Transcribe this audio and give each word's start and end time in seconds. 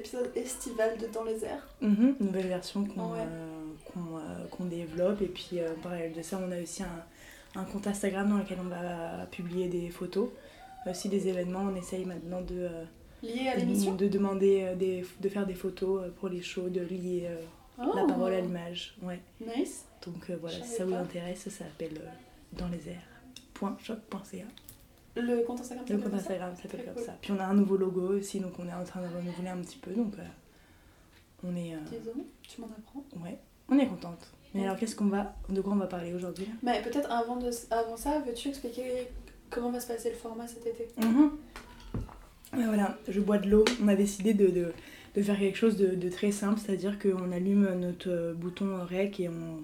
épisode 0.00 0.30
estival 0.34 0.98
de 0.98 1.06
Dans 1.06 1.24
les 1.24 1.44
airs. 1.44 1.66
Mhm, 1.80 2.16
nouvelle 2.20 2.48
version 2.48 2.84
qu'on 2.84 3.12
Ouais. 3.12 3.18
euh, 3.20 3.96
euh, 3.96 4.46
qu'on 4.50 4.64
développe. 4.64 5.22
Et 5.22 5.26
puis 5.26 5.58
euh, 5.60 5.72
en 5.72 5.80
parallèle 5.82 6.12
de 6.12 6.22
ça, 6.22 6.40
on 6.46 6.50
a 6.52 6.60
aussi 6.60 6.82
un, 6.82 7.60
un 7.60 7.64
compte 7.64 7.86
Instagram 7.86 8.28
dans 8.30 8.38
lequel 8.38 8.58
on 8.60 8.68
va 8.68 9.26
publier 9.30 9.68
des 9.68 9.88
photos. 9.90 10.28
Aussi 10.88 11.08
des 11.08 11.28
événements. 11.28 11.66
On 11.70 11.76
essaye 11.76 12.04
maintenant 12.06 12.40
de, 12.40 12.68
Lié 13.22 13.48
à 13.48 13.56
l'émission. 13.56 13.94
de 13.94 14.08
demander 14.08 14.62
euh, 14.62 14.74
des, 14.74 15.04
de 15.20 15.28
faire 15.28 15.46
des 15.46 15.54
photos 15.54 16.10
pour 16.18 16.28
les 16.28 16.42
shows, 16.42 16.68
de 16.68 16.80
lier 16.80 17.28
la 17.78 17.84
Oh, 17.86 18.06
parole 18.06 18.32
à 18.34 18.40
l'image. 18.40 18.94
Ouais. 19.02 19.20
Nice. 19.40 19.84
Donc 20.06 20.30
voilà, 20.40 20.56
si 20.62 20.68
ça 20.76 20.84
vous 20.84 20.94
intéresse, 20.94 21.40
ça 21.40 21.50
s'appelle 21.50 22.00
Dans 22.52 22.68
les 22.68 22.88
airs. 22.88 23.06
Point. 23.54 23.76
Le 25.16 25.42
compte 25.44 25.60
Instagram 25.60 25.84
Le 25.88 25.98
compte 25.98 26.14
Instagram 26.14 26.54
s'appelle 26.60 26.84
comme 26.84 26.94
cool. 26.94 27.02
ça. 27.04 27.16
Puis 27.20 27.32
on 27.32 27.38
a 27.40 27.44
un 27.44 27.54
nouveau 27.54 27.76
logo 27.76 28.16
aussi, 28.18 28.40
donc 28.40 28.52
on 28.58 28.66
est 28.68 28.72
en 28.72 28.84
train 28.84 29.00
de 29.02 29.06
renouveler 29.08 29.48
un 29.48 29.58
petit 29.58 29.78
peu. 29.78 29.90
Donc 29.92 30.14
euh, 30.18 30.22
on 31.44 31.54
est, 31.56 31.74
euh, 31.74 31.78
Disons, 31.90 32.24
tu 32.42 32.60
m'en 32.60 32.68
apprends. 32.68 33.04
ouais, 33.24 33.38
on 33.68 33.78
est 33.78 33.86
contente. 33.86 34.32
Mais 34.54 34.60
Ouais. 34.60 34.66
alors 34.66 34.78
qu'est-ce 34.78 34.96
qu'on 34.96 35.06
va, 35.06 35.34
de 35.48 35.60
quoi 35.60 35.72
on 35.72 35.76
va 35.76 35.86
parler 35.86 36.12
aujourd'hui 36.12 36.48
Mais 36.62 36.82
peut-être 36.82 37.10
avant, 37.10 37.36
de, 37.36 37.50
avant 37.70 37.96
ça, 37.96 38.18
veux-tu 38.20 38.48
expliquer 38.48 39.08
comment 39.48 39.70
va 39.70 39.78
se 39.80 39.86
passer 39.88 40.10
le 40.10 40.16
format 40.16 40.46
cet 40.48 40.66
été? 40.66 40.88
Mhm. 41.00 41.30
Ouais, 42.56 42.64
Voilà, 42.66 42.98
je 43.08 43.20
bois 43.20 43.38
de 43.38 43.48
l'eau. 43.48 43.64
On 43.82 43.88
a 43.88 43.94
décidé 43.94 44.34
de, 44.34 44.48
de, 44.48 44.72
de 45.14 45.22
faire 45.22 45.38
quelque 45.38 45.56
chose 45.56 45.76
de, 45.76 45.94
de 45.94 46.08
très 46.08 46.32
simple, 46.32 46.58
c'est-à-dire 46.58 46.98
qu'on 46.98 47.30
allume 47.32 47.72
notre 47.78 48.10
euh, 48.10 48.34
bouton 48.34 48.84
rec 48.84 49.20
et, 49.20 49.28
on, 49.28 49.62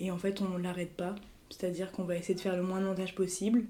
et 0.00 0.10
en 0.10 0.18
fait 0.18 0.40
on 0.42 0.58
l'arrête 0.58 0.92
pas. 0.96 1.14
C'est-à-dire 1.50 1.92
qu'on 1.92 2.02
va 2.04 2.16
essayer 2.16 2.34
de 2.34 2.40
faire 2.40 2.56
le 2.56 2.62
moins 2.62 2.80
de 2.80 2.86
montage 2.86 3.14
possible 3.14 3.62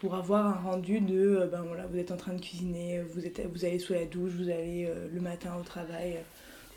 pour 0.00 0.14
avoir 0.14 0.46
un 0.46 0.52
rendu 0.70 1.00
de 1.00 1.36
euh, 1.40 1.46
ben 1.46 1.62
voilà, 1.62 1.86
vous 1.86 1.98
êtes 1.98 2.10
en 2.12 2.16
train 2.16 2.32
de 2.34 2.40
cuisiner, 2.40 3.02
vous, 3.14 3.26
êtes, 3.26 3.40
vous 3.52 3.64
allez 3.64 3.78
sous 3.78 3.92
la 3.92 4.04
douche, 4.04 4.32
vous 4.32 4.48
allez 4.48 4.86
euh, 4.88 5.08
le 5.12 5.20
matin 5.20 5.56
au 5.60 5.64
travail, 5.64 6.18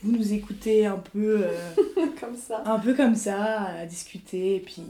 vous 0.02 0.12
nous 0.12 0.34
écoutez 0.34 0.86
un 0.86 0.98
peu, 0.98 1.44
euh, 1.46 1.70
Comme 2.20 2.36
ça. 2.36 2.64
un 2.66 2.80
peu 2.80 2.94
comme 2.96 3.16
ça, 3.16 3.64
à 3.66 3.86
discuter, 3.86 4.56
et 4.56 4.60
puis 4.60 4.82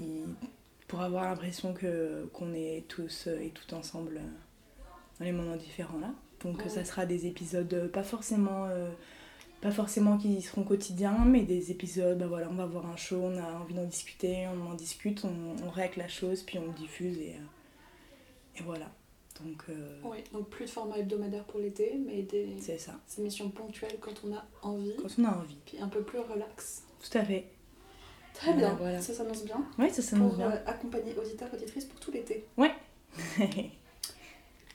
pour 0.88 1.02
avoir 1.02 1.26
l'impression 1.26 1.73
que 1.73 2.26
qu'on 2.34 2.54
est 2.54 2.84
tous 2.88 3.28
et 3.28 3.50
toutes 3.50 3.73
ensemble 3.73 4.20
dans 5.20 5.26
les 5.26 5.32
moments 5.34 5.56
différents 5.58 6.00
là. 6.00 6.12
Donc 6.44 6.58
Ouais. 6.64 6.70
ça 6.70 6.84
sera 6.86 7.06
des 7.06 7.28
épisodes 7.28 7.90
pas 7.94 8.04
forcément 8.04 8.66
euh, 8.70 8.90
pas 9.62 9.72
forcément 9.72 10.18
qui 10.18 10.42
seront 10.42 10.64
quotidiens, 10.64 11.23
mais 11.26 11.44
des 11.44 11.70
épisodes, 11.72 12.18
bah 12.18 12.26
voilà, 12.28 12.48
on 12.50 12.56
va 12.56 12.66
voir 12.66 12.86
un 12.88 12.95
show, 12.98 13.22
on 13.23 13.38
a 13.38 13.60
envie 13.62 13.73
d'en 13.76 13.86
discuter, 13.86 14.48
on 14.48 14.72
en 14.72 14.73
discute, 14.73 15.23
on, 15.23 15.66
on 15.66 15.70
règle 15.70 16.00
la 16.00 16.08
chose, 16.08 16.42
puis 16.42 16.58
on 16.58 16.66
le 16.66 16.73
diffuse 16.73 17.18
et, 17.20 17.36
euh, 17.36 17.44
et 18.58 18.64
voilà. 18.64 18.92
Donc 19.44 19.64
euh, 19.70 19.98
Oui, 20.04 20.18
donc 20.34 20.50
plus 20.50 20.66
de 20.66 20.70
format 20.70 20.98
hebdomadaire 20.98 21.44
pour 21.46 21.60
l'été, 21.60 21.98
mais 22.06 22.22
des 22.24 22.56
c'est 22.60 22.78
ça, 22.78 22.94
émissions 23.18 23.50
ponctuelles 23.50 23.98
quand 24.00 24.14
on 24.24 24.34
a 24.36 24.46
envie, 24.62 24.96
quand 24.98 25.08
on 25.20 25.26
a 25.26 25.38
envie. 25.38 25.58
puis 25.66 25.80
un 25.80 25.88
peu 25.88 26.02
plus 26.04 26.20
relax. 26.20 26.84
Tout 27.02 27.18
à 27.18 27.24
fait. 27.26 27.46
Très 28.34 28.54
bien, 28.54 28.74
voilà. 28.76 29.02
ça 29.02 29.14
s'annonce 29.14 29.44
bien. 29.44 29.66
Oui, 29.80 29.90
ça 29.92 30.02
s'annonce 30.02 30.30
Pour 30.36 30.38
bien. 30.38 30.52
euh, 30.52 30.64
accompagner 30.66 31.16
auditeurs, 31.18 31.54
auditrices 31.54 31.86
pour 31.86 32.00
tout 32.00 32.12
l'été. 32.12 32.46
Ouais. 32.58 32.72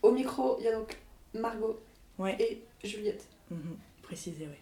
Au 0.03 0.11
micro, 0.13 0.57
il 0.59 0.65
y 0.65 0.69
a 0.69 0.73
donc 0.73 0.97
Margot 1.35 1.79
ouais. 2.19 2.36
et 2.41 2.63
Juliette. 2.86 3.27
Mhm, 3.51 3.77
Préciser, 4.03 4.47
oui. 4.47 4.57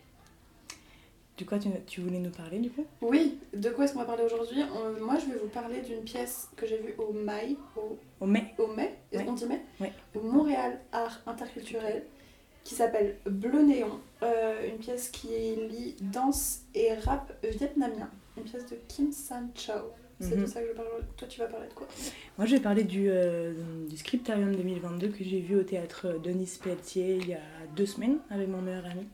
Du 1.37 1.45
quoi 1.45 1.59
tu, 1.59 1.69
tu 1.87 2.01
voulais 2.01 2.21
nous 2.21 2.31
parler 2.31 2.61
du 2.61 2.71
coup? 2.71 2.87
Oui, 3.03 3.39
de 3.53 3.69
quoi 3.71 3.85
est-ce 3.85 3.93
qu'on 3.93 3.99
va 4.01 4.05
parler 4.05 4.23
aujourd'hui? 4.25 4.63
Euh, 4.63 5.05
Moi, 5.05 5.17
je 5.19 5.33
vais 5.33 5.39
vous 5.39 5.49
parler 5.49 5.81
d'une 5.81 6.03
pièce 6.03 6.49
que 6.57 6.65
j'ai 6.65 6.79
vue 6.79 6.95
au 6.99 7.13
MAI, 7.13 7.57
au, 7.77 7.99
Au 8.21 8.27
mai 8.27 8.55
au 8.59 8.69
mai, 8.69 8.95
est-ce 9.11 9.21
Ouais. 9.21 9.27
qu'on 9.27 9.33
dit 9.33 9.47
mai? 9.47 9.61
Ouais. 9.81 9.93
Au 10.15 10.21
Montréal 10.21 10.79
Art 10.93 11.21
Interculturel, 11.27 12.05
qui 12.63 12.77
s'appelle 12.77 13.17
Bleu 13.27 13.63
Néon. 13.63 13.99
Euh, 14.23 14.69
une 14.69 14.79
pièce 14.79 15.09
qui 15.09 15.27
lie 15.29 15.97
danse 16.01 16.61
et 16.75 16.95
rap 16.95 17.33
vietnamien. 17.43 18.11
Une 18.37 18.45
pièce 18.45 18.67
de 18.67 18.77
Kim 18.87 19.11
San 19.11 19.51
Chao. 19.57 19.83
C'est 20.21 20.37
de 20.37 20.43
Mhm. 20.43 20.47
ça 20.47 20.61
que 20.63 20.69
je 20.69 20.73
parle. 20.73 20.87
Toi, 21.17 21.27
tu 21.29 21.41
vas 21.41 21.47
parler 21.47 21.67
de 21.69 21.75
quoi? 21.75 21.89
Moi, 22.39 22.47
je 22.47 22.55
vais 22.55 22.63
parler 22.63 22.85
du, 22.85 23.07
euh, 23.11 23.53
du 23.89 23.97
Scriptarium 23.97 24.55
2022 24.55 25.09
que 25.09 25.25
j'ai 25.25 25.41
vu 25.41 25.57
au 25.57 25.65
théâtre 25.65 26.21
Denis 26.23 26.59
Pelletier 26.63 27.17
il 27.17 27.29
y 27.29 27.35
a 27.35 27.41
deux 27.75 27.87
semaines 27.87 28.19
avec 28.31 28.49
mon 28.49 28.63
meilleur 28.63 28.87
ami. 28.87 29.09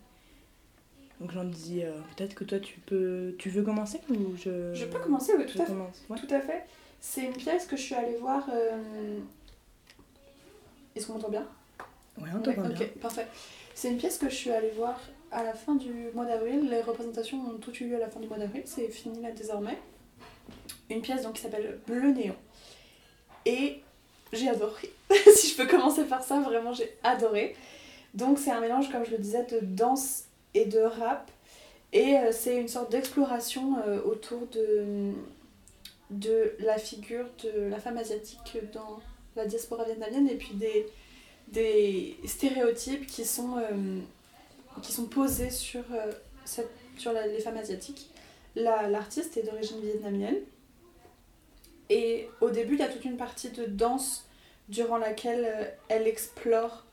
Donc 1.20 1.32
j'en 1.32 1.44
dis, 1.44 1.82
euh, 1.84 1.92
peut-être 2.16 2.34
que 2.34 2.44
toi 2.44 2.58
tu 2.58 2.78
peux, 2.81 3.34
tu 3.38 3.50
veux 3.50 3.62
commencer 3.62 4.00
ou 4.08 4.36
je. 4.36 4.72
Je 4.75 4.84
peux 4.86 4.98
commencer, 4.98 5.32
oui, 5.36 5.44
je 5.47 5.53
tout 5.54 5.62
à 5.62 5.66
fait. 5.66 5.72
Ouais. 6.08 6.19
Tout 6.19 6.34
à 6.34 6.41
fait. 6.41 6.64
C'est 7.00 7.25
une 7.25 7.32
pièce 7.34 7.66
que 7.66 7.76
je 7.76 7.82
suis 7.82 7.94
allée 7.94 8.16
voir. 8.16 8.47
euh, 8.53 9.19
Est-ce 10.97 11.06
qu'on 11.06 11.14
m'entend 11.14 11.28
bien? 11.28 11.47
Ouais, 12.19 12.28
on 12.34 12.41
t'entend 12.41 12.62
Ouais, 12.62 12.69
bien. 12.69 12.86
Ok, 12.86 12.98
parfait. 13.00 13.26
C'est 13.75 13.91
une 13.91 13.98
pièce 13.98 14.19
que 14.19 14.28
je 14.28 14.34
suis 14.34 14.50
allée 14.50 14.70
voir 14.70 14.98
à 15.30 15.42
la 15.44 15.53
fin 15.54 15.75
du 15.75 15.92
mois 16.14 16.25
d'avril. 16.26 16.69
Les 16.70 16.80
représentations 16.82 17.38
ont 17.38 17.59
toutes 17.59 17.80
eu 17.80 17.88
lieu 17.88 17.97
à 17.97 18.00
la 18.00 18.09
fin 18.09 18.20
du 18.20 18.26
mois 18.26 18.38
d'avril. 18.38 18.62
C'est 18.64 18.88
fini 18.88 19.22
là 19.22 19.30
désormais. 19.32 19.78
Une 20.88 21.03
pièce 21.03 21.22
donc 21.22 21.34
qui 21.34 21.42
s'appelle 21.42 21.78
Bleu 21.86 22.12
Néon. 22.12 22.34
Et 23.47 23.80
j'ai 24.32 24.48
adoré. 24.48 24.91
si 25.34 25.48
je 25.48 25.56
peux 25.56 25.66
commencer 25.66 26.04
par 26.04 26.22
ça, 26.22 26.41
vraiment 26.41 26.72
j'ai 26.72 26.97
adoré. 27.03 27.56
Donc 28.14 28.38
c'est 28.38 28.50
un 28.50 28.60
mélange, 28.60 28.91
comme 28.91 29.04
je 29.04 29.12
le 29.12 29.19
disais, 29.19 29.44
de 29.44 29.60
danse 29.62 30.25
et 30.55 30.65
de 30.65 30.81
rap. 30.81 31.31
Et 31.93 32.16
euh, 32.16 32.33
c'est 32.33 32.56
une 32.56 32.69
sorte 32.69 32.93
d'exploration 32.93 33.78
euh, 33.87 34.00
autour 34.03 34.47
de, 34.49 35.12
de 36.11 36.55
la 36.61 36.78
figure 36.78 37.27
de 37.43 37.69
la 37.69 37.78
femme 37.78 37.99
asiatique 37.99 38.56
dans 38.72 39.00
la 39.37 39.47
diaspora 39.47 39.84
vietnamienne 39.84 40.28
et 40.28 40.37
puis 40.37 40.55
des, 40.55 40.87
des 41.49 42.16
stéréotypes 42.27 43.06
qui 43.06 43.25
sont, 43.25 43.59
euh, 43.59 43.99
qui 44.83 44.93
sont 44.93 45.06
posés 45.06 45.50
sur, 45.50 45.84
sur 46.97 47.12
les 47.12 47.41
femmes 47.41 47.56
asiatiques. 47.59 48.10
La- 48.55 48.89
L'artiste 48.89 49.37
est 49.37 49.43
d'origine 49.43 49.81
vietnamienne. 49.81 50.37
Et 51.89 52.28
au 52.41 52.50
début, 52.50 52.75
il 52.75 52.81
y 52.81 52.84
a 52.84 52.89
toute 52.89 53.05
une 53.05 53.16
partie 53.16 53.50
de 53.50 53.65
danse 53.65 54.25
durant 54.69 54.97
laquelle 54.97 55.75
elle 55.89 56.06
explore 56.06 56.84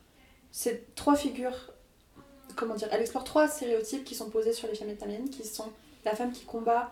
ces 0.52 0.84
trois 0.96 1.16
figures. 1.16 1.72
Comment 2.58 2.74
dire 2.74 2.90
Elle 2.92 3.02
explore 3.02 3.24
trois 3.24 3.48
stéréotypes 3.48 4.04
qui 4.04 4.16
sont 4.16 4.30
posés 4.30 4.52
sur 4.52 4.68
les 4.68 4.76
femmes 4.76 4.88
vietnamiennes, 4.88 5.30
qui 5.30 5.46
sont 5.46 5.72
la 6.04 6.16
femme 6.16 6.32
qui 6.32 6.44
combat, 6.44 6.92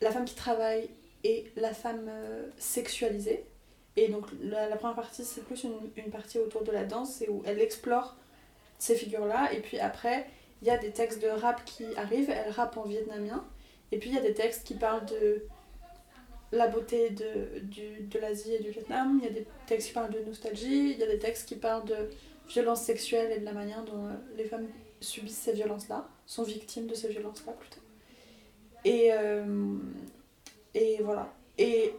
la 0.00 0.10
femme 0.10 0.24
qui 0.24 0.34
travaille 0.34 0.88
et 1.24 1.52
la 1.56 1.74
femme 1.74 2.06
euh, 2.08 2.48
sexualisée. 2.56 3.44
Et 3.96 4.08
donc 4.08 4.26
la, 4.42 4.66
première 4.76 4.96
partie, 4.96 5.24
c'est 5.24 5.44
plus 5.44 5.64
une, 5.64 6.10
partie 6.10 6.38
autour 6.38 6.62
de 6.62 6.72
la 6.72 6.84
danse, 6.84 7.20
et 7.20 7.28
où 7.28 7.42
elle 7.44 7.60
explore 7.60 8.16
ces 8.78 8.94
figures-là. 8.94 9.52
Et 9.52 9.60
puis 9.60 9.78
après, 9.78 10.26
il 10.62 10.68
y 10.68 10.70
a 10.70 10.78
des 10.78 10.90
textes 10.90 11.22
de 11.22 11.28
rap 11.28 11.62
qui 11.66 11.84
arrivent, 11.96 12.30
elle 12.30 12.50
rappe 12.50 12.78
en 12.78 12.84
vietnamien. 12.84 13.44
Et 13.92 13.98
puis 13.98 14.08
il 14.08 14.14
y 14.14 14.18
a 14.18 14.22
des 14.22 14.34
textes 14.34 14.66
qui 14.66 14.74
parlent 14.74 15.06
de 15.06 15.44
la 16.52 16.68
beauté 16.68 17.10
de 17.10 18.18
l'Asie 18.18 18.54
et 18.54 18.62
du 18.62 18.70
Vietnam. 18.70 19.20
Il 19.22 19.26
y 19.26 19.30
a 19.30 19.32
des 19.32 19.46
textes 19.66 19.88
qui 19.88 19.92
parlent 19.92 20.12
de 20.12 20.20
nostalgie. 20.20 20.92
Il 20.92 20.98
y 20.98 21.02
a 21.02 21.06
des 21.06 21.18
textes 21.18 21.46
qui 21.46 21.56
parlent 21.56 21.84
de 21.84 22.10
violence 22.48 22.82
sexuelle 22.82 23.32
et 23.32 23.40
de 23.40 23.44
la 23.44 23.52
manière 23.52 23.84
dont 23.84 24.06
euh, 24.06 24.12
les 24.36 24.44
femmes 24.44 24.66
subissent 25.00 25.38
ces 25.38 25.52
violences-là, 25.52 26.08
sont 26.26 26.42
victimes 26.42 26.86
de 26.86 26.94
ces 26.94 27.08
violences-là 27.08 27.52
plutôt. 27.52 27.80
Et, 28.84 29.12
euh, 29.12 29.76
et 30.74 31.02
voilà. 31.02 31.32
Et 31.58 31.94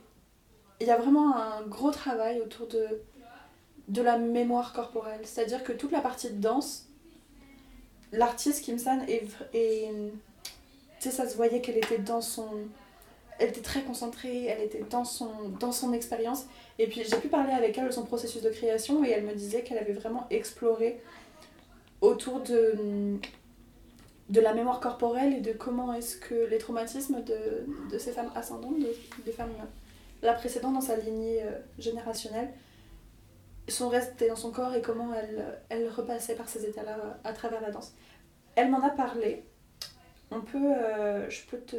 il 0.80 0.88
y 0.88 0.92
a 0.92 0.98
vraiment 0.98 1.36
un 1.36 1.62
gros 1.64 1.92
travail 1.92 2.42
autour 2.42 2.68
de, 2.68 4.02
la 4.02 4.18
mémoire 4.18 4.74
corporelle. 4.74 5.22
C'est-à-dire 5.24 5.64
que 5.64 5.74
toute 5.74 5.92
la 5.92 6.02
partie 6.02 6.32
de 6.32 6.40
danse, 6.40 6.88
l'artiste 8.12 8.64
Kim 8.64 8.78
San 8.78 9.02
est... 9.08 9.28
est 9.54 9.92
tu 11.00 11.10
sais, 11.10 11.12
ça 11.12 11.30
se 11.30 11.36
voyait 11.36 11.62
qu'elle 11.62 11.78
était 11.78 12.00
dans 12.00 12.22
son... 12.22 12.50
Elle 13.40 13.50
était 13.50 13.62
très 13.62 13.82
concentrée, 13.82 14.46
elle 14.46 14.62
était 14.64 14.84
dans 14.90 15.06
son, 15.06 15.50
dans 15.60 15.72
son 15.72 15.94
expérience. 15.94 16.46
Et 16.80 16.88
puis 16.88 17.04
j'ai 17.04 17.18
pu 17.18 17.28
parler 17.28 17.54
avec 17.54 17.78
elle 17.78 17.88
de 17.88 17.92
son 17.92 18.04
processus 18.04 18.42
de 18.42 18.50
création 18.50 19.04
et 19.06 19.10
elle 19.10 19.24
me 19.24 19.34
disait 19.34 19.62
qu'elle 19.62 19.78
avait 19.78 19.94
vraiment 19.94 20.26
exploré 20.30 21.00
autour 22.02 22.42
de, 22.42 23.18
de 24.30 24.42
la 24.42 24.54
mémoire 24.54 24.80
corporelle 24.80 25.34
et 25.34 25.42
de 25.42 25.54
comment 25.54 25.94
est-ce 25.94 26.18
que 26.18 26.48
les 26.50 26.58
traumatismes 26.58 27.24
de, 27.24 27.66
de 27.92 27.98
ces 27.98 28.12
femmes 28.12 28.32
ascendantes, 28.36 28.80
de- 28.80 28.96
des 29.26 29.32
femmes 29.32 29.52
la 30.24 30.34
précédente 30.34 30.74
dans 30.74 30.82
sa 30.82 30.96
lignée 30.96 31.44
euh, 31.44 31.52
générationnelle, 31.78 32.50
sont 33.68 33.90
restés 33.90 34.28
dans 34.30 34.36
son 34.36 34.52
corps 34.52 34.74
et 34.74 34.82
comment 34.82 35.14
elle, 35.14 35.60
elle 35.70 35.90
repassait 35.90 36.36
par 36.36 36.50
ces 36.50 36.66
états-là 36.66 37.20
à 37.24 37.34
travers 37.34 37.62
la 37.62 37.70
danse. 37.70 37.94
Elle 38.56 38.72
m'en 38.72 38.82
a 38.82 38.90
parlé. 38.90 39.44
On 40.32 40.42
peut, 40.42 40.58
euh, 40.58 41.30
je 41.30 41.46
peux 41.46 41.58
te, 41.60 41.76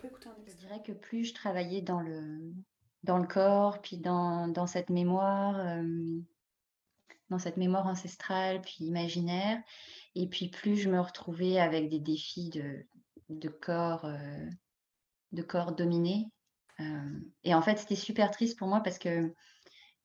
peut 0.00 0.08
écouter 0.08 0.28
un 0.28 0.36
Je 0.46 0.56
dirais 0.56 0.82
que 0.82 0.92
plus 0.92 1.24
je 1.24 1.34
travaillais 1.34 1.82
dans 1.82 2.00
le, 2.00 2.54
dans 3.04 3.18
le 3.18 3.26
corps, 3.26 3.80
puis 3.80 3.98
dans, 3.98 4.48
dans 4.48 4.66
cette 4.66 4.90
mémoire, 4.90 5.58
euh, 5.58 6.20
dans 7.28 7.38
cette 7.38 7.56
mémoire 7.56 7.86
ancestrale, 7.86 8.60
puis 8.62 8.78
imaginaire, 8.80 9.58
et 10.14 10.26
puis 10.26 10.48
plus 10.48 10.76
je 10.76 10.90
me 10.90 11.00
retrouvais 11.00 11.58
avec 11.58 11.88
des 11.88 12.00
défis 12.00 12.50
de, 12.50 12.84
de 13.28 13.48
corps, 13.48 14.04
euh, 14.04 14.48
de 15.32 15.42
corps 15.42 15.72
dominés. 15.72 16.26
Euh, 16.80 17.20
et 17.44 17.54
en 17.54 17.62
fait, 17.62 17.78
c'était 17.78 17.96
super 17.96 18.30
triste 18.30 18.58
pour 18.58 18.68
moi 18.68 18.80
parce 18.80 18.98
que 18.98 19.32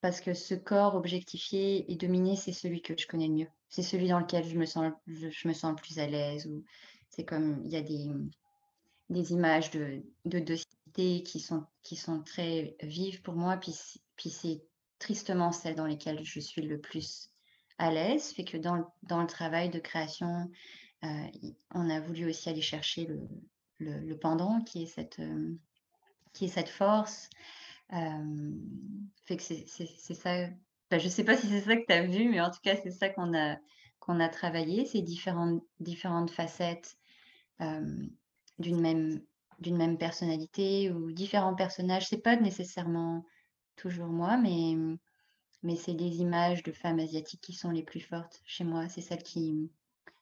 parce 0.01 0.21
que 0.21 0.35
ce 0.35 0.53
corps 0.53 0.93
objectifié 0.93 1.91
et 1.91 1.95
dominé, 1.95 2.35
c'est 2.35 2.51
celui 2.53 2.83
que 2.83 2.93
je 2.95 3.07
connais 3.07 3.27
le 3.27 3.33
mieux. 3.33 3.47
C'est 3.69 3.81
celui 3.81 4.07
dans 4.07 4.19
lequel 4.19 4.45
je 4.45 4.55
me 4.55 4.65
sens, 4.65 4.93
je, 5.07 5.47
me 5.47 5.53
sens 5.53 5.71
le 5.71 5.81
plus 5.81 5.97
à 5.97 6.05
l'aise. 6.05 6.45
Ou 6.45 6.63
c'est 7.09 7.25
comme 7.25 7.59
il 7.65 7.71
y 7.71 7.75
a 7.75 7.81
des, 7.81 8.11
des 9.09 9.33
images 9.33 9.71
de, 9.71 10.03
de 10.25 10.39
docilité 10.39 11.23
qui 11.23 11.39
sont, 11.39 11.65
qui 11.83 11.95
sont 11.95 12.21
très 12.23 12.75
vives 12.81 13.21
pour 13.21 13.35
moi, 13.35 13.57
puis, 13.57 13.75
puis 14.15 14.29
c'est 14.29 14.63
tristement 14.99 15.51
celles 15.51 15.75
dans 15.75 15.85
lesquelles 15.85 16.23
je 16.23 16.39
suis 16.39 16.61
le 16.61 16.79
plus 16.79 17.29
à 17.77 17.91
l'aise. 17.91 18.31
Fait 18.31 18.43
que 18.43 18.57
dans, 18.57 18.91
dans 19.03 19.21
le 19.21 19.27
travail 19.27 19.69
de 19.69 19.79
création, 19.79 20.49
euh, 21.03 21.27
on 21.73 21.89
a 21.89 21.99
voulu 21.99 22.29
aussi 22.29 22.49
aller 22.49 22.61
chercher 22.61 23.05
le, 23.05 23.99
le, 23.99 24.17
pendant 24.17 24.61
qui 24.61 24.83
est 24.83 24.87
cette, 24.87 25.19
euh, 25.19 25.53
qui 26.33 26.45
est 26.45 26.49
cette 26.49 26.69
force. 26.69 27.29
Euh, 27.93 28.51
fait 29.25 29.37
que 29.37 29.43
c'est 29.43 30.13
ça. 30.13 30.47
je 30.91 30.95
ne 30.95 31.09
sais 31.09 31.23
pas 31.23 31.37
si 31.37 31.47
c'est 31.47 31.61
ça 31.61 31.75
que 31.75 31.85
tu 31.85 31.93
as 31.93 32.03
vu, 32.03 32.29
mais 32.29 32.41
en 32.41 32.49
tout 32.49 32.61
cas, 32.63 32.75
c'est 32.81 32.91
ça 32.91 33.09
qu'on 33.09 33.35
a, 33.35 33.57
a 34.07 34.29
travaillé, 34.29 34.85
ces 34.85 35.01
différentes, 35.01 35.61
différentes 35.79 36.31
facettes 36.31 36.97
d'une 38.59 38.79
même, 38.79 39.21
d'une 39.59 39.77
même 39.77 39.97
personnalité 39.97 40.91
ou 40.91 41.11
différents 41.11 41.55
personnages. 41.55 42.07
C'est 42.07 42.21
pas 42.21 42.35
nécessairement 42.35 43.25
toujours 43.75 44.07
moi, 44.07 44.37
mais, 44.37 44.75
mais 45.63 45.75
c'est 45.75 45.93
des 45.93 46.17
images 46.21 46.63
de 46.63 46.71
femmes 46.71 46.99
asiatiques 46.99 47.41
qui 47.41 47.53
sont 47.53 47.71
les 47.71 47.83
plus 47.83 48.01
fortes 48.01 48.41
chez 48.45 48.63
moi. 48.63 48.87
C'est 48.89 49.01
celle 49.01 49.23
qui, 49.23 49.69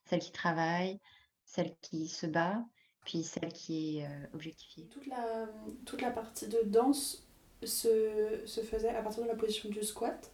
celle 0.05 0.19
qui 0.19 0.31
travaille, 0.31 0.99
celle 1.45 1.75
qui 1.81 2.07
se 2.07 2.25
bat, 2.25 2.63
puis 3.05 3.23
celle 3.23 3.53
qui 3.53 3.99
est 3.99 4.07
objectifiée. 4.33 4.85
Toute 4.87 5.07
la, 5.07 5.47
toute 5.85 6.01
la 6.01 6.11
partie 6.11 6.47
de 6.47 6.61
danse 6.65 7.27
se, 7.63 8.41
se 8.45 8.61
faisait 8.61 8.89
à 8.89 9.01
partir 9.01 9.23
de 9.23 9.27
la 9.27 9.35
position 9.35 9.69
du 9.69 9.83
squat, 9.83 10.31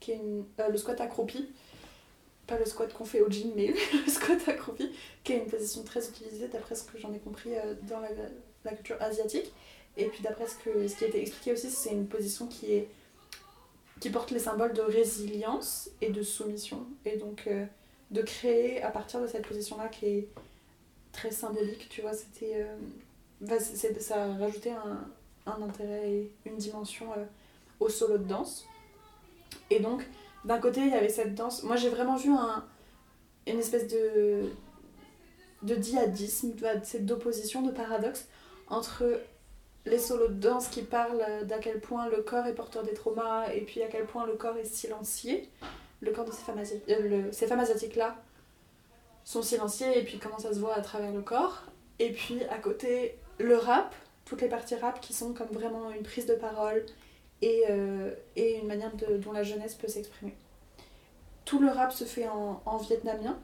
qui 0.00 0.12
est 0.12 0.20
euh, 0.60 0.68
le 0.68 0.76
squat 0.76 1.00
accroupi. 1.00 1.48
Pas 2.50 2.58
le 2.58 2.66
squat 2.66 2.92
qu'on 2.92 3.06
fait 3.06 3.22
au 3.22 3.30
gym, 3.30 3.52
mais 3.56 3.68
le 4.06 4.10
squat 4.10 4.46
accroupi, 4.48 4.90
qui 5.24 5.32
est 5.32 5.38
une 5.38 5.46
position 5.46 5.82
très 5.82 6.06
utilisée 6.06 6.48
d'après 6.48 6.74
ce 6.74 6.82
que 6.82 6.98
j'en 6.98 7.12
ai 7.14 7.18
compris 7.18 7.54
euh, 7.54 7.74
dans 7.88 8.00
la, 8.00 8.72
culture 8.72 9.00
asiatique. 9.00 9.50
Et 9.96 10.04
puis 10.06 10.22
d'après 10.22 10.46
ce, 10.46 10.88
ce 10.88 10.96
qui 10.96 11.04
a 11.04 11.08
été 11.08 11.20
expliqué 11.20 11.52
aussi, 11.52 11.70
c'est 11.70 11.92
une 11.92 12.06
position 12.06 12.46
qui, 12.46 12.72
est, 12.74 12.88
qui 14.00 14.10
porte 14.10 14.30
les 14.30 14.38
symboles 14.38 14.74
de 14.74 14.82
résilience 14.82 15.90
et 16.02 16.10
de 16.10 16.22
soumission. 16.22 16.86
Et 17.06 17.16
donc 17.16 17.48
de 18.10 18.22
créer 18.22 18.82
à 18.82 18.90
partir 18.90 19.20
de 19.20 19.26
cette 19.26 19.46
position-là 19.46 19.88
qui 19.88 20.06
est 20.06 20.28
très 21.12 21.30
symbolique, 21.30 21.88
tu 21.88 22.02
vois, 22.02 22.12
c'était... 22.12 22.64
Euh, 22.64 22.76
ça 24.00 24.24
a 24.24 24.34
rajouté 24.34 24.70
un, 24.70 25.08
intérêt 25.46 26.10
et 26.10 26.32
une 26.44 26.56
dimension 26.56 27.10
euh, 27.16 27.24
au 27.80 27.88
solo 27.88 28.18
de 28.18 28.24
danse. 28.24 28.66
Et 29.70 29.80
donc, 29.80 30.06
d'un 30.44 30.58
côté, 30.58 30.80
il 30.80 30.88
y 30.88 30.94
avait 30.94 31.08
cette 31.08 31.34
danse. 31.34 31.62
Moi, 31.62 31.76
j'ai 31.76 31.88
vraiment 31.88 32.16
vu 32.16 32.30
un, 32.30 32.64
une 33.46 33.58
espèce 33.58 33.88
de, 33.88 34.50
de 35.62 35.74
diadisme, 35.74 36.52
d'opposition, 37.00 37.62
de 37.62 37.70
paradoxe 37.70 38.26
entre 38.68 39.04
les 39.86 39.98
solos 39.98 40.28
de 40.28 40.34
danse 40.34 40.68
qui 40.68 40.82
parlent 40.82 41.46
d'à 41.46 41.58
quel 41.58 41.80
point 41.80 42.08
le 42.08 42.22
corps 42.22 42.46
est 42.46 42.54
porteur 42.54 42.82
des 42.82 42.92
traumas 42.92 43.48
et 43.52 43.62
puis 43.62 43.82
à 43.82 43.88
quel 43.88 44.04
point 44.04 44.26
le 44.26 44.34
corps 44.34 44.56
est 44.58 44.64
silencieux 44.64 45.40
le 46.00 46.12
corps 46.12 46.24
de 46.24 46.32
ces 46.32 46.42
femmes, 46.42 46.62
euh, 46.88 47.28
ces 47.32 47.46
femmes 47.46 47.60
asiatiques-là 47.60 48.16
sont 49.24 49.42
silenciées 49.42 49.98
et 49.98 50.02
puis 50.02 50.18
comment 50.18 50.38
ça 50.38 50.52
se 50.52 50.58
voit 50.58 50.74
à 50.74 50.80
travers 50.80 51.12
le 51.12 51.20
corps. 51.20 51.64
Et 51.98 52.12
puis 52.12 52.42
à 52.44 52.58
côté, 52.58 53.18
le 53.38 53.56
rap, 53.56 53.94
toutes 54.24 54.40
les 54.40 54.48
parties 54.48 54.76
rap 54.76 55.00
qui 55.00 55.12
sont 55.12 55.32
comme 55.32 55.48
vraiment 55.48 55.90
une 55.90 56.02
prise 56.02 56.26
de 56.26 56.34
parole 56.34 56.84
et, 57.42 57.64
euh, 57.70 58.12
et 58.36 58.58
une 58.58 58.66
manière 58.66 58.94
de, 58.94 59.16
dont 59.16 59.32
la 59.32 59.42
jeunesse 59.42 59.74
peut 59.74 59.88
s'exprimer. 59.88 60.34
Tout 61.44 61.58
le 61.58 61.68
rap 61.68 61.92
se 61.92 62.04
fait 62.04 62.28
en, 62.28 62.62
en 62.64 62.76
vietnamien. 62.76 63.38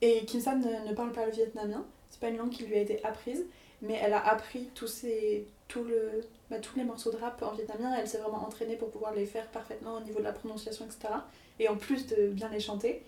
Et 0.00 0.24
Kim 0.26 0.40
Sam 0.40 0.60
ne, 0.60 0.88
ne, 0.88 0.94
parle 0.94 1.12
pas 1.12 1.24
le 1.24 1.32
vietnamien, 1.32 1.84
c'est 2.10 2.20
pas 2.20 2.28
une 2.28 2.36
langue 2.36 2.50
qui 2.50 2.64
lui 2.64 2.74
a 2.74 2.80
été 2.80 3.02
apprise, 3.04 3.44
mais 3.80 3.98
elle 4.02 4.12
a 4.12 4.26
appris 4.26 4.68
tous 4.74 4.86
ces, 4.86 5.46
tout 5.68 5.84
le, 5.84 6.20
bah, 6.50 6.58
tous 6.58 6.76
les 6.76 6.84
morceaux 6.84 7.10
de 7.10 7.16
rap 7.16 7.42
en 7.42 7.52
vietnamien, 7.52 7.94
elle 7.98 8.06
s'est 8.06 8.18
vraiment 8.18 8.44
entraînée 8.44 8.76
pour 8.76 8.90
pouvoir 8.90 9.14
les 9.14 9.24
faire 9.24 9.46
parfaitement 9.48 9.94
au 9.94 10.00
niveau 10.00 10.18
de 10.18 10.24
la 10.24 10.32
prononciation, 10.32 10.84
etc. 10.84 11.14
Et 11.58 11.68
en 11.68 11.76
plus 11.76 12.06
de 12.06 12.28
bien 12.28 12.50
les 12.50 12.60
chanter. 12.60 13.02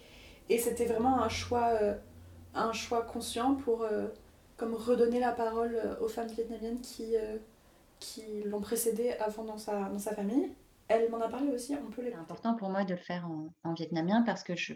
Et 0.49 0.59
c'était 0.59 0.87
vraiment 0.87 1.21
un 1.21 1.29
choix, 1.29 1.77
euh, 1.83 1.95
un 2.55 2.73
choix 2.73 3.03
conscient 3.03 3.57
pour 3.57 3.83
euh, 3.83 4.07
comme 4.57 4.75
redonner 4.75 5.21
la 5.21 5.33
parole 5.33 5.79
aux 6.01 6.09
femmes 6.09 6.29
vietnamiennes 6.29 6.81
qui, 6.81 7.15
qui 7.99 8.43
l'ont 8.45 8.61
précédée 8.61 9.13
avant 9.13 9.45
dans 9.45 9.59
sa, 9.59 9.89
dans 9.89 9.99
sa 9.99 10.15
famille. 10.15 10.53
Elle 10.89 11.11
m'en 11.11 11.21
a 11.21 11.29
parlé 11.29 11.51
aussi, 11.51 11.75
on 11.75 11.91
peut 11.91 12.03
les... 12.03 12.11
C'est 12.11 12.17
important 12.17 12.55
pour 12.55 12.71
moi 12.71 12.85
de 12.85 12.95
le 12.95 13.01
faire 13.01 13.27
en, 13.27 13.53
en 13.65 13.75
vietnamien 13.75 14.23
parce 14.23 14.43
que 14.45 14.55
je 14.55 14.75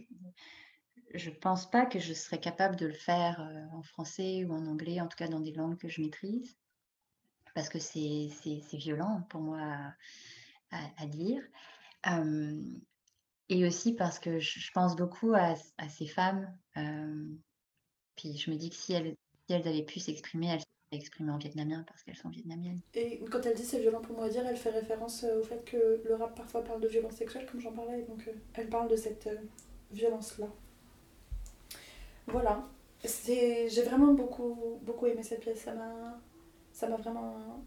je 1.13 1.31
pense 1.31 1.69
pas 1.69 1.87
que 1.87 1.99
je 1.99 2.13
serais 2.13 2.39
capable 2.39 2.77
de 2.77 2.87
le 2.87 2.95
faire 2.95 3.41
en 3.73 3.83
français 3.83 4.45
ou 4.45 4.53
en 4.53 4.65
anglais, 4.67 5.01
en 5.01 5.09
tout 5.09 5.17
cas 5.17 5.27
dans 5.27 5.41
des 5.41 5.53
langues 5.53 5.77
que 5.77 5.89
je 5.89 6.01
maîtrise 6.03 6.57
parce 7.55 7.69
que 7.69 7.79
c'est 7.79 8.31
violent 8.73 9.23
pour 9.29 9.41
moi 9.41 9.61
à, 10.71 10.79
à, 10.99 11.07
dire. 11.07 11.43
et 13.49 13.67
aussi 13.67 13.95
parce 13.95 14.19
que 14.19 14.39
je, 14.39 14.71
pense 14.73 14.97
beaucoup 14.97 15.35
à, 15.35 15.55
à 15.79 15.89
ces 15.89 16.07
femmes. 16.07 16.57
puis 18.17 18.37
je 18.37 18.51
me 18.51 18.57
dis 18.57 18.71
que 18.71 18.77
si 18.77 18.93
elles, 18.93 19.17
si 19.47 19.55
elles 19.55 19.67
avaient 19.67 19.85
pu 19.85 20.01
s'exprimer, 20.01 20.49
elles 20.49 20.63
exprimées 20.93 21.33
en 21.33 21.39
vietnamien 21.39 21.85
parce 21.87 22.03
qu'elles 22.03 22.17
sont 22.17 22.29
vietnamiennes. 22.29 22.81
Et 22.95 23.21
quand 23.31 23.45
elle 23.47 23.55
dit 23.55 23.65
c'est 23.65 23.79
violent 23.79 24.01
pour 24.01 24.17
moi 24.17 24.27
à 24.27 24.29
dire, 24.29 24.47
elle 24.47 24.57
fait 24.57 24.71
référence 24.71 25.25
au 25.25 25.43
fait 25.43 25.65
que 25.65 26.03
le 26.05 26.15
rap 26.15 26.35
parfois 26.37 26.65
parle 26.65 26.81
de 26.81 26.89
violence 26.89 27.15
sexuelle, 27.15 27.47
comme 27.51 27.61
j'en 27.61 27.73
parlais. 27.73 28.03
Donc 28.03 28.29
elle 28.55 28.69
parle 28.69 28.89
de 28.89 28.97
cette 28.97 29.29
violence-là. 29.93 30.49
Voilà. 32.27 32.69
J'ai 33.05 33.83
vraiment 33.83 34.13
beaucoup, 34.13 34.79
beaucoup 34.83 35.07
aimé 35.07 35.23
cette 35.23 35.41
pièce. 35.41 35.61
Ça 35.61 35.75
m'a 35.75 36.21
ça 36.73 36.89
m'a 36.89 36.97
vraiment 36.97 37.63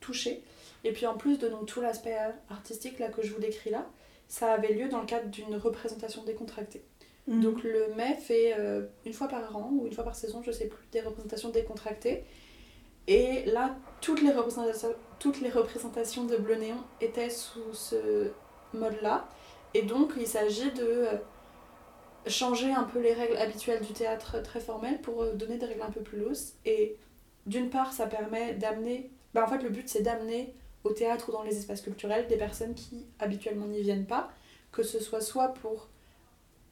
touchée. 0.00 0.42
Et 0.84 0.92
puis 0.92 1.06
en 1.06 1.16
plus 1.16 1.38
de 1.38 1.48
donc, 1.48 1.66
tout 1.66 1.80
l'aspect 1.80 2.16
artistique 2.48 2.98
là, 2.98 3.08
que 3.08 3.22
je 3.22 3.32
vous 3.32 3.40
décris 3.40 3.70
là, 3.70 3.86
ça 4.28 4.52
avait 4.52 4.72
lieu 4.72 4.88
dans 4.88 5.00
le 5.00 5.06
cadre 5.06 5.28
d'une 5.28 5.56
représentation 5.56 6.24
décontractée. 6.24 6.82
Mhm. 7.26 7.40
Donc 7.40 7.62
le 7.62 7.94
mai 7.94 8.14
fait 8.14 8.54
euh, 8.58 8.86
une 9.04 9.12
fois 9.12 9.28
par 9.28 9.56
an 9.56 9.70
ou 9.72 9.86
une 9.86 9.92
fois 9.92 10.04
par 10.04 10.14
saison, 10.14 10.42
je 10.42 10.52
sais 10.52 10.66
plus, 10.66 10.86
des 10.92 11.00
représentations 11.00 11.50
décontractées. 11.50 12.24
Et 13.08 13.44
là, 13.46 13.76
toutes 14.00 14.22
les 14.22 14.32
représentations, 14.32 14.94
toutes 15.18 15.40
les 15.40 15.50
représentations 15.50 16.24
de 16.24 16.36
Bleu 16.36 16.56
Néon 16.56 16.78
étaient 17.00 17.30
sous 17.30 17.72
ce 17.72 18.30
mode-là. 18.74 19.28
Et 19.74 19.82
donc 19.82 20.12
il 20.18 20.26
s'agit 20.26 20.70
de 20.72 20.82
euh, 20.82 21.16
changer 22.26 22.72
un 22.72 22.84
peu 22.84 23.00
les 23.00 23.12
règles 23.12 23.36
habituelles 23.36 23.84
du 23.84 23.92
théâtre 23.92 24.42
très 24.42 24.60
formel 24.60 25.00
pour 25.00 25.22
euh, 25.22 25.32
donner 25.34 25.58
des 25.58 25.66
règles 25.66 25.82
un 25.82 25.90
peu 25.90 26.00
plus 26.00 26.18
lousses. 26.18 26.54
Et 26.64 26.96
d'une 27.46 27.70
part, 27.70 27.92
ça 27.92 28.06
permet 28.06 28.54
d'amener. 28.54 29.10
Bah, 29.34 29.44
en 29.44 29.48
fait, 29.48 29.62
le 29.62 29.70
but, 29.70 29.88
c'est 29.88 30.02
d'amener 30.02 30.54
au 30.84 30.90
théâtre 30.90 31.28
ou 31.28 31.32
dans 31.32 31.42
les 31.42 31.56
espaces 31.56 31.80
culturels 31.80 32.26
des 32.28 32.36
personnes 32.36 32.74
qui 32.74 33.06
habituellement 33.18 33.66
n'y 33.66 33.82
viennent 33.82 34.06
pas, 34.06 34.30
que 34.72 34.82
ce 34.82 35.00
soit 35.00 35.20
soit 35.20 35.48
pour 35.48 35.88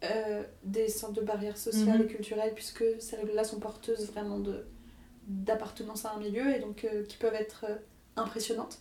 euh, 0.04 0.42
des 0.62 0.88
centres 0.88 1.14
de 1.14 1.20
barrières 1.20 1.56
sociales 1.56 2.00
et 2.00 2.04
mhm. 2.04 2.08
culturelles, 2.08 2.52
puisque 2.54 2.84
celles-là 3.00 3.44
sont 3.44 3.58
porteuses 3.58 4.10
vraiment 4.10 4.38
de 4.38 4.64
d'appartenance 5.26 6.04
à 6.04 6.12
un 6.12 6.19
milieu 6.19 6.54
et 6.54 6.59
donc 6.59 6.85
euh, 6.85 7.04
qui 7.04 7.16
peuvent 7.16 7.35
être 7.35 7.66
euh, 7.69 7.76
impressionnantes. 8.16 8.78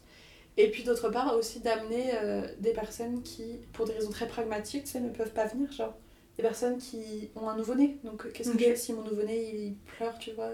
Et 0.57 0.69
puis 0.69 0.83
d'autre 0.83 1.09
part 1.09 1.35
aussi 1.35 1.61
d'amener 1.61 2.11
des 2.59 2.73
personnes 2.73 3.23
qui, 3.23 3.57
pour 3.71 3.87
des 3.87 3.93
raisons 3.93 4.11
très 4.11 4.27
pragmatiques, 4.27 4.85
ne 4.93 5.09
peuvent 5.09 5.33
pas 5.33 5.47
venir, 5.47 5.71
genre 5.71 5.95
des 6.37 6.43
personnes 6.43 6.77
qui 6.77 7.31
ont 7.35 7.49
un 7.49 7.57
nouveau-né. 7.57 7.97
Donc 8.03 8.31
qu'est-ce 8.31 8.51
que 8.51 8.59
je 8.59 8.65
fais 8.65 8.75
si 8.75 8.93
mon 8.93 9.01
nouveau-né 9.01 9.49
il 9.51 9.75
pleure, 9.97 10.19
tu 10.19 10.29
vois 10.33 10.51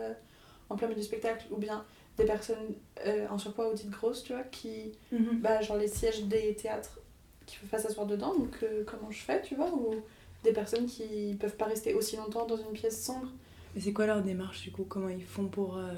en 0.69 0.75
plein 0.75 0.87
milieu 0.87 0.99
du 0.99 1.05
spectacle, 1.05 1.45
ou 1.51 1.57
bien 1.57 1.85
des 2.17 2.25
personnes 2.25 2.75
euh, 3.05 3.27
en 3.29 3.37
surpoids 3.37 3.69
ou 3.69 3.73
dites 3.73 3.89
grosses, 3.89 4.23
tu 4.23 4.33
vois, 4.33 4.43
qui, 4.43 4.91
mhm. 5.11 5.39
bah, 5.39 5.61
genre 5.61 5.77
les 5.77 5.87
sièges 5.87 6.23
des 6.25 6.55
théâtres, 6.55 6.99
qui 7.45 7.57
peuvent 7.57 7.69
pas 7.69 7.79
s'asseoir 7.79 8.05
dedans, 8.05 8.35
donc 8.37 8.57
euh, 8.63 8.83
comment 8.85 9.09
je 9.09 9.19
fais, 9.19 9.41
tu 9.41 9.55
vois, 9.55 9.73
ou 9.73 9.95
des 10.43 10.53
personnes 10.53 10.85
qui 10.85 11.35
peuvent 11.39 11.55
pas 11.55 11.65
rester 11.65 11.93
aussi 11.93 12.15
longtemps 12.17 12.45
dans 12.45 12.57
une 12.57 12.71
pièce 12.71 13.03
sombre. 13.03 13.27
Mais 13.75 13.81
c'est 13.81 13.93
quoi 13.93 14.07
leur 14.07 14.21
démarche 14.21 14.63
du 14.63 14.71
coup? 14.71 14.83
Comment 14.83 15.09
ils 15.09 15.23
font 15.23 15.47
pour, 15.47 15.77
euh, 15.77 15.91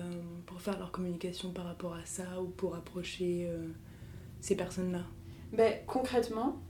pour 0.45 0.61
faire 0.61 0.77
leur 0.77 0.91
communication 0.91 1.51
par 1.51 1.65
rapport 1.65 1.93
à 1.93 2.05
ça 2.05 2.41
ou 2.41 2.47
pour 2.47 2.75
approcher 2.75 3.49
ces 4.41 4.55
personnes-là? 4.55 5.03
Ben, 5.53 5.73
Concrètement, 5.87 6.61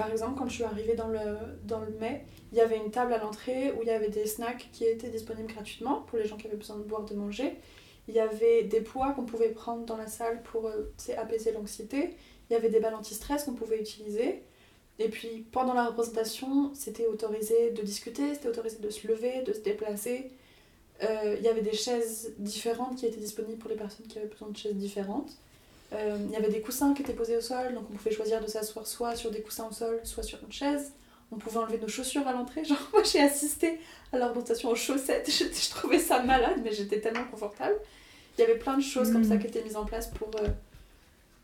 par 0.00 0.10
exemple, 0.10 0.38
quand 0.38 0.48
je 0.48 0.54
suis 0.54 0.64
arrivée 0.64 0.94
dans 0.94 1.08
le, 1.08 1.20
dans 1.64 1.80
le 1.80 1.90
mai, 1.98 2.24
il 2.52 2.58
y 2.58 2.62
avait 2.62 2.78
une 2.78 2.90
table 2.90 3.12
à 3.12 3.18
l'entrée 3.18 3.72
où 3.72 3.82
il 3.82 3.88
y 3.88 3.90
avait 3.90 4.08
des 4.08 4.26
snacks 4.26 4.70
qui 4.72 4.84
étaient 4.84 5.10
disponibles 5.10 5.52
gratuitement 5.52 6.02
pour 6.06 6.16
les 6.16 6.24
gens 6.24 6.38
qui 6.38 6.46
avaient 6.46 6.56
besoin 6.56 6.78
de 6.78 6.84
boire, 6.84 7.04
de 7.04 7.14
manger. 7.14 7.58
Il 8.08 8.14
y 8.14 8.18
avait 8.18 8.64
des 8.64 8.80
poids 8.80 9.12
qu'on 9.12 9.26
pouvait 9.26 9.50
prendre 9.50 9.84
dans 9.84 9.98
la 9.98 10.06
salle 10.06 10.42
pour 10.42 10.68
euh, 10.68 10.90
apaiser 11.18 11.52
l'anxiété. 11.52 12.16
Il 12.48 12.54
y 12.54 12.56
avait 12.56 12.70
des 12.70 12.80
balles 12.80 12.94
anti-stress 12.94 13.44
qu'on 13.44 13.52
pouvait 13.52 13.78
utiliser. 13.78 14.42
Et 15.02 15.08
puis 15.08 15.46
pendant 15.50 15.72
la 15.74 15.86
représentation, 15.86 16.70
c'était 16.74 17.06
autorisé 17.06 17.70
de 17.70 17.82
discuter, 17.82 18.34
c'était 18.34 18.48
autorisé 18.48 18.76
de 18.78 18.90
se 18.90 19.08
lever, 19.08 19.42
de 19.42 19.52
se 19.54 19.60
déplacer. 19.60 20.30
Euh, 21.02 21.36
il 21.38 21.42
y 21.44 21.48
avait 21.48 21.62
des 21.62 21.72
chaises 21.72 22.32
différentes 22.38 22.96
qui 22.96 23.06
étaient 23.06 23.16
disponibles 23.16 23.58
pour 23.58 23.70
les 23.70 23.76
personnes 23.76 24.06
qui 24.06 24.18
avaient 24.18 24.28
besoin 24.28 24.48
de 24.50 24.56
chaises 24.56 24.74
différentes. 24.76 25.32
Euh, 25.94 26.18
Il 26.26 26.30
y 26.32 26.36
avait 26.36 26.50
des 26.50 26.60
coussins 26.60 26.92
qui 26.94 27.00
étaient 27.02 27.14
posés 27.14 27.36
au 27.38 27.40
sol, 27.40 27.72
donc 27.74 27.84
on 27.90 27.94
pouvait 27.96 28.10
choisir 28.12 28.40
de 28.42 28.46
s'asseoir 28.46 28.86
soit 28.86 29.16
sur 29.16 29.30
des 29.30 29.40
coussins 29.40 29.66
au 29.68 29.72
sol, 29.72 30.00
soit 30.04 30.22
sur 30.22 30.38
une 30.44 30.52
chaise. 30.52 30.92
On 31.32 31.36
pouvait 31.36 31.56
enlever 31.58 31.78
nos 31.78 31.88
chaussures 31.88 32.28
à 32.28 32.32
l'entrée. 32.34 32.64
Genre, 32.70 32.76
moi 32.92 33.02
j'ai 33.02 33.20
assisté 33.20 33.80
à 34.12 34.18
l'orientation 34.18 34.68
aux 34.68 34.74
chaussettes. 34.76 35.30
Je, 35.30 35.44
je 35.44 35.70
trouvais 35.70 35.98
ça 35.98 36.22
malade, 36.22 36.60
mais 36.62 36.72
j'étais 36.72 37.00
tellement 37.00 37.24
confortable. 37.30 37.76
Il 38.36 38.42
y 38.42 38.44
avait 38.44 38.58
plein 38.58 38.76
de 38.76 38.82
choses 38.82 39.10
comme 39.12 39.22
Mhm. 39.22 39.28
ça 39.30 39.36
qui 39.38 39.46
étaient 39.46 39.62
mises 39.64 39.76
en 39.76 39.86
place 39.86 40.08
pour 40.08 40.28
euh, 40.42 40.48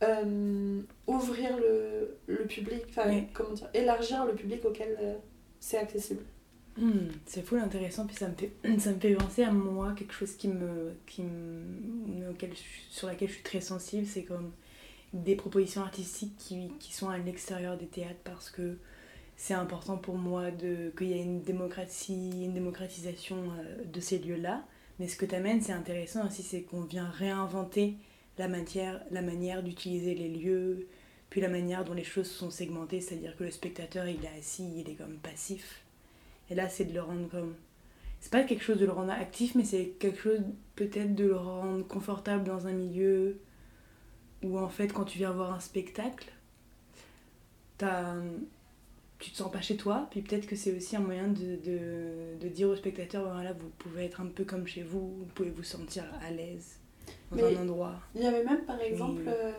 euh, 0.02 0.80
ouvrir 1.06 1.56
le, 1.56 2.16
le 2.26 2.44
public, 2.46 2.82
enfin, 2.90 3.08
Oui. 3.08 3.24
comment 3.32 3.52
dire, 3.52 3.68
élargir 3.74 4.24
le 4.26 4.34
public 4.34 4.64
auquel 4.64 4.96
euh, 5.00 5.14
c'est 5.60 5.78
accessible. 5.78 6.22
Hmm, 6.76 7.08
c'est 7.24 7.40
fou 7.42 7.56
intéressant, 7.56 8.06
puis 8.06 8.16
ça 8.16 8.28
me, 8.28 8.34
fait, 8.34 8.52
ça 8.78 8.92
me 8.92 9.00
fait 9.00 9.14
penser 9.14 9.42
à 9.44 9.50
moi, 9.50 9.94
quelque 9.96 10.12
chose 10.12 10.34
qui 10.36 10.48
me, 10.48 10.92
qui 11.06 11.22
me, 11.22 12.30
auquel 12.30 12.50
je 12.50 12.56
suis- 12.56 12.82
sur 12.90 13.08
laquelle 13.08 13.28
je 13.28 13.34
suis 13.34 13.42
très 13.42 13.62
sensible, 13.62 14.06
c'est 14.06 14.24
comme 14.24 14.52
des 15.14 15.36
propositions 15.36 15.80
artistiques 15.82 16.36
qui, 16.36 16.68
qui 16.78 16.92
sont 16.92 17.08
à 17.08 17.16
l'extérieur 17.16 17.78
des 17.78 17.86
théâtres 17.86 18.20
parce 18.24 18.50
que 18.50 18.76
c'est 19.36 19.54
important 19.54 19.96
pour 19.96 20.16
moi 20.16 20.50
qu'il 20.50 21.06
y 21.08 21.12
ait 21.14 21.22
une 21.22 21.40
démocratie, 21.42 22.44
une 22.44 22.52
démocratisation 22.52 23.36
euh, 23.58 23.84
de 23.90 24.00
ces 24.00 24.18
lieux-là. 24.18 24.64
Mais 24.98 25.08
ce 25.08 25.16
que 25.16 25.24
tu 25.26 25.34
amènes, 25.34 25.62
c'est 25.62 25.72
intéressant 25.72 26.26
aussi, 26.26 26.42
c'est 26.42 26.62
qu'on 26.62 26.82
vient 26.82 27.08
réinventer 27.08 27.96
la, 28.38 28.48
matière, 28.48 29.02
la 29.10 29.22
manière 29.22 29.62
d'utiliser 29.62 30.14
les 30.14 30.28
lieux, 30.28 30.88
puis 31.30 31.40
la 31.40 31.48
manière 31.48 31.84
dont 31.84 31.94
les 31.94 32.04
choses 32.04 32.30
sont 32.30 32.50
segmentées, 32.50 33.00
c'est-à-dire 33.00 33.36
que 33.36 33.44
le 33.44 33.50
spectateur, 33.50 34.06
il 34.08 34.24
est 34.24 34.38
assis, 34.38 34.68
il 34.80 34.88
est 34.90 34.94
comme 34.94 35.16
passif. 35.18 35.82
Et 36.50 36.54
là, 36.54 36.68
c'est 36.68 36.84
de 36.86 36.94
le 36.94 37.02
rendre 37.02 37.28
comme. 37.28 37.54
C'est 38.20 38.32
pas 38.32 38.44
quelque 38.44 38.64
chose 38.64 38.78
de 38.78 38.86
le 38.86 38.92
rendre 38.92 39.12
actif, 39.12 39.54
mais 39.54 39.64
c'est 39.64 39.90
quelque 39.98 40.20
chose 40.20 40.40
peut-être 40.76 41.14
de 41.14 41.24
le 41.26 41.36
rendre 41.36 41.86
confortable 41.86 42.44
dans 42.44 42.66
un 42.66 42.72
milieu 42.72 43.38
où 44.42 44.58
en 44.58 44.68
fait, 44.68 44.88
quand 44.88 45.04
tu 45.04 45.18
viens 45.18 45.32
voir 45.32 45.52
un 45.52 45.60
spectacle, 45.60 46.30
t'as- 47.78 48.16
tu 49.18 49.30
te 49.30 49.36
sens 49.36 49.50
pas 49.50 49.60
chez 49.62 49.76
toi, 49.76 50.08
puis 50.10 50.20
peut-être 50.22 50.46
que 50.46 50.56
c'est 50.56 50.76
aussi 50.76 50.96
un 50.96 51.00
moyen 51.00 51.28
de, 51.28 51.56
de, 51.64 52.38
de 52.40 52.48
dire 52.48 52.68
aux 52.68 52.76
spectateurs 52.76 53.32
voilà, 53.32 53.52
vous 53.54 53.70
pouvez 53.78 54.04
être 54.04 54.20
un 54.20 54.26
peu 54.26 54.44
comme 54.44 54.66
chez 54.66 54.82
vous, 54.82 55.16
vous 55.18 55.24
pouvez 55.34 55.50
vous 55.50 55.62
sentir 55.62 56.04
à 56.22 56.30
l'aise 56.30 56.78
dans 57.32 57.36
Mais- 57.36 57.56
un 57.56 57.62
endroit. 57.62 57.94
Il 58.14 58.22
y 58.22 58.26
avait 58.26 58.44
même 58.44 58.64
par 58.64 58.80
exemple 58.80 59.22
euh, 59.26 59.52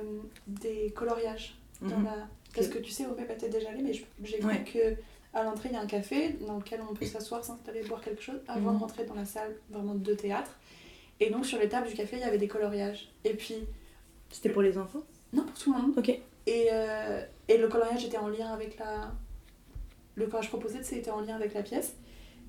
des 0.47 0.91
coloriages 0.95 1.55
dans 1.81 1.97
Mhm. 1.97 2.05
la. 2.05 2.27
Parce 2.55 2.67
que 2.69 2.79
tu 2.79 2.91
sais, 2.91 3.05
au 3.05 3.13
MEP, 3.15 3.37
t'es 3.37 3.49
déjà 3.49 3.69
allé, 3.69 3.81
mais 3.83 3.93
j'ai 4.23 4.39
cru 4.39 4.47
Ouais. 4.47 4.63
que 4.63 4.95
à 5.37 5.43
l'entrée, 5.43 5.69
il 5.69 5.75
y 5.75 5.77
a 5.77 5.81
un 5.81 5.85
café 5.87 6.29
dans 6.47 6.57
lequel 6.57 6.79
on 6.89 6.93
peut 6.95 7.05
s'asseoir, 7.05 7.43
s'installer, 7.43 7.83
boire 7.83 8.01
quelque 8.01 8.21
chose 8.21 8.39
avant 8.47 8.71
Mhm. 8.71 8.77
de 8.77 8.81
rentrer 8.81 9.05
dans 9.05 9.13
la 9.13 9.25
salle 9.25 9.55
vraiment 9.69 9.93
de 9.93 10.13
théâtre. 10.13 10.51
Et 11.19 11.29
donc, 11.29 11.45
sur 11.45 11.59
les 11.59 11.67
tables 11.69 11.87
du 11.87 11.93
café, 11.93 12.15
il 12.17 12.21
y 12.21 12.25
avait 12.25 12.37
des 12.37 12.47
coloriages. 12.47 13.09
Et 13.23 13.33
puis, 13.33 13.55
C'était 14.29 14.49
pour 14.49 14.61
les 14.61 14.77
enfants? 14.77 15.03
Non, 15.31 15.43
pour 15.43 15.53
tout 15.57 15.73
le 15.73 15.79
monde. 15.81 15.97
Ok. 15.97 16.09
Et, 16.09 16.67
euh, 16.71 17.23
et 17.47 17.57
le 17.57 17.67
coloriage 17.69 18.03
était 18.03 18.17
en 18.17 18.27
lien 18.27 18.51
avec 18.51 18.77
la. 18.77 19.11
Le 20.15 20.25
coloriage 20.25 20.49
proposé, 20.49 20.83
c'était 20.83 21.11
en 21.11 21.21
lien 21.21 21.35
avec 21.35 21.53
la 21.53 21.61
pièce. 21.63 21.95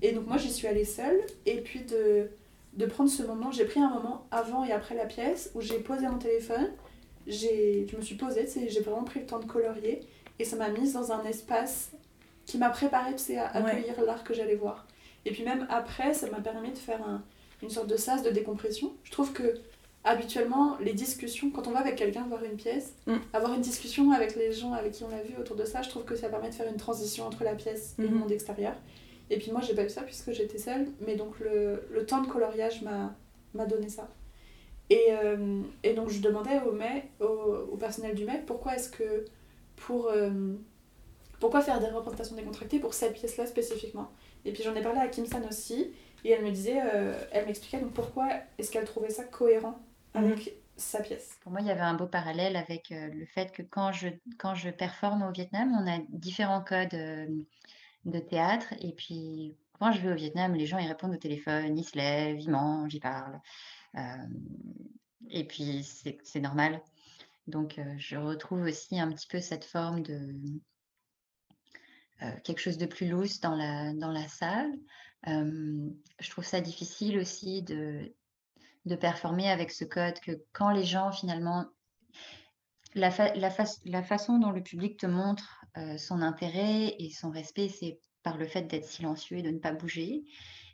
Et 0.01 0.11
donc, 0.11 0.27
moi, 0.27 0.35
j'y 0.37 0.51
suis 0.51 0.67
allée 0.67 0.83
seule. 0.85 1.21
Et 1.45 1.61
puis, 1.61 1.81
de, 1.85 2.29
de 2.73 2.85
prendre 2.85 3.09
ce 3.09 3.23
moment, 3.23 3.51
j'ai 3.51 3.65
pris 3.65 3.79
un 3.79 3.89
moment 3.89 4.25
avant 4.31 4.63
et 4.63 4.71
après 4.71 4.95
la 4.95 5.05
pièce 5.05 5.51
où 5.55 5.61
j'ai 5.61 5.79
posé 5.79 6.07
mon 6.07 6.17
téléphone. 6.17 6.69
Je 7.27 7.95
me 7.95 8.01
suis 8.01 8.15
posée, 8.15 8.45
j'ai 8.69 8.79
vraiment 8.81 9.03
pris 9.03 9.19
le 9.19 9.25
temps 9.25 9.39
de 9.39 9.45
colorier. 9.45 10.01
Et 10.39 10.45
ça 10.45 10.55
m'a 10.55 10.69
mise 10.69 10.93
dans 10.93 11.11
un 11.11 11.23
espace 11.25 11.91
qui 12.45 12.57
m'a 12.57 12.69
préparé 12.69 13.11
tu 13.13 13.19
sais, 13.23 13.37
à 13.37 13.61
Ouais. 13.61 13.71
accueillir 13.71 14.01
l'art 14.03 14.23
que 14.23 14.33
j'allais 14.33 14.55
voir. 14.55 14.87
Et 15.25 15.31
puis, 15.31 15.43
même 15.43 15.67
après, 15.69 16.13
ça 16.13 16.29
m'a 16.29 16.39
permis 16.39 16.71
de 16.71 16.77
faire 16.77 17.05
un- 17.05 17.21
une 17.61 17.69
sorte 17.69 17.87
de 17.87 17.97
sas 17.97 18.23
de 18.23 18.29
décompression. 18.29 18.93
Je 19.03 19.11
trouve 19.11 19.33
que 19.33 19.55
habituellement, 20.05 20.77
les 20.79 20.93
discussions, 20.93 21.51
quand 21.51 21.67
on 21.67 21.71
va 21.71 21.79
avec 21.79 21.97
quelqu'un 21.97 22.23
voir 22.29 22.41
une 22.43 22.55
pièce, 22.55 22.93
Mm. 23.05 23.15
avoir 23.33 23.53
une 23.53 23.61
discussion 23.61 24.11
avec 24.11 24.35
les 24.37 24.53
gens 24.53 24.71
avec 24.71 24.93
qui 24.93 25.03
on 25.03 25.09
l'a 25.09 25.21
vu 25.21 25.35
autour 25.37 25.57
de 25.57 25.65
ça, 25.65 25.81
je 25.81 25.89
trouve 25.89 26.05
que 26.05 26.15
ça 26.15 26.29
permet 26.29 26.49
de 26.49 26.53
faire 26.55 26.69
une 26.69 26.77
transition 26.77 27.25
entre 27.27 27.43
la 27.43 27.53
pièce 27.53 27.95
et 27.99 28.03
le 28.03 28.07
Mhm. 28.07 28.15
monde 28.19 28.31
extérieur. 28.31 28.75
Et 29.29 29.37
puis 29.37 29.51
moi, 29.51 29.61
j'ai 29.61 29.75
pas 29.75 29.83
eu 29.83 29.89
ça 29.89 30.01
puisque 30.03 30.31
j'étais 30.31 30.57
seule, 30.57 30.87
mais 31.01 31.15
donc 31.15 31.39
le, 31.39 31.87
le 31.91 32.05
temps 32.05 32.21
de 32.21 32.27
coloriage 32.27 32.81
m'a 32.81 33.15
m'a 33.53 33.65
donné 33.65 33.89
ça. 33.89 34.07
Et, 34.89 35.07
euh, 35.09 35.61
et 35.83 35.93
donc 35.93 36.09
je 36.09 36.19
demandais 36.19 36.59
au, 36.61 36.71
mai, 36.71 37.09
au, 37.19 37.25
au 37.71 37.77
personnel 37.77 38.15
du 38.15 38.25
MEC 38.25 38.45
pourquoi 38.45 38.75
est-ce 38.75 38.89
que 38.89 39.25
pour 39.75 40.07
euh, 40.07 40.55
pourquoi 41.39 41.61
faire 41.61 41.79
des 41.79 41.87
représentations 41.87 42.35
décontractées 42.35 42.79
pour 42.79 42.93
cette 42.93 43.13
pièce-là 43.13 43.45
spécifiquement? 43.45 44.11
Et 44.45 44.51
puis 44.51 44.63
j'en 44.63 44.75
ai 44.75 44.81
parlé 44.81 44.99
à 44.99 45.07
Kim 45.07 45.25
San 45.25 45.45
aussi, 45.45 45.91
et 46.23 46.31
elle 46.31 46.43
me 46.43 46.51
disait, 46.51 46.79
euh, 46.93 47.13
elle 47.31 47.45
m'expliquait 47.45 47.79
donc 47.79 47.93
pourquoi 47.93 48.27
est-ce 48.57 48.71
qu'elle 48.71 48.85
trouvait 48.85 49.09
ça 49.09 49.23
cohérent 49.23 49.79
avec 50.13 50.55
sa 50.75 51.01
pièce. 51.01 51.37
Pour 51.41 51.51
moi, 51.51 51.61
il 51.61 51.67
y 51.67 51.71
avait 51.71 51.81
un 51.81 51.93
beau 51.93 52.07
parallèle 52.07 52.55
avec 52.55 52.91
euh, 52.91 53.09
le 53.13 53.25
fait 53.25 53.51
que 53.51 53.61
quand 53.61 53.91
je, 53.91 54.07
quand 54.37 54.55
je 54.55 54.69
performe 54.69 55.23
au 55.23 55.31
Vietnam, 55.31 55.71
on 55.77 55.89
a 55.89 55.99
différents 56.09 56.61
codes 56.61 56.93
euh, 56.93 57.27
de 58.05 58.19
théâtre. 58.19 58.73
Et 58.79 58.93
puis, 58.93 59.55
quand 59.79 59.91
je 59.91 60.01
vais 60.01 60.11
au 60.11 60.15
Vietnam, 60.15 60.55
les 60.55 60.65
gens, 60.65 60.77
ils 60.77 60.87
répondent 60.87 61.13
au 61.13 61.17
téléphone, 61.17 61.77
ils 61.77 61.83
se 61.83 61.97
lèvent, 61.97 62.39
ils 62.39 62.49
mangent, 62.49 62.93
ils 62.93 62.99
parlent. 62.99 63.39
Et 65.29 65.45
puis, 65.45 65.83
c'est 65.83 66.39
normal. 66.39 66.81
Donc, 67.47 67.79
je 67.97 68.17
retrouve 68.17 68.61
aussi 68.61 68.99
un 68.99 69.11
petit 69.11 69.27
peu 69.27 69.39
cette 69.39 69.65
forme 69.65 70.01
de 70.03 70.33
quelque 72.43 72.59
chose 72.59 72.77
de 72.77 72.85
plus 72.85 73.07
loose 73.07 73.39
dans 73.39 73.55
la, 73.55 73.93
dans 73.93 74.11
la 74.11 74.27
salle. 74.27 74.71
Je 75.25 76.29
trouve 76.29 76.45
ça 76.45 76.61
difficile 76.61 77.17
aussi 77.17 77.61
de, 77.63 78.13
de 78.85 78.95
performer 78.95 79.49
avec 79.49 79.71
ce 79.71 79.85
code 79.85 80.19
que 80.19 80.43
quand 80.51 80.71
les 80.71 80.83
gens 80.83 81.11
finalement 81.11 81.65
la, 82.95 83.09
la 83.35 84.03
façon 84.03 84.39
dont 84.39 84.51
le 84.51 84.63
public 84.63 84.97
te 84.97 85.05
montre 85.05 85.58
euh, 85.77 85.97
son 85.97 86.21
intérêt 86.21 86.95
et 86.99 87.09
son 87.11 87.29
respect, 87.29 87.69
c'est 87.69 87.99
par 88.23 88.37
le 88.37 88.45
fait 88.45 88.63
d'être 88.63 88.85
silencieux 88.85 89.37
et 89.37 89.41
de 89.41 89.49
ne 89.51 89.59
pas 89.59 89.71
bouger. 89.71 90.23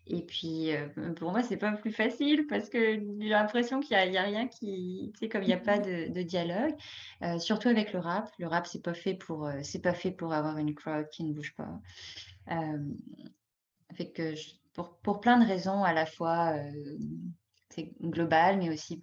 Et 0.08 0.22
puis, 0.22 0.72
euh, 0.72 0.88
pour 1.16 1.32
moi, 1.32 1.42
c'est 1.42 1.58
pas 1.58 1.72
plus 1.72 1.92
facile 1.92 2.46
parce 2.48 2.70
que 2.70 2.94
j'ai 3.20 3.30
l'impression 3.30 3.80
qu'il 3.80 3.98
n'y 4.10 4.18
a, 4.18 4.24
rien 4.24 4.48
qui. 4.48 5.12
Tu 5.14 5.20
sais, 5.20 5.30
comme 5.30 5.42
il 5.42 5.48
n'y 5.48 5.54
a 5.54 5.58
pas 5.58 5.80
de, 5.80 6.12
de 6.12 6.22
dialogue, 6.22 6.76
euh, 7.24 7.40
surtout 7.40 7.70
avec 7.70 7.92
le 7.92 8.00
rap. 8.00 8.30
Le 8.38 8.48
rap, 8.48 8.68
c'est 8.68 8.84
pas 8.84 8.94
fait 8.94 9.16
pour, 9.16 9.48
euh, 9.48 9.60
c'est 9.64 9.82
pas 9.82 9.94
fait 9.94 10.12
pour 10.12 10.34
avoir 10.34 10.58
une 10.58 10.76
crowd 10.76 11.10
qui 11.10 11.24
ne 11.24 11.34
bouge 11.34 11.56
pas. 11.56 11.80
Fait 13.96 14.12
que 14.12 14.36
je- 14.36 14.52
pour, 14.74 14.98
pour 14.98 15.22
plein 15.22 15.40
de 15.40 15.46
raisons, 15.46 15.84
à 15.84 15.94
la 15.94 16.06
fois 16.06 16.54
euh, 16.54 16.98
c'est 17.70 17.94
global, 18.02 18.58
mais 18.58 18.70
aussi 18.70 19.02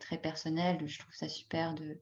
très 0.00 0.18
personnel, 0.18 0.78
je 0.86 0.98
trouve 0.98 1.14
ça 1.14 1.28
super 1.28 1.74
de, 1.74 1.98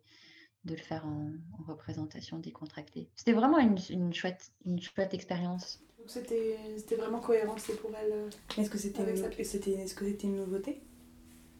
de 0.64 0.72
le 0.74 0.80
faire 0.80 1.04
en, 1.06 1.30
en 1.60 1.62
représentation 1.66 2.38
décontractée. 2.38 3.08
C'était 3.16 3.32
vraiment 3.32 3.58
une, 3.58 3.76
une 3.90 4.14
chouette, 4.14 4.50
une 4.64 4.80
chouette 4.80 5.12
expérience. 5.14 5.80
Donc 5.98 6.10
c'était 6.10 6.56
c'était 6.76 6.96
vraiment 6.96 7.20
cohérent, 7.20 7.54
c'est 7.58 7.76
pour 7.80 7.90
elle. 8.00 8.12
euh, 8.12 8.30
Est-ce 8.58 8.70
que 8.70 8.78
c'était 8.78 9.08
une, 9.10 9.16
sa 9.16 9.28
pièce. 9.28 9.50
c'était, 9.50 9.72
est-ce 9.72 9.94
que 9.94 10.04
c'était 10.06 10.26
une 10.26 10.36
nouveauté? 10.36 10.82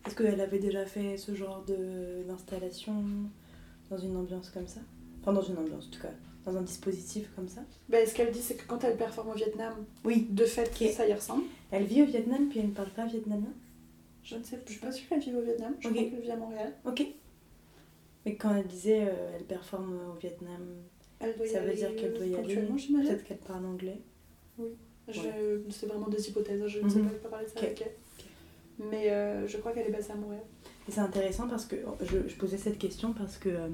Est-ce 0.07 0.15
qu'elle 0.15 0.41
avait 0.41 0.59
déjà 0.59 0.85
fait 0.85 1.17
ce 1.17 1.35
genre 1.35 1.65
de, 1.65 2.23
d'installation 2.29 2.95
dans 3.91 3.99
une 3.99 4.17
ambiance 4.17 4.51
comme 4.51 4.67
ça? 4.69 4.81
Enfin, 5.23 5.33
dans 5.33 5.43
une 5.43 5.57
ambiance, 5.57 5.87
en 5.87 5.91
tout 5.91 6.01
cas, 6.03 6.11
dans 6.45 6.57
un 6.59 6.63
dispositif 6.63 7.31
comme 7.35 7.49
ça? 7.49 7.63
Ben, 7.89 8.07
ce 8.07 8.15
qu'elle 8.15 8.31
dit, 8.31 8.43
c'est 8.43 8.57
que 8.57 8.67
quand 8.67 8.85
elle 8.85 8.99
performe 8.99 9.31
au 9.31 9.35
Vietnam, 9.35 9.73
Oui. 10.05 10.27
de 10.31 10.45
fait, 10.45 10.71
Ok. 10.79 10.89
ça 10.93 11.09
y 11.09 11.13
ressemble. 11.15 11.45
Elle 11.71 11.85
vit 11.85 12.03
au 12.03 12.07
Vietnam, 12.07 12.49
puis 12.51 12.59
elle 12.61 12.69
ne 12.69 12.75
parle 12.75 12.91
pas 12.91 13.07
vietnamien? 13.07 13.53
Je 14.23 14.37
ne 14.37 14.43
sais, 14.45 14.61
je 14.67 14.73
suis 14.73 14.81
pas 14.81 14.93
sûre 14.93 15.09
qu'elle 15.09 15.21
vive 15.21 15.37
au 15.37 15.43
Vietnam, 15.43 15.75
je 15.81 15.89
Ok. 15.89 15.95
crois 15.95 16.05
qu'elle 16.11 16.21
vit 16.21 16.31
à 16.31 16.37
Montréal. 16.37 16.75
Ok. 16.85 17.07
Mais 18.25 18.37
quand 18.37 18.55
elle 18.55 18.67
disait 18.67 19.03
euh, 19.03 19.37
elle 19.37 19.45
performe 19.45 19.99
au 20.11 20.19
Vietnam, 20.19 20.61
Elle 21.21 21.37
doit 21.37 21.47
y 21.47 21.49
ça 21.51 21.61
veut 21.61 21.69
aller 21.69 21.77
dire 21.77 21.95
qu'elle 21.97 22.15
doit 22.15 22.27
y 22.27 22.35
aller. 22.37 22.55
Peut-être 22.57 23.25
qu'elle 23.25 23.39
parle 23.39 23.67
anglais. 23.67 24.01
Je- 25.09 25.61
C'est 25.71 25.87
vraiment 25.87 26.09
des 26.09 26.29
hypothèses, 26.29 26.63
hein, 26.63 26.67
je 26.67 26.81
ne 26.81 26.89
sais 26.89 26.99
Mhm. 27.01 27.11
pas, 27.11 27.29
parler 27.29 27.45
de 27.47 27.51
ça 27.51 27.59
avec 27.61 27.83
elle. 27.83 28.87
Mais 28.91 29.11
euh, 29.11 29.47
je 29.47 29.59
crois 29.59 29.73
qu'elle 29.73 29.87
est 29.87 29.93
basée 29.93 30.13
à 30.13 30.17
Montréal. 30.17 30.43
Et 30.89 30.91
c'est 30.93 31.01
intéressant 31.01 31.47
parce 31.49 31.67
que 31.67 31.77
je, 32.03 32.27
je 32.29 32.37
posais 32.37 32.57
cette 32.57 32.79
question 32.79 33.13
parce 33.13 33.37
que 33.37 33.49
euh, 33.51 33.69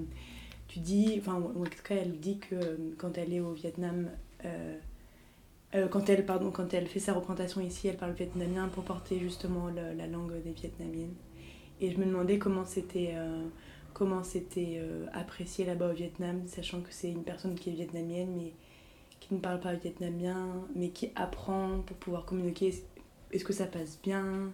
tu 0.69 0.81
dis, 0.81 1.17
enfin, 1.19 1.35
en 1.35 1.63
tout 1.65 1.83
cas, 1.85 1.95
elle 1.97 2.19
dit 2.19 2.39
que 2.39 2.55
euh, 2.57 2.77
quand 2.99 3.17
elle 3.17 3.33
est 3.33 3.41
au 3.41 3.53
Vietnam, 3.53 4.11
euh, 4.45 4.77
quand, 5.89 6.09
elle, 6.09 6.27
pardon, 6.27 6.51
quand 6.51 6.75
elle 6.75 6.87
fait 6.89 6.99
sa 6.99 7.13
représentation 7.13 7.61
ici, 7.61 7.87
elle 7.89 7.97
parle 7.97 8.13
vietnamien 8.13 8.67
pour 8.69 8.83
porter 8.85 9.19
justement 9.21 9.69
le- 9.69 9.97
la 9.97 10.07
langue 10.09 10.43
des 10.43 10.51
Vietnamiennes. 10.53 11.15
Et 11.81 11.91
je 11.93 11.99
me 11.99 12.05
demandais 12.05 12.39
comment 12.39 12.65
c'était 12.65 13.13
euh, 13.15 13.45
comment 14.01 14.25
c'était 14.25 14.79
euh, 14.79 15.05
apprécié 15.13 15.67
là-bas 15.67 15.91
au 15.91 15.93
Vietnam, 15.93 16.41
sachant 16.47 16.81
que 16.81 16.91
c'est 16.91 17.11
une 17.11 17.23
personne 17.23 17.55
qui 17.55 17.69
est 17.69 17.75
vietnamienne 17.75 18.35
mais 18.35 18.55
qui 19.21 19.35
ne 19.35 19.41
parle 19.41 19.61
pas 19.61 19.75
vietnamien, 19.75 20.67
mais 20.75 20.89
qui 20.89 21.11
apprend 21.17 21.83
pour 21.83 21.99
pouvoir 21.99 22.25
communiquer. 22.25 22.73
Est-ce- 23.31 23.45
que 23.45 23.53
ça 23.53 23.67
passe 23.67 24.01
bien? 24.03 24.53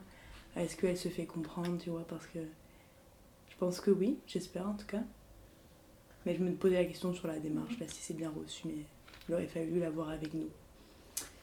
Est-ce 0.57 0.77
qu'elle 0.77 0.97
se 0.97 1.09
fait 1.09 1.27
comprendre, 1.27 1.79
tu 1.79 1.91
vois? 1.91 2.05
Parce 2.09 2.27
que 2.27 2.41
je 2.41 3.57
pense 3.57 3.81
que 3.81 3.93
oui, 3.93 4.19
j'espère 4.27 4.69
en 4.69 4.75
tout 4.75 4.87
cas. 4.89 5.05
Mais 6.25 6.35
je 6.35 6.43
me 6.43 6.51
posais 6.53 6.75
la 6.75 6.85
question 6.85 7.15
sur 7.15 7.29
la 7.29 7.39
démarche, 7.39 7.75
si 7.87 8.03
c'est 8.03 8.17
bien 8.17 8.33
reçu, 8.37 8.67
mais 8.67 8.83
il 9.29 9.35
aurait 9.35 9.47
fallu 9.47 9.79
l'avoir 9.79 10.09
avec 10.09 10.35
nous. 10.35 10.51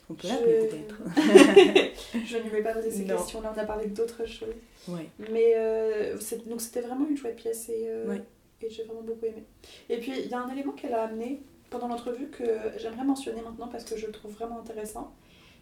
On 0.10 0.16
peut 0.16 0.28
Je- 0.28 0.34
l'appeler 0.34 0.68
peut-être. 0.68 0.96
je 2.26 2.38
ne 2.38 2.56
ai 2.56 2.62
pas 2.62 2.74
posé 2.74 2.92
ces 2.92 3.06
questions-là, 3.06 3.54
on 3.56 3.60
a 3.60 3.66
parlé 3.66 3.88
d'autres 3.88 4.26
choses. 4.26 4.54
ouais. 4.90 5.08
Mais 5.32 5.54
euh, 5.56 6.18
donc 6.46 6.60
c'était 6.62 6.82
vraiment 6.82 7.08
une 7.10 7.16
chouette 7.18 7.36
pièce 7.38 7.70
et, 7.70 7.86
euh, 7.88 8.08
Ouais. 8.10 8.22
et 8.62 8.70
j'ai 8.70 8.84
vraiment 8.84 9.02
beaucoup 9.02 9.26
aimé. 9.26 9.44
Et 9.90 9.98
puis 10.00 10.12
il 10.18 10.28
y 10.30 10.34
a 10.34 10.40
un 10.42 10.52
élément 10.52 10.74
qu'elle 10.74 10.94
a 10.94 11.04
amené 11.04 11.42
pendant 11.70 11.88
l'entrevue 11.88 12.28
que 12.28 12.44
j'aimerais 12.78 13.06
mentionner 13.06 13.42
maintenant 13.42 13.68
parce 13.68 13.84
que 13.86 13.96
je 13.98 14.06
le 14.06 14.12
trouve 14.12 14.32
vraiment 14.34 14.60
intéressant. 14.60 15.14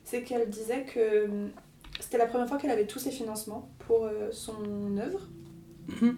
C'est 0.04 0.24
qu'elle 0.24 0.50
disait 0.50 0.84
que 0.86 1.26
hum, 1.26 1.52
c'était 2.00 2.18
la 2.18 2.26
première 2.26 2.48
fois 2.48 2.58
qu'elle 2.58 2.72
avait 2.72 2.88
tous 2.88 3.00
ses 3.00 3.12
financements 3.12 3.70
pour 3.86 4.06
euh, 4.06 4.30
son 4.32 4.98
œuvre 4.98 5.28
Mhm. 5.88 6.18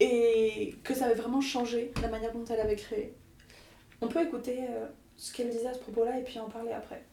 et 0.00 0.74
que 0.82 0.94
ça 0.94 1.06
avait 1.06 1.14
vraiment 1.14 1.40
changé 1.40 1.92
la 2.02 2.08
manière 2.08 2.32
dont 2.32 2.44
elle 2.46 2.60
avait 2.60 2.76
créé. 2.76 3.14
On 4.00 4.08
peut 4.08 4.22
écouter 4.22 4.58
euh, 4.68 4.86
ce 5.22 5.32
qu'elle 5.32 5.50
disait 5.50 5.68
à 5.68 5.74
ce 5.74 5.78
propos-là 5.78 6.18
et 6.18 6.24
puis 6.24 6.40
en 6.40 6.48
parler 6.48 6.72
après. 6.72 7.04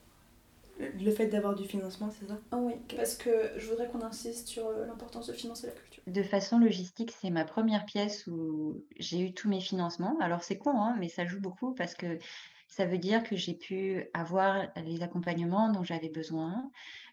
Le 0.78 1.10
fait 1.12 1.28
d'avoir 1.28 1.54
du 1.54 1.64
financement, 1.64 2.10
c'est 2.10 2.26
ça? 2.26 2.38
Ah 2.50 2.56
oui, 2.56 2.72
parce 2.96 3.14
que 3.14 3.52
je 3.56 3.68
voudrais 3.68 3.86
qu'on 3.86 4.02
insiste 4.02 4.48
sur 4.48 4.66
euh, 4.66 4.84
l'importance 4.86 5.28
de 5.28 5.32
financer 5.32 5.68
la 5.68 5.74
culture. 5.74 6.02
De 6.06 6.22
façon 6.24 6.58
logistique, 6.58 7.12
c'est 7.12 7.30
ma 7.30 7.44
première 7.44 7.84
pièce 7.84 8.26
où 8.26 8.82
j'ai 8.98 9.20
eu 9.20 9.32
tous 9.32 9.48
mes 9.48 9.60
financements. 9.60 10.18
Alors 10.20 10.42
c'est 10.42 10.58
con, 10.58 10.80
hein, 10.80 10.96
mais 10.98 11.08
ça 11.08 11.24
joue 11.24 11.40
beaucoup 11.40 11.72
parce 11.72 11.94
que 11.94 12.18
ça 12.66 12.84
veut 12.84 12.98
dire 12.98 13.22
que 13.22 13.36
j'ai 13.36 13.54
pu 13.54 14.08
avoir 14.12 14.66
les 14.84 15.02
accompagnements 15.02 15.70
dont 15.70 15.84
j'avais 15.84 16.08
besoin. 16.08 16.68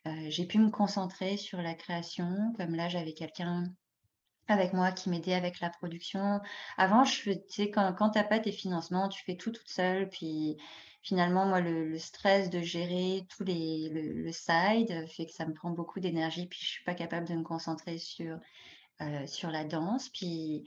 Euh, 0.07 0.11
j'ai 0.29 0.45
pu 0.45 0.57
me 0.57 0.71
concentrer 0.71 1.37
sur 1.37 1.61
la 1.61 1.75
création, 1.75 2.53
comme 2.57 2.73
là 2.73 2.89
j'avais 2.89 3.13
quelqu'un 3.13 3.65
avec 4.49 4.73
moi 4.73 4.91
qui 4.91 5.09
m'aidait 5.09 5.33
avec 5.33 5.59
la 5.59 5.69
production. 5.69 6.39
Avant, 6.77 7.03
je 7.03 7.21
fais- 7.21 7.43
tu 7.47 7.53
sais, 7.63 7.71
quand, 7.71 7.93
quand 7.93 8.11
tu 8.11 8.17
n'as 8.19 8.23
pas 8.25 8.39
tes 8.39 8.51
financements, 8.51 9.09
tu 9.09 9.23
fais 9.23 9.35
tout 9.35 9.51
toute 9.51 9.69
seule. 9.69 10.09
Puis 10.09 10.57
finalement, 11.01 11.45
moi, 11.45 11.61
le, 11.61 11.97
stress 11.99 12.49
de 12.49 12.59
gérer 12.61 13.25
tous 13.29 13.43
les, 13.43 13.89
le, 13.89 14.23
le 14.23 14.31
side 14.31 15.07
fait 15.09 15.25
que 15.25 15.33
ça 15.33 15.45
me 15.45 15.53
prend 15.53 15.71
beaucoup 15.71 15.99
d'énergie. 15.99 16.47
Puis 16.47 16.59
je 16.61 16.67
suis 16.67 16.83
pas 16.83 16.93
capable 16.95 17.27
de 17.27 17.35
me 17.35 17.43
concentrer 17.43 17.97
sur, 17.97 18.39
euh, 19.01 19.27
sur 19.27 19.51
la 19.51 19.63
danse. 19.65 20.09
Puis, 20.09 20.65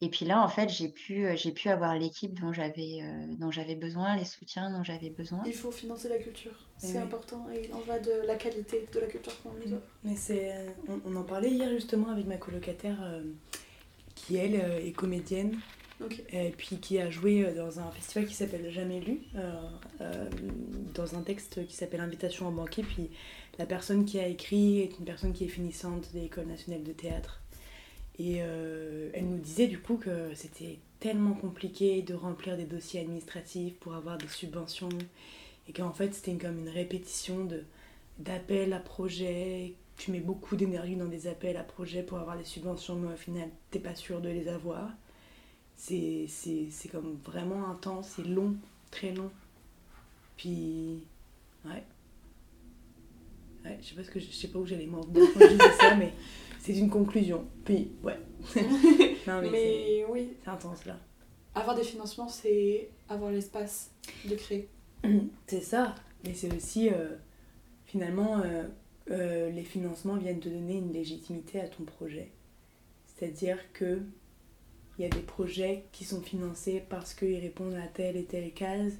et 0.00 0.10
puis 0.10 0.26
là, 0.26 0.42
en 0.42 0.48
fait, 0.48 0.68
j'ai 0.68 0.88
pu, 0.88 1.26
euh, 1.26 1.36
j'ai 1.36 1.52
pu 1.52 1.68
avoir 1.68 1.96
l'équipe 1.98 2.38
dont 2.38 2.52
j'avais 2.52 3.00
euh, 3.02 3.26
dont 3.38 3.50
j'avais 3.50 3.74
besoin, 3.76 4.16
les 4.16 4.24
soutiens 4.24 4.70
dont 4.70 4.84
j'avais 4.84 5.10
besoin. 5.10 5.42
Il 5.46 5.54
faut 5.54 5.70
financer 5.70 6.08
la 6.08 6.18
culture, 6.18 6.52
c'est 6.76 6.92
oui. 6.92 6.98
important 6.98 7.46
et 7.52 7.66
il 7.66 7.74
en 7.74 7.80
va 7.80 7.98
de 7.98 8.26
la 8.26 8.36
qualité 8.36 8.86
de 8.92 9.00
la 9.00 9.06
culture 9.06 9.32
qu'on 9.42 9.52
nous 9.52 9.72
offre. 9.74 9.86
Mais 10.04 10.16
c'est, 10.16 10.52
euh, 10.52 10.68
on, 10.88 11.00
on 11.06 11.16
en 11.16 11.24
parlait 11.24 11.50
hier 11.50 11.70
justement 11.70 12.10
avec 12.10 12.26
ma 12.26 12.36
colocataire 12.36 12.98
euh, 13.02 13.22
qui 14.14 14.36
elle 14.36 14.56
euh, 14.56 14.84
est 14.84 14.92
comédienne 14.92 15.58
et 16.30 16.50
puis 16.50 16.76
qui 16.76 16.98
a 16.98 17.08
joué 17.08 17.54
dans 17.54 17.80
un 17.80 17.90
festival 17.90 18.26
qui 18.28 18.34
s'appelle 18.34 18.70
Jamais 18.70 19.00
lu, 19.00 19.22
euh, 19.34 19.54
euh, 20.02 20.28
dans 20.94 21.14
un 21.14 21.22
texte 21.22 21.66
qui 21.66 21.74
s'appelle 21.74 22.00
Invitation 22.00 22.46
en 22.46 22.52
banquet. 22.52 22.82
Puis 22.82 23.10
la 23.58 23.64
personne 23.64 24.04
qui 24.04 24.18
a 24.18 24.26
écrit 24.26 24.80
est 24.80 24.98
une 24.98 25.06
personne 25.06 25.32
qui 25.32 25.44
est 25.44 25.48
finissante 25.48 26.12
de 26.12 26.20
l'École 26.20 26.46
nationale 26.48 26.82
de 26.82 26.92
théâtre. 26.92 27.40
Et 28.18 28.38
euh, 28.40 29.10
elle 29.12 29.28
nous 29.28 29.38
disait 29.38 29.66
du 29.66 29.78
coup 29.78 29.96
que 29.96 30.34
c'était 30.34 30.78
tellement 31.00 31.34
compliqué 31.34 32.00
de 32.02 32.14
remplir 32.14 32.56
des 32.56 32.64
dossiers 32.64 33.00
administratifs 33.00 33.74
pour 33.74 33.94
avoir 33.94 34.16
des 34.16 34.28
subventions 34.28 34.88
et 35.68 35.72
qu'en 35.72 35.92
fait 35.92 36.14
c'était 36.14 36.34
comme 36.34 36.58
une 36.58 36.70
répétition 36.70 37.46
d'appels 38.18 38.72
à 38.72 38.78
projets. 38.78 39.74
Tu 39.98 40.10
mets 40.10 40.20
beaucoup 40.20 40.56
d'énergie 40.56 40.96
dans 40.96 41.06
des 41.06 41.26
appels 41.26 41.56
à 41.56 41.62
projets 41.62 42.02
pour 42.02 42.18
avoir 42.18 42.38
des 42.38 42.44
subventions, 42.44 42.96
mais 42.96 43.12
au 43.12 43.16
final 43.16 43.50
t'es 43.70 43.80
pas 43.80 43.94
sûr 43.94 44.20
de 44.20 44.30
les 44.30 44.48
avoir. 44.48 44.90
C'est 45.76 46.26
comme 46.90 47.18
vraiment 47.22 47.70
intense, 47.70 48.14
c'est 48.16 48.26
long, 48.26 48.56
très 48.90 49.12
long. 49.12 49.30
Puis 50.38 51.04
ouais. 51.66 51.84
Ouais, 53.64 53.78
je 53.82 53.88
sais 53.88 53.94
pas, 53.94 54.04
ce 54.04 54.10
que 54.10 54.20
je, 54.20 54.26
je 54.26 54.32
sais 54.32 54.48
pas 54.48 54.58
où 54.58 54.66
j'allais 54.66 54.86
m'en 54.86 55.02
quand 55.02 55.12
je 55.14 55.48
disais 55.48 55.72
ça, 55.78 55.96
mais 55.96 56.12
c'est 56.72 56.78
une 56.78 56.90
conclusion. 56.90 57.46
Puis 57.64 57.92
ouais. 58.02 58.18
non 58.56 59.40
mais, 59.40 59.44
c'est- 59.44 59.50
Mais 59.50 60.04
oui, 60.08 60.28
c'est 60.42 60.50
intense 60.50 60.84
là. 60.86 60.98
avoir 61.54 61.74
des 61.76 61.82
financements, 61.84 62.28
c'est 62.28 62.90
avoir 63.08 63.30
l'espace 63.30 63.90
de 64.28 64.34
créer. 64.34 64.68
C'est 65.46 65.60
ça, 65.60 65.94
mais 66.24 66.34
c'est 66.34 66.52
aussi 66.54 66.88
euh, 66.90 67.14
finalement 67.84 68.40
euh, 68.40 68.64
euh, 69.10 69.50
les 69.50 69.62
financements 69.62 70.16
viennent 70.16 70.40
te 70.40 70.48
donner 70.48 70.78
une 70.78 70.92
légitimité 70.92 71.60
à 71.60 71.68
ton 71.68 71.84
projet. 71.84 72.32
C'est-à-dire 73.06 73.58
que 73.72 74.00
il 74.98 75.02
y 75.02 75.04
a 75.04 75.10
des 75.10 75.20
projets 75.20 75.84
qui 75.92 76.04
sont 76.04 76.20
financés 76.22 76.82
parce 76.88 77.14
qu'ils 77.14 77.38
répondent 77.38 77.74
à 77.74 77.86
telle 77.86 78.16
et 78.16 78.24
telle 78.24 78.52
case, 78.52 78.94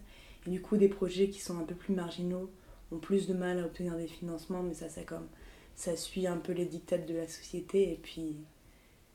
et 0.47 0.51
du 0.51 0.61
coup 0.61 0.77
des 0.77 0.89
projets 0.89 1.29
qui 1.31 1.41
sont 1.41 1.59
un 1.59 1.65
peu 1.65 1.75
plus 1.75 1.95
marginaux 1.95 2.51
ont 2.93 2.99
plus 2.99 3.27
de 3.27 3.35
mal 3.35 3.59
à 3.59 3.65
obtenir 3.65 3.97
des 3.97 4.07
financements, 4.07 4.63
mais 4.63 4.75
ça, 4.75 4.89
ça 4.89 5.03
comme 5.03 5.27
ça 5.77 5.95
suit 5.97 6.27
un 6.27 6.39
peu 6.39 6.53
les 6.53 6.65
dictats 6.67 6.99
de 6.99 7.15
la 7.15 7.29
société 7.29 7.93
et 7.93 7.97
puis 8.03 8.35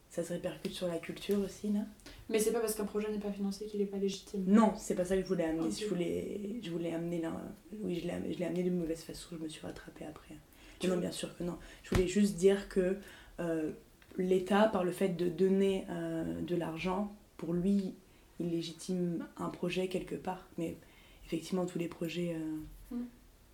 ça 0.09 0.23
se 0.23 0.31
répercute 0.33 0.71
sur 0.73 0.87
la 0.87 0.97
culture 0.99 1.39
aussi 1.39 1.69
là. 1.69 1.81
Mais 2.29 2.39
c'est 2.39 2.51
pas 2.53 2.59
parce 2.61 2.75
qu'un 2.75 2.85
projet 2.85 3.11
n'est 3.11 3.19
pas 3.19 3.31
financé 3.31 3.65
qu'il 3.65 3.81
est 3.81 3.85
pas 3.85 3.97
légitime. 3.97 4.43
Non, 4.47 4.73
c'est 4.77 4.95
pas 4.95 5.03
ça 5.03 5.15
que 5.17 5.21
je 5.23 5.27
voulais 5.27 5.43
amener. 5.45 5.69
Je 5.71 5.85
voulais, 5.87 6.39
je 6.63 6.69
voulais 6.71 6.93
amener 6.93 7.19
là. 7.21 7.33
Oui, 7.81 7.99
je 7.99 8.07
l'ai 8.37 8.45
amené, 8.45 8.63
de 8.63 8.69
mauvaise 8.69 9.01
façon, 9.03 9.35
je 9.37 9.43
me 9.43 9.49
suis 9.49 9.61
rattrapée 9.61 10.05
après. 10.05 10.35
Tu 10.79 10.87
non, 10.87 10.95
veux- 10.95 11.01
bien 11.01 11.11
sûr 11.11 11.35
que 11.37 11.43
non. 11.43 11.57
Je 11.83 11.89
voulais 11.93 12.07
juste 12.07 12.35
dire 12.37 12.69
que 12.69 12.95
euh, 13.41 13.71
l'État, 14.17 14.67
par 14.69 14.83
le 14.85 14.91
fait 14.91 15.09
de 15.09 15.27
donner 15.27 15.85
euh, 15.89 16.41
de 16.41 16.55
l'argent, 16.55 17.13
pour 17.37 17.53
lui, 17.53 17.95
il 18.39 18.49
légitime 18.51 19.27
un 19.37 19.49
projet 19.49 19.87
quelque 19.89 20.15
part. 20.15 20.47
Mais 20.57 20.77
effectivement, 21.25 21.65
tous 21.65 21.79
les 21.79 21.87
projets, 21.87 22.35
euh, 22.35 22.95
Mm. 22.95 23.05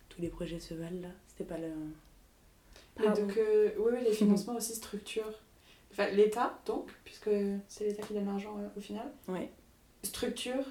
tous 0.08 0.20
les 0.22 0.28
projets 0.28 0.58
se 0.60 0.74
valent 0.74 1.00
là. 1.02 1.08
C'était 1.28 1.44
pas 1.44 1.58
le. 1.58 1.68
Et 3.02 3.06
donc, 3.20 3.36
euh, 3.36 3.70
oui, 3.78 3.92
oui, 3.94 3.98
les 4.04 4.12
financements 4.14 4.56
aussi 4.56 4.74
structurent. 4.74 5.38
Enfin, 5.92 6.08
l'État, 6.10 6.58
donc, 6.66 6.90
puisque 7.04 7.30
c'est 7.68 7.84
l'État 7.86 8.02
qui 8.06 8.14
donne 8.14 8.26
l'argent 8.26 8.56
euh, 8.58 8.68
au 8.76 8.80
final, 8.80 9.10
Ouais. 9.28 9.50
structure 10.02 10.64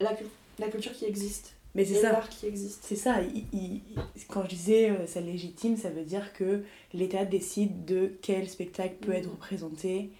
la, 0.00 0.16
la 0.58 0.68
culture 0.68 0.92
qui 0.92 1.04
existe. 1.04 1.54
Mais 1.74 1.84
c'est 1.84 2.00
ça. 2.00 2.20
qui 2.28 2.46
existe. 2.46 2.80
C'est 2.82 2.96
ça, 2.96 3.22
il- 3.22 3.44
il- 3.52 3.82
il- 4.16 4.26
quand 4.28 4.42
je 4.42 4.48
disais 4.48 4.90
euh, 4.90 5.06
ça 5.06 5.20
légitime, 5.20 5.76
ça 5.76 5.88
veut 5.90 6.02
dire 6.04 6.32
que 6.32 6.64
l'État 6.92 7.24
décide 7.24 7.84
de 7.84 8.12
quel 8.22 8.48
spectacle 8.48 8.96
peut 9.00 9.12
être 9.12 9.26
Mhm. 9.26 9.32
représenté, 9.32 10.10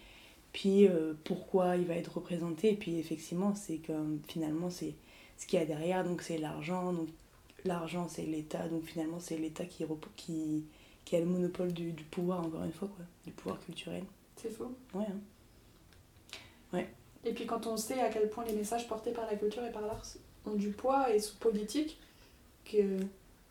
puis 0.53 0.87
euh, 0.87 1.15
pourquoi 1.25 1.77
il 1.77 1.87
va 1.87 1.95
être 1.97 2.15
représenté, 2.15 2.71
et 2.71 2.77
puis 2.77 2.99
effectivement, 2.99 3.55
c'est 3.57 3.79
comme 3.79 4.21
finalement, 4.29 4.71
c'est 4.71 4.95
ce 5.37 5.47
qu'il 5.47 5.59
y 5.59 5.63
a 5.63 5.67
derrière, 5.67 6.05
donc 6.05 6.23
c'est 6.23 6.39
l'argent, 6.39 6.93
donc 6.93 7.09
l'argent 7.65 8.09
c'est 8.09 8.23
l'État, 8.27 8.69
donc 8.69 8.85
finalement, 8.85 9.21
c'est 9.21 9.37
l'État 9.37 9.65
qui, 9.65 9.85
qui, 10.17 10.65
qui 11.05 11.17
a 11.17 11.21
le 11.21 11.27
monopole 11.27 11.73
du, 11.73 11.93
du 11.93 12.05
pouvoir, 12.05 12.41
encore 12.41 12.65
une 12.65 12.73
fois, 12.73 12.89
quoi, 12.89 13.05
du 13.25 13.33
pouvoir 13.33 13.61
culturel. 13.61 14.05
C'est 14.37 14.51
faux. 14.51 14.73
Ouais, 14.95 15.07
hein. 15.07 15.21
Et 17.23 17.35
puis 17.35 17.45
quand 17.45 17.67
on 17.67 17.77
sait 17.77 18.01
à 18.01 18.09
quel 18.09 18.31
point 18.31 18.45
les 18.47 18.55
messages 18.55 18.89
portés 18.89 19.13
par 19.13 19.27
la 19.27 19.37
culture 19.37 19.63
et 19.65 19.71
par 19.73 19.83
l'art 19.83 20.03
ont 20.47 20.55
du 20.55 20.71
poids 20.71 21.13
et 21.15 21.21
sont 21.21 21.37
politiques, 21.39 21.99
que 22.65 22.97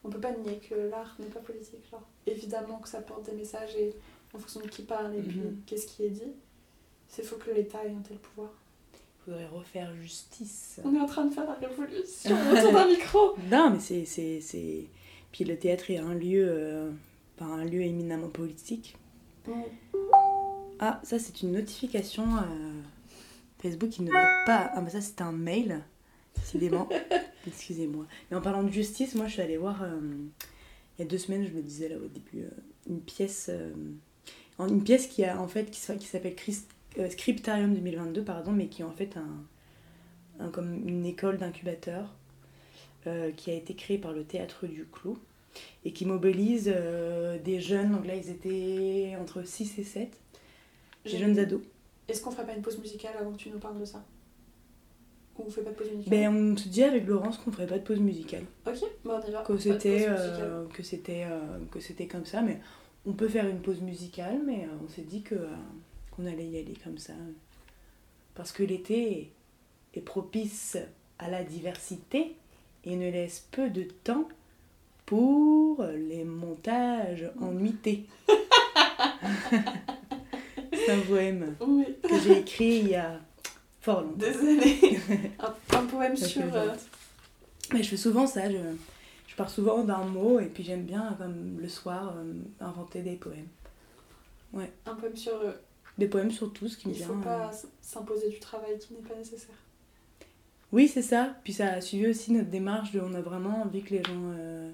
on 0.03 0.09
peut 0.09 0.19
pas 0.19 0.31
nier 0.31 0.57
que 0.57 0.73
l'art 0.73 1.15
n'est 1.19 1.27
pas 1.27 1.39
politique. 1.39 1.87
Genre, 1.91 2.01
évidemment 2.25 2.79
que 2.79 2.89
ça 2.89 3.01
porte 3.01 3.25
des 3.25 3.33
messages 3.33 3.75
et 3.75 3.93
en 4.33 4.39
fonction 4.39 4.61
de 4.61 4.67
qui 4.67 4.81
parle 4.83 5.13
et 5.15 5.21
puis 5.21 5.39
Mhm. 5.39 5.61
qu'est-ce 5.67 5.85
qui 5.85 6.03
est 6.03 6.09
dit, 6.09 6.31
c'est 7.07 7.21
faux 7.23 7.35
que 7.37 7.51
l'État 7.51 7.85
ait 7.85 7.91
un 7.91 8.01
tel 8.01 8.17
pouvoir. 8.17 8.49
Faudrait 9.29 9.45
refaire 9.47 9.93
justice. 10.01 10.79
On 10.83 10.95
est 10.95 10.99
en 10.99 11.05
train 11.05 11.25
de 11.25 11.31
faire 11.33 11.45
la 11.45 11.53
révolution 11.53 12.35
autour 12.51 12.71
d'un 12.73 12.87
micro. 12.89 13.35
Non, 13.51 13.69
mais 13.69 13.79
c'est, 13.79 14.03
c'est, 14.05 14.41
c'est... 14.41 14.87
Puis 15.31 15.43
le 15.43 15.55
théâtre 15.55 15.91
est 15.91 15.97
un 15.97 16.15
lieu, 16.15 16.47
euh, 16.49 16.89
pas 17.37 17.45
un 17.45 17.63
lieu 17.63 17.81
éminemment 17.81 18.29
politique. 18.29 18.95
Ah, 20.79 20.99
ça 21.03 21.19
c'est 21.19 21.43
une 21.43 21.51
notification 21.51 22.23
euh, 22.37 22.81
Facebook 23.61 23.89
qui 23.91 24.01
ne 24.01 24.11
va 24.11 24.25
pas... 24.47 24.71
Ah, 24.73 24.81
mais 24.81 24.89
ça 24.89 24.99
c'est 24.99 25.21
un 25.21 25.31
mail, 25.31 25.83
décidément. 26.35 26.89
Excusez-moi. 27.47 28.05
Mais 28.31 28.37
en 28.37 28.41
parlant 28.41 28.63
de 28.63 28.71
justice, 28.71 29.13
moi 29.13 29.27
je 29.27 29.33
suis 29.33 29.41
allée 29.43 29.57
voir, 29.57 29.83
euh, 29.83 29.99
il 30.97 31.03
y 31.03 31.05
a 31.05 31.07
deux 31.07 31.19
semaines, 31.19 31.45
je 31.45 31.51
me 31.53 31.61
disais 31.61 31.89
là 31.89 31.97
au 31.97 32.07
début, 32.07 32.45
euh, 32.45 32.49
une 32.89 33.01
pièce... 33.01 33.51
une 34.57 34.83
pièce 34.83 35.05
qui 35.05 35.23
a 35.23 35.39
en 35.39 35.47
fait 35.47 35.69
qui, 35.69 35.79
qui 35.99 36.07
s'appelle 36.07 36.35
Chris- 36.35 36.63
euh, 36.97 37.09
Scriptarium 37.09 37.73
2022 37.75 38.23
pardon 38.23 38.51
mais 38.51 38.67
qui 38.67 38.81
est 38.81 38.85
en 38.85 38.91
fait 38.91 39.15
un, 39.17 40.43
un- 40.45 40.49
comme 40.49 40.73
une 40.87 41.05
école 41.05 41.37
d'incubateur 41.37 42.13
euh, 43.07 43.31
qui 43.31 43.51
a 43.51 43.53
été 43.53 43.75
créée 43.75 43.97
par 43.97 44.11
le 44.11 44.23
théâtre 44.23 44.65
du 44.67 44.85
Clou 44.91 45.17
et 45.85 45.91
qui 45.93 46.05
mobilise 46.05 46.71
euh, 46.73 47.37
des 47.39 47.59
jeunes. 47.61 47.91
Donc 47.91 48.05
là 48.07 48.15
ils 48.15 48.29
étaient 48.29 49.15
entre 49.19 49.43
6 49.43 49.79
et 49.79 49.83
7 49.83 50.09
des 51.05 51.17
jeunes 51.17 51.37
ados. 51.39 51.61
Est-ce 52.07 52.21
qu'on 52.21 52.31
ferait 52.31 52.45
pas 52.45 52.53
une 52.55 52.61
pause 52.61 52.77
musicale 52.79 53.13
avant 53.19 53.31
que 53.31 53.37
tu 53.37 53.49
nous 53.49 53.59
parles 53.59 53.79
de 53.79 53.85
ça? 53.85 54.03
Ou 55.37 55.43
on 55.47 55.49
fait 55.49 55.61
pas 55.61 55.69
de 55.71 55.75
pause 55.75 55.91
musicale? 55.91 56.09
Ben 56.19 56.35
on 56.35 56.57
se 56.57 56.67
dit 56.67 56.83
avec 56.83 57.07
Laurence 57.07 57.37
qu'on 57.37 57.51
ferait 57.51 57.67
pas 57.67 57.77
de 57.79 57.83
pause 57.83 57.99
musicale. 57.99 58.43
Ok, 58.67 58.77
bon 59.05 59.11
on 59.23 59.27
y 59.27 59.31
va. 59.31 59.41
que 59.43 59.57
c'était 59.57 60.07
pause 60.07 60.09
musicale. 60.19 60.41
euh, 60.41 60.65
que 60.73 60.83
c'était 60.83 61.25
que 61.71 61.79
c'était 61.79 62.07
comme 62.07 62.25
ça 62.25 62.41
mais 62.41 62.59
on 63.05 63.13
peut 63.13 63.29
faire 63.29 63.47
une 63.47 63.59
pause 63.61 63.79
musicale 63.81 64.41
mais 64.45 64.67
on 64.83 64.89
s'est 64.89 65.03
dit 65.03 65.21
que 65.21 65.35
qu'on 66.19 66.25
allait 66.27 66.47
y 66.47 66.57
aller 66.59 66.75
comme 66.83 66.97
ça 66.97 67.13
parce 68.35 68.51
que 68.51 68.63
l'été 68.63 69.31
est 69.93 70.01
propice 70.01 70.77
à 71.17 71.29
la 71.29 71.43
diversité 71.43 72.35
et 72.85 72.95
ne 72.95 73.09
laisse 73.11 73.47
peu 73.51 73.69
de 73.69 73.83
temps 73.83 74.27
pour 75.05 75.83
les 75.83 76.23
montages 76.23 77.29
en 77.41 77.51
nuitée. 77.51 78.05
C'est 80.73 80.91
un 80.91 81.01
poème 81.01 81.55
Oui. 81.61 81.85
que 82.03 82.19
j'ai 82.19 82.39
écrit 82.39 82.79
il 82.79 82.89
y 82.89 82.95
a 82.95 83.19
fort 83.81 84.01
longtemps. 84.01 84.17
Désolée. 84.17 84.99
un, 85.39 85.77
un 85.77 85.85
poème 85.85 86.15
sur. 86.15 86.53
euh. 86.55 86.73
Mais 87.73 87.83
je 87.83 87.89
fais 87.89 87.97
souvent 87.97 88.25
ça, 88.27 88.49
je, 88.49 88.57
je 89.27 89.35
pars 89.35 89.49
souvent 89.49 89.83
d'un 89.83 90.05
mot 90.05 90.39
et 90.39 90.45
puis 90.47 90.63
j'aime 90.63 90.83
bien, 90.83 91.15
comme 91.19 91.59
le 91.59 91.67
soir, 91.69 92.13
euh, 92.17 92.33
inventer 92.61 93.01
des 93.01 93.15
poèmes. 93.15 93.47
un 94.85 94.95
poème 94.95 95.15
sur. 95.17 95.33
Euh, 95.99 96.05
Des 96.05 96.07
poèmes 96.07 96.31
sur 96.31 96.51
tout 96.53 96.67
ce 96.67 96.77
qui 96.77 96.87
me 96.87 96.93
il 96.93 96.97
vient. 96.97 97.07
faut 97.07 97.13
euh. 97.19 97.23
pas 97.23 97.49
s- 97.51 97.67
s'imposer 97.81 98.29
du 98.29 98.39
travail 98.39 98.77
qui 98.79 98.93
n'est 98.93 99.01
pas 99.01 99.15
nécessaire. 99.15 99.55
Oui, 100.71 100.87
c'est 100.87 101.01
ça. 101.01 101.35
Puis 101.43 101.53
ça 101.53 101.67
a 101.73 101.81
suivi 101.81 102.07
aussi 102.07 102.31
notre 102.31 102.49
démarche 102.49 102.91
de 102.91 102.99
on 102.99 103.13
a 103.15 103.21
vraiment 103.21 103.61
envie 103.63 103.81
que 103.81 103.95
les 103.95 104.03
gens, 104.03 104.31
euh, 104.37 104.71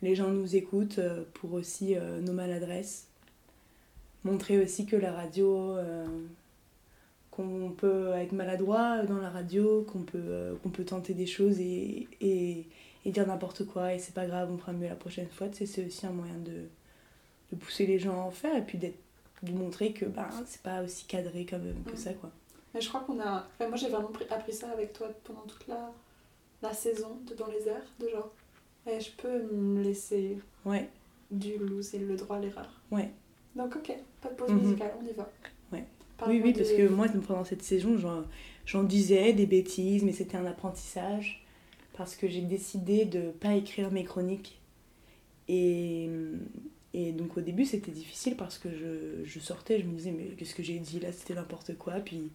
les 0.00 0.14
gens 0.14 0.28
nous 0.30 0.56
écoutent 0.56 0.98
euh, 0.98 1.24
pour 1.34 1.52
aussi 1.52 1.94
euh, 1.96 2.20
nos 2.20 2.32
maladresses. 2.32 3.08
Montrer 4.24 4.58
aussi 4.62 4.86
que 4.86 4.96
la 4.96 5.12
radio, 5.12 5.76
euh, 5.76 6.06
qu'on 7.30 7.70
peut 7.76 8.10
être 8.14 8.32
maladroit 8.32 9.02
dans 9.04 9.18
la 9.18 9.30
radio, 9.30 9.82
qu'on 9.82 10.02
peut, 10.02 10.18
euh, 10.18 10.54
qu'on 10.62 10.70
peut 10.70 10.84
tenter 10.84 11.12
des 11.14 11.26
choses 11.26 11.58
et, 11.60 12.06
et, 12.20 12.66
et 13.04 13.10
dire 13.10 13.26
n'importe 13.26 13.66
quoi 13.66 13.94
et 13.94 13.98
c'est 13.98 14.14
pas 14.14 14.26
grave, 14.26 14.50
on 14.52 14.58
fera 14.58 14.72
mieux 14.72 14.88
la 14.88 14.94
prochaine 14.94 15.28
fois. 15.28 15.48
Tu 15.48 15.58
sais, 15.58 15.66
c'est 15.66 15.84
aussi 15.86 16.06
un 16.06 16.12
moyen 16.12 16.38
de, 16.38 16.68
de 17.50 17.56
pousser 17.56 17.84
les 17.86 17.98
gens 17.98 18.12
à 18.14 18.24
en 18.24 18.30
faire 18.30 18.56
et 18.56 18.62
puis 18.62 18.78
d'être 18.78 18.98
de 19.42 19.52
montrer 19.52 19.92
que 19.92 20.04
ben, 20.04 20.28
c'est 20.46 20.62
pas 20.62 20.82
aussi 20.82 21.04
cadré 21.06 21.44
comme, 21.46 21.62
que 21.84 21.92
Mm. 21.92 21.96
ça 21.96 22.12
quoi. 22.14 22.30
Mais 22.74 22.80
je 22.80 22.88
crois 22.88 23.00
qu'on 23.00 23.20
a. 23.20 23.46
enfin, 23.54 23.68
moi, 23.68 23.76
j'ai 23.76 23.88
vraiment 23.88 24.08
pris- 24.08 24.26
appris 24.30 24.52
ça 24.52 24.70
avec 24.70 24.92
toi 24.94 25.08
pendant 25.24 25.42
toute 25.42 25.66
la, 25.68 25.92
la 26.62 26.72
saison 26.72 27.18
de 27.28 27.34
Dans 27.34 27.48
les 27.48 27.68
airs, 27.68 27.84
de 28.00 28.08
genre. 28.08 28.30
Et 28.86 28.98
je 29.00 29.10
peux 29.12 29.42
me 29.52 29.82
laisser 29.82 30.38
Ouais, 30.64 30.88
du 31.30 31.56
loose 31.58 31.94
et 31.94 31.98
le 31.98 32.16
droit 32.16 32.36
à 32.36 32.40
l'erreur. 32.40 32.80
ouais. 32.90 33.10
Donc, 33.54 33.76
ok, 33.76 33.92
pas 34.22 34.30
de 34.30 34.34
pause 34.34 34.50
Mhm. 34.50 34.60
musicale, 34.62 34.92
on 35.00 35.06
y 35.06 35.12
va. 35.12 35.30
Ouais. 35.72 35.80
Oui, 35.80 35.84
Parle-moi 36.16 36.42
oui, 36.46 36.52
parce 36.54 36.70
que 36.72 36.88
moi, 36.88 37.06
pendant 37.26 37.44
cette 37.44 37.62
saison, 37.62 37.98
j'en 38.64 38.82
disais 38.84 39.32
des 39.34 39.44
bêtises, 39.46 40.02
mais 40.04 40.12
c'était 40.12 40.36
un 40.38 40.46
apprentissage. 40.46 41.44
Parce 41.94 42.16
que 42.16 42.26
j'ai 42.26 42.40
décidé 42.40 43.04
de 43.04 43.30
pas 43.32 43.54
écrire 43.54 43.90
mes 43.90 44.04
chroniques. 44.04 44.58
Et, 45.48 46.08
et 46.94 47.12
donc 47.12 47.36
au 47.36 47.40
début, 47.40 47.64
c'était 47.64 47.90
difficile 47.92 48.36
parce 48.36 48.58
que 48.58 48.68
je, 48.70 49.24
je 49.24 49.40
sortais, 49.40 49.80
je 49.80 49.84
me 49.86 49.92
disais, 49.92 50.10
mais 50.10 50.24
qu'est-ce 50.36 50.54
que 50.54 50.62
j'ai 50.62 50.78
dit 50.78 51.00
là? 51.00 51.12
C'était 51.12 51.34
n'importe 51.34 51.76
quoi. 51.78 51.94
Puis 51.94 52.30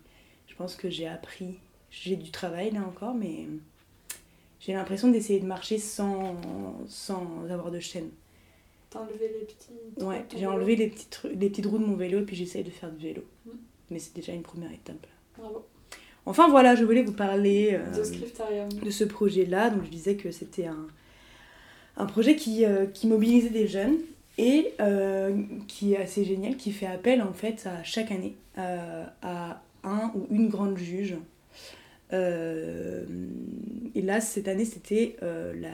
je 0.48 0.56
pense 0.56 0.76
que 0.76 0.90
j'ai 0.90 1.08
appris. 1.08 1.56
J'ai 1.92 2.16
du 2.16 2.32
travail 2.32 2.72
là 2.72 2.82
encore, 2.82 3.14
mais 3.14 3.46
j'ai 4.60 4.74
l'impression 4.74 5.10
d'essayer 5.10 5.40
de 5.40 5.46
marcher 5.46 5.78
sans, 5.78 6.36
sans 6.88 7.46
avoir 7.50 7.72
de 7.72 7.80
chaîne. 7.80 8.10
T'as 8.90 9.00
enlevé 9.00 9.30
les 9.40 9.46
petits. 9.46 10.04
Ouais, 10.06 10.26
j'ai 10.36 10.48
enlevé 10.48 10.76
les 10.76 10.88
petites, 10.88 11.12
tru- 11.12 11.38
les 11.38 11.50
petites 11.50 11.66
roues 11.66 11.78
de 11.78 11.86
mon 11.86 11.96
vélo 11.96 12.20
et 12.20 12.24
puis 12.24 12.36
j'essaye 12.36 12.64
de 12.64 12.70
faire 12.72 12.92
du 12.92 13.06
vélo. 13.06 13.24
Mm. 13.46 13.52
Mais 13.92 14.00
c'est 14.00 14.16
déjà 14.16 14.34
une 14.34 14.42
première 14.42 14.72
étape. 14.72 15.06
Bravo. 15.38 15.66
Enfin 16.26 16.50
voilà, 16.50 16.76
je 16.76 16.84
voulais 16.84 17.04
vous 17.04 17.14
parler 17.14 17.70
euh, 17.74 17.90
de 18.84 18.90
ce 18.90 19.04
projet-là. 19.04 19.70
Donc 19.70 19.86
je 19.86 19.90
disais 19.90 20.16
que 20.16 20.32
c'était 20.32 20.66
un, 20.66 20.88
un 21.96 22.06
projet 22.06 22.36
qui, 22.36 22.66
euh, 22.66 22.86
qui 22.86 23.08
mobilisait 23.08 23.50
des 23.50 23.68
jeunes 23.68 23.98
et 24.38 24.74
euh, 24.80 25.44
qui 25.68 25.94
est 25.94 25.98
assez 25.98 26.24
génial, 26.24 26.58
qui 26.58 26.72
fait 26.72 26.86
appel 26.86 27.22
en 27.22 27.34
fait 27.34 27.66
à 27.66 27.84
chaque 27.84 28.12
année 28.12 28.36
euh, 28.58 29.06
à 29.22 29.62
un 29.84 30.12
ou 30.16 30.28
une 30.30 30.50
grande 30.50 30.78
juge. 30.78 31.16
Euh, 32.14 33.06
et 33.96 34.02
là, 34.02 34.22
cette 34.22 34.48
année, 34.48 34.66
c'était 34.66 35.18
la, 35.22 35.72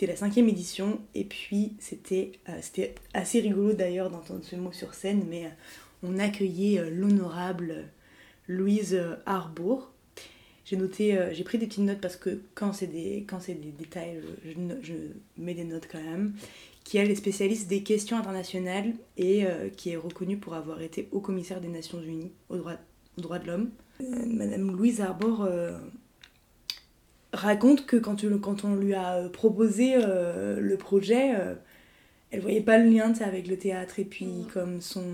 la 0.00 0.16
cinquième 0.16 0.48
édition 0.48 1.00
et 1.14 1.24
puis 1.24 1.74
c'était 1.78 2.32
c'était 2.60 2.94
assez 3.14 3.40
rigolo 3.40 3.72
d'ailleurs 3.72 4.10
d'entendre 4.10 4.42
ce 4.42 4.56
mot 4.56 4.72
sur 4.72 4.94
scène, 4.94 5.24
mais 5.28 5.50
on 6.02 6.18
accueillait 6.18 6.90
l'honorable 6.90 7.84
Louise 8.48 9.00
Harbour. 9.24 9.92
J'ai 10.66 10.76
noté, 10.76 11.16
euh, 11.16 11.32
j'ai 11.32 11.44
pris 11.44 11.58
des 11.58 11.66
petites 11.66 11.84
notes 11.84 12.00
parce 12.00 12.16
que 12.16 12.40
quand 12.54 12.72
c'est 12.72 12.88
des, 12.88 13.24
quand 13.26 13.38
c'est 13.40 13.54
des 13.54 13.70
détails, 13.70 14.20
je, 14.44 14.50
je 14.82 14.94
mets 15.38 15.54
des 15.54 15.64
notes 15.64 15.86
quand 15.90 16.02
même. 16.02 16.34
Qui 16.84 16.98
elle 16.98 17.10
est 17.10 17.14
spécialiste 17.16 17.68
des 17.68 17.82
questions 17.82 18.16
internationales 18.16 18.92
et 19.16 19.46
euh, 19.46 19.68
qui 19.68 19.90
est 19.90 19.96
reconnue 19.96 20.36
pour 20.36 20.54
avoir 20.54 20.82
été 20.82 21.08
haut 21.12 21.20
commissaire 21.20 21.60
des 21.60 21.68
Nations 21.68 22.00
Unies 22.02 22.30
aux 22.48 22.56
droits, 22.58 22.76
aux 23.16 23.20
droits 23.20 23.38
de 23.38 23.46
l'homme. 23.46 23.70
Euh, 24.00 24.04
Madame 24.26 24.70
Louise 24.76 25.00
Arbour 25.00 25.42
euh, 25.42 25.78
raconte 27.32 27.86
que 27.86 27.96
quand, 27.96 28.16
tu- 28.16 28.38
quand 28.40 28.64
on 28.64 28.74
lui 28.76 28.94
a 28.94 29.28
proposé 29.28 29.96
le 29.96 30.76
projet, 30.76 31.32
elle 32.30 32.40
voyait 32.40 32.60
pas 32.60 32.78
le 32.78 32.90
lien 32.90 33.12
avec 33.20 33.46
le 33.46 33.56
théâtre 33.58 33.98
et 34.00 34.04
puis 34.04 34.26
Mhm. 34.26 34.46
comme 34.52 34.80
son, 34.80 35.04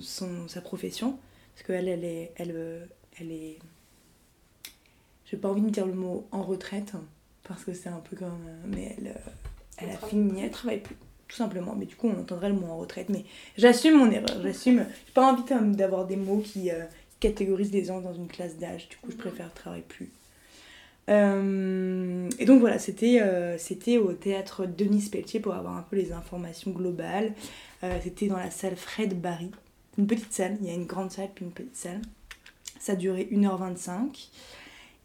son, 0.00 0.48
sa 0.48 0.60
profession. 0.60 1.18
Parce 1.54 1.66
qu'elle, 1.66 1.88
elle 1.88 2.04
est, 2.04 2.32
elle, 2.36 2.88
elle 3.20 3.32
est. 3.32 3.58
J'ai 5.30 5.36
pas 5.36 5.48
envie 5.48 5.60
de 5.62 5.70
dire 5.70 5.86
le 5.86 5.94
mot 5.94 6.26
en 6.32 6.42
retraite, 6.42 6.92
parce 7.44 7.64
que 7.64 7.72
c'est 7.72 7.88
un 7.88 8.00
peu 8.00 8.16
comme. 8.16 8.28
euh, 8.48 8.66
Mais 8.66 8.96
elle, 8.98 9.08
euh, 9.08 9.30
elle 9.78 9.90
a 9.90 9.96
fini, 9.96 10.40
elle 10.42 10.50
travaille 10.50 10.80
plus, 10.80 10.96
tout 11.28 11.36
simplement. 11.36 11.74
Mais 11.76 11.86
du 11.86 11.96
coup, 11.96 12.08
on 12.08 12.20
entendrait 12.20 12.48
le 12.48 12.54
mot 12.54 12.66
en 12.66 12.78
retraite. 12.78 13.08
Mais 13.10 13.24
j'assume 13.56 13.98
mon 13.98 14.10
erreur, 14.10 14.40
j'assume. 14.42 14.86
J'ai 15.06 15.12
pas 15.12 15.30
envie 15.32 15.42
d'avoir 15.76 16.06
des 16.06 16.16
mots 16.16 16.38
qui 16.44 16.70
euh, 16.70 16.84
catégorisent 17.20 17.70
des 17.70 17.84
gens 17.84 18.00
dans 18.00 18.14
une 18.14 18.28
classe 18.28 18.56
d'âge. 18.56 18.88
Du 18.88 18.96
coup, 18.96 19.10
je 19.10 19.16
préfère 19.16 19.52
travailler 19.52 19.84
plus. 19.86 20.10
Euh, 21.10 22.28
et 22.38 22.44
donc 22.44 22.60
voilà, 22.60 22.78
c'était 22.78 23.22
euh, 23.22 23.56
c'était 23.56 23.96
au 23.96 24.12
théâtre 24.12 24.66
Denis 24.66 25.08
Pelletier 25.10 25.40
pour 25.40 25.54
avoir 25.54 25.74
un 25.76 25.82
peu 25.82 25.96
les 25.96 26.12
informations 26.12 26.70
globales. 26.70 27.32
C'était 28.02 28.26
dans 28.26 28.36
la 28.36 28.50
salle 28.50 28.74
Fred 28.76 29.20
Barry, 29.20 29.52
une 29.98 30.08
petite 30.08 30.32
salle, 30.32 30.58
il 30.60 30.66
y 30.66 30.70
a 30.70 30.74
une 30.74 30.84
grande 30.84 31.12
salle 31.12 31.28
puis 31.32 31.44
une 31.44 31.52
petite 31.52 31.76
salle. 31.76 32.02
Ça 32.80 32.96
durait 32.96 33.28
1h25. 33.30 34.28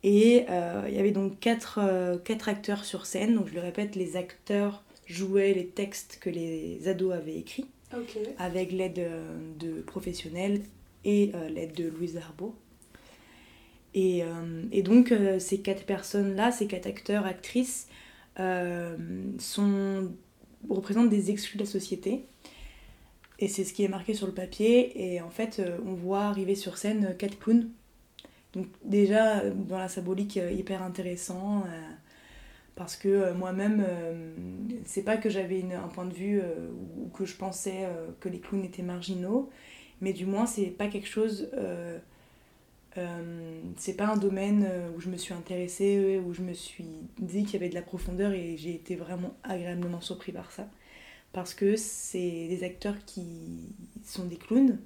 Et 0.03 0.45
euh, 0.49 0.83
il 0.89 0.95
y 0.95 0.99
avait 0.99 1.11
donc 1.11 1.39
quatre, 1.39 1.79
euh, 1.81 2.17
quatre 2.17 2.49
acteurs 2.49 2.83
sur 2.83 3.05
scène. 3.05 3.35
Donc 3.35 3.47
je 3.47 3.53
le 3.53 3.61
répète, 3.61 3.95
les 3.95 4.17
acteurs 4.17 4.83
jouaient 5.05 5.53
les 5.53 5.67
textes 5.67 6.19
que 6.21 6.29
les 6.29 6.87
ados 6.87 7.13
avaient 7.13 7.37
écrits 7.37 7.65
avec 8.37 8.71
l'aide 8.71 8.99
euh, 8.99 9.37
de 9.59 9.81
professionnels 9.81 10.61
et 11.05 11.31
euh, 11.35 11.49
l'aide 11.49 11.73
de 11.73 11.87
Louise 11.87 12.17
Arbaud. 12.17 12.55
Et, 13.93 14.23
euh, 14.23 14.63
et 14.71 14.81
donc 14.81 15.11
euh, 15.11 15.39
ces 15.39 15.59
quatre 15.59 15.85
personnes-là, 15.85 16.51
ces 16.51 16.67
quatre 16.67 16.87
acteurs, 16.87 17.25
actrices, 17.25 17.87
sont, 18.35 20.11
représentent 20.67 21.11
des 21.11 21.29
exclus 21.29 21.57
de 21.57 21.63
la 21.63 21.69
société. 21.69 22.25
Et 23.37 23.47
c'est 23.47 23.63
ce 23.63 23.73
qui 23.73 23.83
est 23.83 23.87
marqué 23.87 24.15
sur 24.15 24.25
le 24.25 24.33
papier. 24.33 25.13
Et 25.13 25.21
en 25.21 25.29
fait, 25.29 25.61
on 25.85 25.93
voit 25.93 26.23
arriver 26.23 26.55
sur 26.55 26.79
scène 26.79 27.15
quatre 27.19 27.37
clowns. 27.37 27.69
Donc 28.53 28.67
déjà, 28.83 29.39
euh, 29.39 29.51
dans 29.53 29.77
la 29.79 29.89
symbolique, 29.89 30.37
euh, 30.37 30.51
hyper 30.51 30.83
intéressant. 30.83 31.63
euh, 31.67 31.81
parce 32.75 32.95
que 32.95 33.33
moi-même, 33.33 33.85
c'est 34.83 35.03
pas 35.03 35.17
que 35.17 35.29
j'avais 35.29 35.63
un 35.75 35.87
point 35.89 36.05
de 36.05 36.13
vue 36.13 36.41
ou 36.97 37.07
que 37.09 37.23
je 37.23 37.35
pensais 37.35 37.87
que 38.19 38.29
les 38.29 38.39
clowns 38.39 38.63
étaient 38.63 38.81
marginaux, 38.81 39.51
mais 40.01 40.11
du 40.11 40.25
moins, 40.25 40.47
c'est 40.47 40.71
pas 40.71 40.87
quelque 40.87 41.07
chose. 41.07 41.51
c'est 43.77 43.93
pas 43.95 44.07
un 44.07 44.17
domaine 44.17 44.67
où 44.97 45.01
je 45.01 45.09
me 45.09 45.17
suis 45.17 45.35
intéressée, 45.35 46.19
où 46.25 46.33
je 46.33 46.41
me 46.41 46.53
suis 46.53 46.87
dit 47.19 47.43
qu'il 47.43 47.53
y 47.53 47.57
avait 47.57 47.69
de 47.69 47.75
la 47.75 47.83
profondeur 47.83 48.31
et 48.31 48.57
j'ai 48.57 48.73
été 48.73 48.95
vraiment 48.95 49.35
agréablement 49.43 50.01
surpris 50.01 50.31
par 50.31 50.51
ça. 50.51 50.67
Parce 51.31 51.53
que 51.53 51.75
c'est 51.75 52.47
des 52.47 52.63
acteurs 52.63 52.95
qui 53.05 53.75
sont 54.03 54.25
des 54.25 54.37
clowns, 54.37 54.79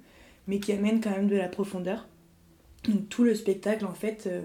mais 0.46 0.60
qui 0.60 0.72
amènent 0.72 1.00
quand 1.00 1.12
même 1.12 1.28
de 1.28 1.36
la 1.36 1.48
profondeur. 1.48 2.06
Donc 2.84 3.08
tout 3.08 3.24
le 3.24 3.34
spectacle, 3.34 3.84
en 3.84 3.94
fait, 3.94 4.26
euh, 4.26 4.42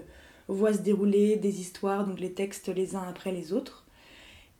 voit 0.48 0.72
se 0.72 0.80
dérouler 0.80 1.36
des 1.36 1.60
histoires, 1.60 2.06
donc 2.06 2.20
les 2.20 2.32
textes 2.32 2.68
les 2.74 2.96
uns 2.96 3.06
après 3.08 3.32
les 3.32 3.52
autres. 3.52 3.84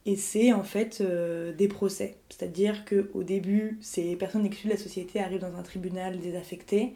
Et 0.06 0.16
c'est 0.16 0.52
en 0.52 0.62
fait 0.62 1.00
euh, 1.00 1.52
des 1.52 1.68
procès. 1.68 2.16
C'est-à-dire 2.28 2.84
qu'au 2.84 3.22
début, 3.22 3.78
ces 3.80 4.16
personnes 4.16 4.44
exclues 4.44 4.68
de 4.68 4.74
la 4.74 4.80
société 4.80 5.20
arrivent 5.20 5.40
dans 5.40 5.56
un 5.56 5.62
tribunal 5.62 6.18
désaffecté. 6.18 6.94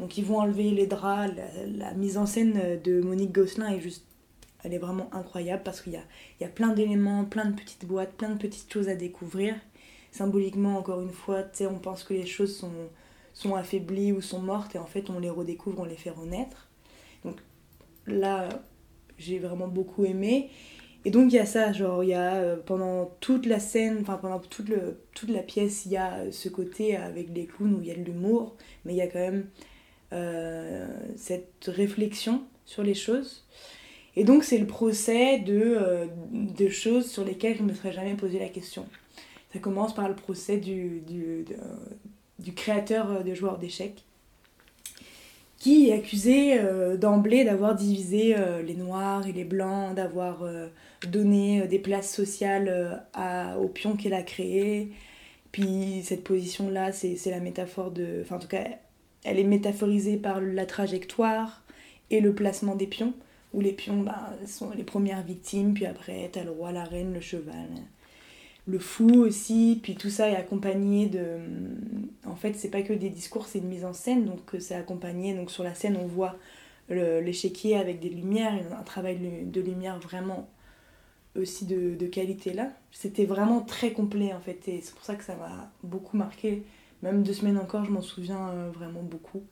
Donc 0.00 0.16
ils 0.18 0.24
vont 0.24 0.38
enlever 0.38 0.70
les 0.70 0.86
draps. 0.86 1.34
La, 1.76 1.92
mise 1.94 2.16
en 2.16 2.26
scène 2.26 2.80
de 2.82 3.00
Monique 3.00 3.32
Gosselin 3.32 3.74
est 3.74 3.80
juste... 3.80 4.04
Elle 4.64 4.74
est 4.74 4.78
vraiment 4.78 5.08
incroyable 5.14 5.62
parce 5.64 5.80
qu'il 5.80 5.92
y 5.92 5.96
a, 5.96 6.02
il 6.40 6.42
y 6.42 6.46
a 6.46 6.48
plein 6.48 6.72
d'éléments, 6.72 7.24
plein 7.24 7.44
de 7.44 7.54
petites 7.54 7.84
boîtes, 7.84 8.14
plein 8.14 8.30
de 8.30 8.38
petites 8.38 8.72
choses 8.72 8.88
à 8.88 8.96
découvrir. 8.96 9.54
Symboliquement, 10.10 10.78
encore 10.78 11.02
une 11.02 11.12
fois, 11.12 11.44
on 11.60 11.78
pense 11.78 12.02
que 12.02 12.14
les 12.14 12.26
choses 12.26 12.56
sont, 12.56 12.72
sont 13.36 13.54
affaiblies 13.54 14.12
ou 14.12 14.22
sont 14.22 14.40
mortes 14.40 14.74
et 14.76 14.78
en 14.78 14.86
fait 14.86 15.10
on 15.10 15.18
les 15.18 15.28
redécouvre, 15.28 15.80
on 15.80 15.84
les 15.84 15.96
fait 15.96 16.10
renaître. 16.10 16.68
Donc 17.22 17.36
là, 18.06 18.48
j'ai 19.18 19.38
vraiment 19.38 19.68
beaucoup 19.68 20.06
aimé. 20.06 20.48
Et 21.04 21.10
donc 21.10 21.30
il 21.30 21.36
y 21.36 21.38
a 21.38 21.44
ça, 21.44 21.70
genre 21.72 22.02
il 22.02 22.08
y 22.08 22.14
a 22.14 22.36
euh, 22.36 22.56
pendant 22.56 23.14
toute 23.20 23.44
la 23.44 23.60
scène, 23.60 23.98
enfin 24.00 24.16
pendant 24.16 24.38
toute, 24.38 24.70
le, 24.70 25.02
toute 25.14 25.28
la 25.28 25.42
pièce, 25.42 25.84
il 25.84 25.92
y 25.92 25.98
a 25.98 26.32
ce 26.32 26.48
côté 26.48 26.96
avec 26.96 27.28
les 27.34 27.44
clowns 27.44 27.74
où 27.74 27.82
il 27.82 27.88
y 27.88 27.90
a 27.90 27.94
de 27.94 28.02
l'humour, 28.02 28.56
mais 28.86 28.94
il 28.94 28.96
y 28.96 29.02
a 29.02 29.06
quand 29.06 29.20
même 29.20 29.46
euh, 30.14 30.88
cette 31.16 31.66
réflexion 31.66 32.42
sur 32.64 32.82
les 32.82 32.94
choses. 32.94 33.44
Et 34.16 34.24
donc 34.24 34.44
c'est 34.44 34.58
le 34.58 34.66
procès 34.66 35.40
de, 35.40 35.76
euh, 35.78 36.06
de 36.32 36.68
choses 36.68 37.10
sur 37.10 37.22
lesquelles 37.22 37.58
je 37.58 37.62
ne 37.62 37.68
me 37.68 37.74
serais 37.74 37.92
jamais 37.92 38.14
posé 38.14 38.38
la 38.38 38.48
question. 38.48 38.86
Ça 39.52 39.58
commence 39.58 39.94
par 39.94 40.08
le 40.08 40.16
procès 40.16 40.56
du, 40.56 41.02
du, 41.06 41.44
du 42.38 42.52
créateur 42.52 43.24
de 43.24 43.34
joueurs 43.34 43.58
d'échecs 43.58 44.04
qui 45.58 45.88
est 45.88 45.94
accusé 45.94 46.60
d'emblée 46.98 47.44
d'avoir 47.44 47.74
divisé 47.74 48.36
les 48.64 48.74
noirs 48.74 49.26
et 49.26 49.32
les 49.32 49.44
blancs, 49.44 49.94
d'avoir 49.94 50.44
donné 51.10 51.66
des 51.66 51.78
places 51.78 52.14
sociales 52.14 53.02
à, 53.14 53.58
au 53.58 53.66
pion 53.66 53.96
qu'elle 53.96 54.12
a 54.12 54.22
créé. 54.22 54.92
Puis 55.52 56.02
cette 56.04 56.24
position-là, 56.24 56.92
c'est 56.92 57.30
la 57.30 57.40
métaphore 57.40 57.90
de... 57.90 58.20
Enfin 58.20 58.36
en 58.36 58.38
tout 58.38 58.48
cas, 58.48 58.64
elle 59.24 59.38
est 59.38 59.44
métaphorisée 59.44 60.18
par 60.18 60.40
la 60.40 60.66
trajectoire 60.66 61.62
et 62.10 62.20
le 62.20 62.34
placement 62.34 62.76
des 62.76 62.86
pions, 62.86 63.14
où 63.52 63.60
les 63.60 63.72
pions 63.72 64.02
bah, 64.02 64.30
sont 64.46 64.70
les 64.70 64.84
premières 64.84 65.22
victimes, 65.22 65.74
puis 65.74 65.86
après 65.86 66.28
t'as 66.32 66.44
le 66.44 66.50
roi, 66.50 66.72
la 66.72 66.84
reine, 66.84 67.12
le 67.12 67.20
cheval, 67.20 67.68
le 68.66 68.78
fou 68.78 69.22
aussi, 69.22 69.78
puis 69.82 69.94
tout 69.94 70.10
ça 70.10 70.28
est 70.28 70.36
accompagné 70.36 71.06
de... 71.06 71.38
En 72.26 72.34
fait, 72.34 72.54
c'est 72.54 72.70
pas 72.70 72.82
que 72.82 72.92
des 72.92 73.10
discours, 73.10 73.46
c'est 73.46 73.58
une 73.58 73.68
mise 73.68 73.84
en 73.84 73.92
scène, 73.92 74.24
donc 74.24 74.40
c'est 74.58 74.74
accompagné, 74.74 75.34
donc 75.34 75.50
sur 75.50 75.62
la 75.62 75.74
scène 75.74 75.96
on 75.96 76.06
voit 76.06 76.36
l'échiquier 76.88 77.76
avec 77.76 78.00
des 78.00 78.08
lumières, 78.08 78.54
un 78.78 78.82
travail 78.82 79.18
de 79.44 79.60
lumière 79.60 79.98
vraiment 79.98 80.48
aussi 81.36 81.66
de, 81.66 81.94
de 81.94 82.06
qualité 82.06 82.52
là. 82.52 82.70
C'était 82.92 83.24
vraiment 83.24 83.60
très 83.60 83.92
complet 83.92 84.32
en 84.32 84.40
fait, 84.40 84.68
et 84.68 84.80
c'est 84.82 84.94
pour 84.94 85.04
ça 85.04 85.14
que 85.14 85.24
ça 85.24 85.36
m'a 85.36 85.70
beaucoup 85.82 86.16
marqué 86.16 86.64
même 87.02 87.22
deux 87.22 87.32
semaines 87.32 87.58
encore, 87.58 87.84
je 87.84 87.90
m'en 87.90 88.02
souviens 88.02 88.48
euh, 88.48 88.70
vraiment 88.72 89.02
beaucoup. 89.02 89.42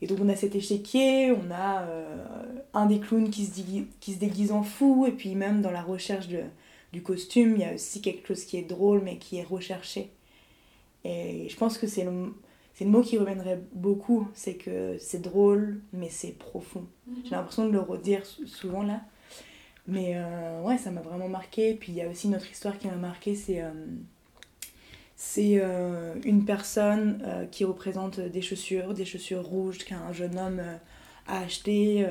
Et 0.00 0.06
donc 0.06 0.18
on 0.22 0.28
a 0.28 0.36
cet 0.36 0.54
échiquier, 0.54 1.32
on 1.32 1.50
a 1.50 1.82
euh, 1.82 2.24
un 2.72 2.86
des 2.86 3.00
clowns 3.00 3.30
qui 3.30 3.46
se, 3.46 3.60
qui 4.00 4.12
se 4.12 4.18
déguise 4.18 4.52
en 4.52 4.62
fou, 4.62 5.06
et 5.06 5.12
puis 5.12 5.34
même 5.34 5.60
dans 5.60 5.70
la 5.70 5.82
recherche 5.82 6.28
de, 6.28 6.40
du 6.92 7.02
costume, 7.02 7.56
il 7.56 7.60
y 7.60 7.64
a 7.64 7.74
aussi 7.74 8.00
quelque 8.00 8.26
chose 8.26 8.44
qui 8.44 8.56
est 8.56 8.62
drôle 8.62 9.02
mais 9.02 9.18
qui 9.18 9.38
est 9.38 9.44
recherché. 9.44 10.10
Et 11.04 11.48
je 11.48 11.56
pense 11.56 11.78
que 11.78 11.86
c'est 11.86 12.04
le, 12.04 12.34
c'est 12.74 12.84
le 12.84 12.90
mot 12.90 13.02
qui 13.02 13.18
reviendrait 13.18 13.60
beaucoup, 13.72 14.28
c'est 14.34 14.54
que 14.54 14.96
c'est 14.98 15.22
drôle 15.22 15.80
mais 15.92 16.08
c'est 16.10 16.32
profond. 16.32 16.86
Mhm. 17.06 17.16
J'ai 17.24 17.30
l'impression 17.30 17.66
de 17.66 17.72
le 17.72 17.80
redire 17.80 18.24
souvent 18.24 18.82
là. 18.82 19.02
Mais 19.86 20.12
euh, 20.16 20.60
ouais, 20.62 20.76
ça 20.76 20.90
m'a 20.90 21.00
vraiment 21.00 21.28
marqué. 21.28 21.74
Puis 21.74 21.92
il 21.92 21.94
y 21.96 22.02
a 22.02 22.08
aussi 22.08 22.28
notre 22.28 22.50
histoire 22.50 22.78
qui 22.78 22.88
m'a 22.88 22.96
marqué, 22.96 23.34
c'est 23.34 23.62
c'est 25.20 25.58
euh, 25.60 26.14
une 26.24 26.44
personne 26.44 27.20
euh, 27.26 27.44
qui 27.44 27.64
représente 27.64 28.20
des 28.20 28.40
chaussures, 28.40 28.94
des 28.94 29.04
chaussures 29.04 29.44
rouges 29.44 29.78
qu'un 29.78 30.12
jeune 30.12 30.38
homme 30.38 30.60
euh, 30.60 30.76
a 31.26 31.40
acheté. 31.40 32.06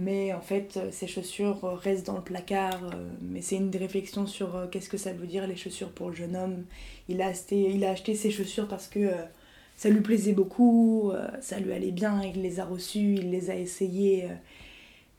Mais 0.00 0.32
en 0.32 0.40
fait, 0.40 0.78
ces 0.92 1.06
chaussures 1.06 1.60
restent 1.82 2.06
dans 2.06 2.16
le 2.16 2.22
placard. 2.22 2.80
mais 3.20 3.42
c'est 3.42 3.56
une 3.56 3.74
réflexion 3.74 4.26
sur 4.26 4.68
qu'est-ce 4.70 4.88
que 4.88 4.96
ça 4.96 5.12
veut 5.12 5.26
dire 5.26 5.46
les 5.46 5.56
chaussures 5.56 5.90
pour 5.90 6.10
le 6.10 6.14
jeune 6.14 6.36
homme. 6.36 6.64
Il 7.08 7.22
a 7.22 7.28
acheté, 7.28 7.70
il 7.74 7.84
a 7.84 7.90
acheté 7.90 8.14
ces 8.14 8.30
chaussures 8.30 8.68
parce 8.68 8.88
que 8.88 9.10
ça 9.76 9.88
lui 9.88 10.00
plaisait 10.00 10.32
beaucoup, 10.32 11.12
ça 11.40 11.58
lui 11.60 11.72
allait 11.72 11.92
bien, 11.92 12.22
il 12.22 12.42
les 12.42 12.60
a 12.60 12.64
reçues, 12.64 13.14
il 13.14 13.30
les 13.30 13.50
a 13.50 13.56
essayées 13.56 14.28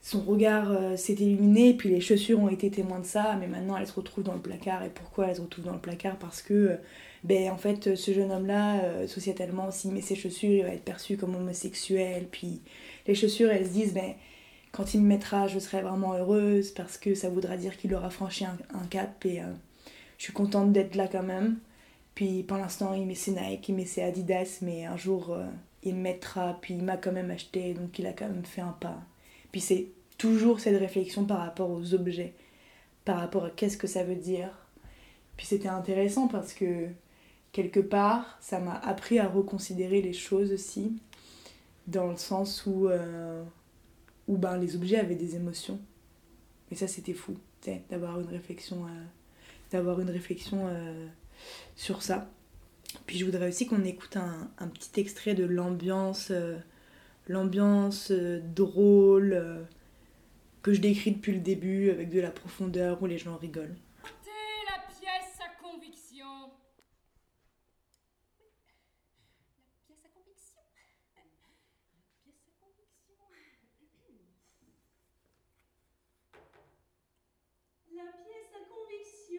son 0.02 0.20
regard 0.22 0.70
euh, 0.70 0.96
s'est 0.96 1.14
illuminé, 1.14 1.74
puis 1.74 1.90
les 1.90 2.00
chaussures 2.00 2.40
ont 2.40 2.48
été 2.48 2.70
témoins 2.70 3.00
de 3.00 3.06
ça, 3.06 3.36
mais 3.38 3.46
maintenant 3.46 3.76
elles 3.76 3.86
se 3.86 3.92
retrouvent 3.92 4.24
dans 4.24 4.34
le 4.34 4.40
placard. 4.40 4.82
Et 4.82 4.88
pourquoi 4.88 5.28
elles 5.28 5.36
se 5.36 5.40
retrouvent 5.42 5.66
dans 5.66 5.74
le 5.74 5.78
placard? 5.78 6.16
Parce 6.16 6.40
que, 6.40 6.54
euh, 6.54 6.76
ben, 7.22 7.50
en 7.50 7.58
fait, 7.58 7.94
ce 7.96 8.12
jeune 8.12 8.32
homme-là, 8.32 8.82
euh, 8.84 9.06
sociétalement, 9.06 9.70
s'il 9.70 9.92
met 9.92 10.00
ses 10.00 10.16
chaussures, 10.16 10.50
il 10.50 10.62
va 10.62 10.70
être 10.70 10.84
perçu 10.84 11.16
comme 11.18 11.34
homosexuel. 11.34 12.28
Puis 12.30 12.62
les 13.06 13.14
chaussures, 13.14 13.50
elles 13.50 13.66
se 13.66 13.72
disent, 13.72 13.92
ben, 13.94 14.14
quand 14.72 14.94
il 14.94 15.02
me 15.02 15.06
mettra, 15.06 15.48
je 15.48 15.58
serai 15.58 15.82
vraiment 15.82 16.14
heureuse, 16.14 16.70
parce 16.70 16.96
que 16.98 17.14
ça 17.14 17.28
voudra 17.28 17.56
dire 17.56 17.76
qu'il 17.76 17.94
aura 17.94 18.10
franchi 18.10 18.44
un, 18.44 18.86
cap, 18.88 19.24
et 19.26 19.42
je 20.18 20.22
suis 20.22 20.32
contente 20.32 20.72
d'être 20.72 20.94
là 20.94 21.08
quand 21.08 21.22
même. 21.22 21.58
Puis 22.14 22.42
pour 22.42 22.56
l'instant, 22.56 22.94
il 22.94 23.06
met 23.06 23.14
ses 23.14 23.32
Nike, 23.32 23.68
il 23.68 23.74
met 23.74 23.84
ses 23.84 24.02
Adidas, 24.02 24.58
mais 24.62 24.84
un 24.84 24.96
jour, 24.96 25.36
il 25.82 25.94
me 25.94 26.02
mettra, 26.02 26.58
puis 26.60 26.74
il 26.74 26.82
m'a 26.82 26.96
quand 26.96 27.12
même 27.12 27.30
acheté, 27.30 27.74
donc 27.74 27.98
il 27.98 28.06
a 28.06 28.12
quand 28.12 28.28
même 28.28 28.44
fait 28.44 28.60
un 28.60 28.76
pas. 28.78 28.98
Puis 29.52 29.60
c'est 29.60 29.86
toujours 30.18 30.60
cette 30.60 30.78
réflexion 30.78 31.24
par 31.24 31.38
rapport 31.38 31.70
aux 31.70 31.94
objets, 31.94 32.34
par 33.04 33.18
rapport 33.18 33.46
à 33.46 33.50
qu'est-ce 33.50 33.76
que 33.76 33.86
ça 33.86 34.04
veut 34.04 34.16
dire. 34.16 34.50
Puis 35.36 35.46
c'était 35.46 35.68
intéressant 35.68 36.28
parce 36.28 36.52
que 36.52 36.88
quelque 37.52 37.80
part, 37.80 38.36
ça 38.40 38.58
m'a 38.58 38.74
appris 38.74 39.18
à 39.18 39.26
reconsidérer 39.26 40.02
les 40.02 40.12
choses 40.12 40.52
aussi, 40.52 40.92
dans 41.86 42.08
le 42.08 42.16
sens 42.16 42.66
où, 42.66 42.88
euh, 42.88 43.42
où 44.30 44.38
ben, 44.38 44.56
les 44.56 44.76
objets 44.76 44.98
avaient 44.98 45.14
des 45.14 45.36
émotions. 45.36 45.78
Et 46.70 46.74
ça, 46.74 46.88
c'était 46.88 47.12
fou, 47.12 47.36
d'avoir 47.90 48.18
une 48.20 48.28
réflexion, 48.28 48.86
euh, 48.86 49.04
d'avoir 49.70 50.00
une 50.00 50.10
réflexion 50.10 50.68
euh, 50.68 51.06
sur 51.76 52.02
ça. 52.02 52.30
Puis 53.06 53.18
je 53.18 53.24
voudrais 53.24 53.48
aussi 53.48 53.66
qu'on 53.66 53.84
écoute 53.84 54.16
un, 54.16 54.68
petit 54.68 55.00
extrait 55.00 55.34
de 55.34 55.44
l'ambiance 55.44 56.32
l'ambiance 57.30 58.10
euh, 58.10 58.40
drôle 58.40 59.32
euh, 59.32 59.62
que 60.62 60.74
je 60.74 60.80
décris 60.80 61.12
depuis 61.12 61.32
le 61.32 61.40
début 61.40 61.90
avec 61.90 62.10
de 62.10 62.20
la 62.20 62.30
profondeur 62.30 63.00
où 63.02 63.06
les 63.06 63.18
gens 63.18 63.36
rigolent. 63.36 63.76
la 64.04 64.82
pièce 64.88 65.38
à 65.38 65.62
conviction. 65.62 66.26
La 69.48 69.86
pièce 69.86 70.02
à 70.04 70.10
conviction. 70.12 70.60
La 71.14 71.22
pièce 71.22 72.42
à 72.42 72.52
conviction. 72.60 73.22
La 77.96 78.02
pièce 78.02 78.52
à 78.54 78.62
conviction. 78.68 79.30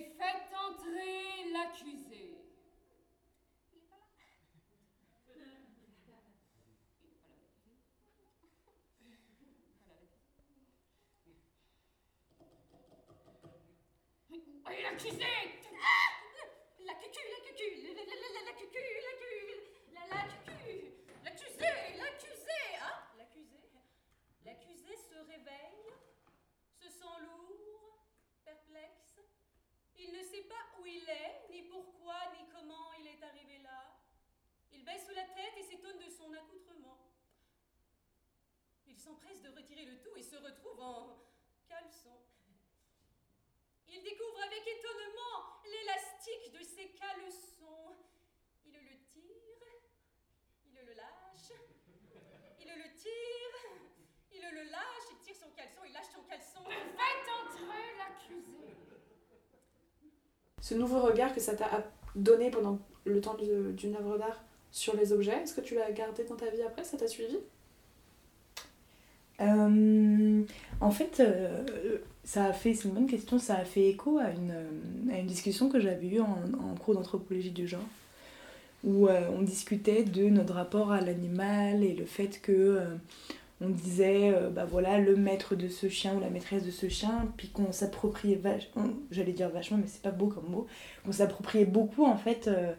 Et 0.00 0.08
faites 0.16 0.48
entrer 0.54 1.50
l'accusé. 1.52 2.36
Et 14.72 14.82
l'accusé 14.82 15.26
La 16.86 16.94
cucu, 16.94 17.20
la 17.28 17.40
cucu, 17.44 17.68
la 17.82 17.94
cucu, 17.94 18.38
la 18.44 18.52
cucu, 18.54 18.82
la 19.92 20.02
la 20.06 20.22
cucu, 20.28 20.94
l'accusé, 21.24 21.72
l'accusé, 21.98 22.62
hein 22.80 22.96
L'accusé 23.18 23.58
L'accusé 24.44 24.96
se 24.96 25.16
réveille, 25.16 25.90
se 26.78 26.88
sent 26.88 27.18
lourd, 27.26 28.06
perplexe, 28.44 29.20
il 30.02 30.12
ne 30.12 30.22
sait 30.22 30.42
pas 30.48 30.64
où 30.80 30.86
il 30.86 31.06
est, 31.08 31.46
ni 31.50 31.62
pourquoi, 31.62 32.16
ni 32.32 32.48
comment 32.50 32.92
il 32.98 33.06
est 33.06 33.22
arrivé 33.22 33.58
là. 33.58 33.98
Il 34.72 34.82
baisse 34.82 35.06
la 35.14 35.24
tête 35.24 35.52
et 35.58 35.62
s'étonne 35.62 35.98
de 35.98 36.08
son 36.08 36.32
accoutrement. 36.32 37.12
Il 38.86 38.89
s'empresse 39.00 39.40
de 39.42 39.48
retirer 39.48 39.86
le 39.86 39.96
tout 40.02 40.14
et 40.16 40.22
se 40.22 40.36
retrouve 40.36 40.78
en 40.80 41.16
caleçon. 41.66 42.20
Il 43.88 44.02
découvre 44.02 44.40
avec 44.44 44.60
étonnement 44.60 45.36
l'élastique 45.64 46.52
de 46.52 46.62
ses 46.62 46.90
caleçons. 46.90 47.96
Il 48.66 48.72
le 48.72 48.96
tire, 49.10 49.64
il 50.66 50.74
le 50.74 50.92
lâche, 50.92 51.52
il 52.60 52.68
le 52.68 52.94
tire, 52.94 53.56
il 54.32 54.42
le 54.42 54.64
lâche, 54.70 55.08
il 55.12 55.18
tire 55.24 55.36
son 55.36 55.50
caleçon, 55.56 55.80
il 55.86 55.92
lâche 55.92 56.12
son 56.14 56.22
caleçon. 56.28 56.64
Faites 56.68 57.28
entrer 57.40 57.96
l'accusé 57.98 58.76
ce 60.60 60.74
nouveau 60.74 61.00
regard 61.00 61.34
que 61.34 61.40
ça 61.40 61.56
t'a 61.56 61.90
donné 62.14 62.50
pendant 62.50 62.78
le 63.04 63.20
temps 63.20 63.34
d'une 63.34 63.96
œuvre 63.96 64.18
d'art 64.18 64.44
sur 64.70 64.94
les 64.94 65.12
objets, 65.12 65.42
est-ce 65.42 65.54
que 65.54 65.62
tu 65.62 65.74
l'as 65.74 65.90
gardé 65.90 66.22
dans 66.24 66.36
ta 66.36 66.50
vie 66.50 66.62
après? 66.62 66.84
Ça 66.84 66.96
t'a 66.96 67.08
suivi? 67.08 67.38
Euh, 69.40 70.42
En 70.80 70.90
fait, 70.90 71.20
euh, 71.20 71.64
a 72.36 72.52
fait, 72.52 72.74
c'est 72.74 72.88
une 72.88 72.94
bonne 72.94 73.06
question, 73.06 73.38
ça 73.38 73.56
a 73.56 73.64
fait 73.64 73.88
écho 73.88 74.18
à 74.18 74.30
une, 74.30 75.12
à 75.12 75.18
une 75.18 75.26
discussion 75.26 75.68
que 75.68 75.80
j'avais 75.80 76.08
eue 76.08 76.20
en, 76.20 76.38
en 76.58 76.74
cours 76.76 76.94
d'anthropologie 76.94 77.50
du 77.50 77.66
genre, 77.66 77.80
où 78.84 79.08
euh, 79.08 79.28
on 79.36 79.42
discutait 79.42 80.04
de 80.04 80.28
notre 80.28 80.54
rapport 80.54 80.92
à 80.92 81.00
l'animal 81.00 81.82
et 81.84 81.94
le 81.94 82.06
fait 82.06 82.40
que 82.40 82.80
on 83.60 83.68
disait, 83.68 84.32
euh, 84.34 84.48
bah 84.48 84.64
voilà, 84.64 84.98
le 84.98 85.16
maître 85.16 85.54
de 85.54 85.68
ce 85.68 85.88
chien 85.88 86.14
ou 86.16 86.20
la 86.20 86.30
maîtresse 86.30 86.64
de 86.64 86.70
ce 86.70 86.88
chien, 86.88 87.28
puis 87.36 87.48
qu'on 87.48 87.72
s'appropriait 87.72 88.36
vachement, 88.36 88.88
j'allais 89.10 89.32
dire 89.32 89.50
vachement, 89.50 89.76
mais 89.76 89.86
c'est 89.86 90.02
pas 90.02 90.10
beau 90.10 90.28
comme 90.28 90.48
mot, 90.48 90.66
qu'on 91.04 91.12
s'appropriait 91.12 91.66
beaucoup 91.66 92.06
en 92.06 92.16
fait 92.16 92.48
euh, 92.48 92.72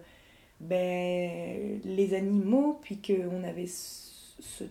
ben, 0.60 1.80
les 1.86 2.14
animaux, 2.16 2.80
puis 2.82 3.00
qu'on 3.00 3.44
avait 3.44 3.68
ce, 3.68 4.64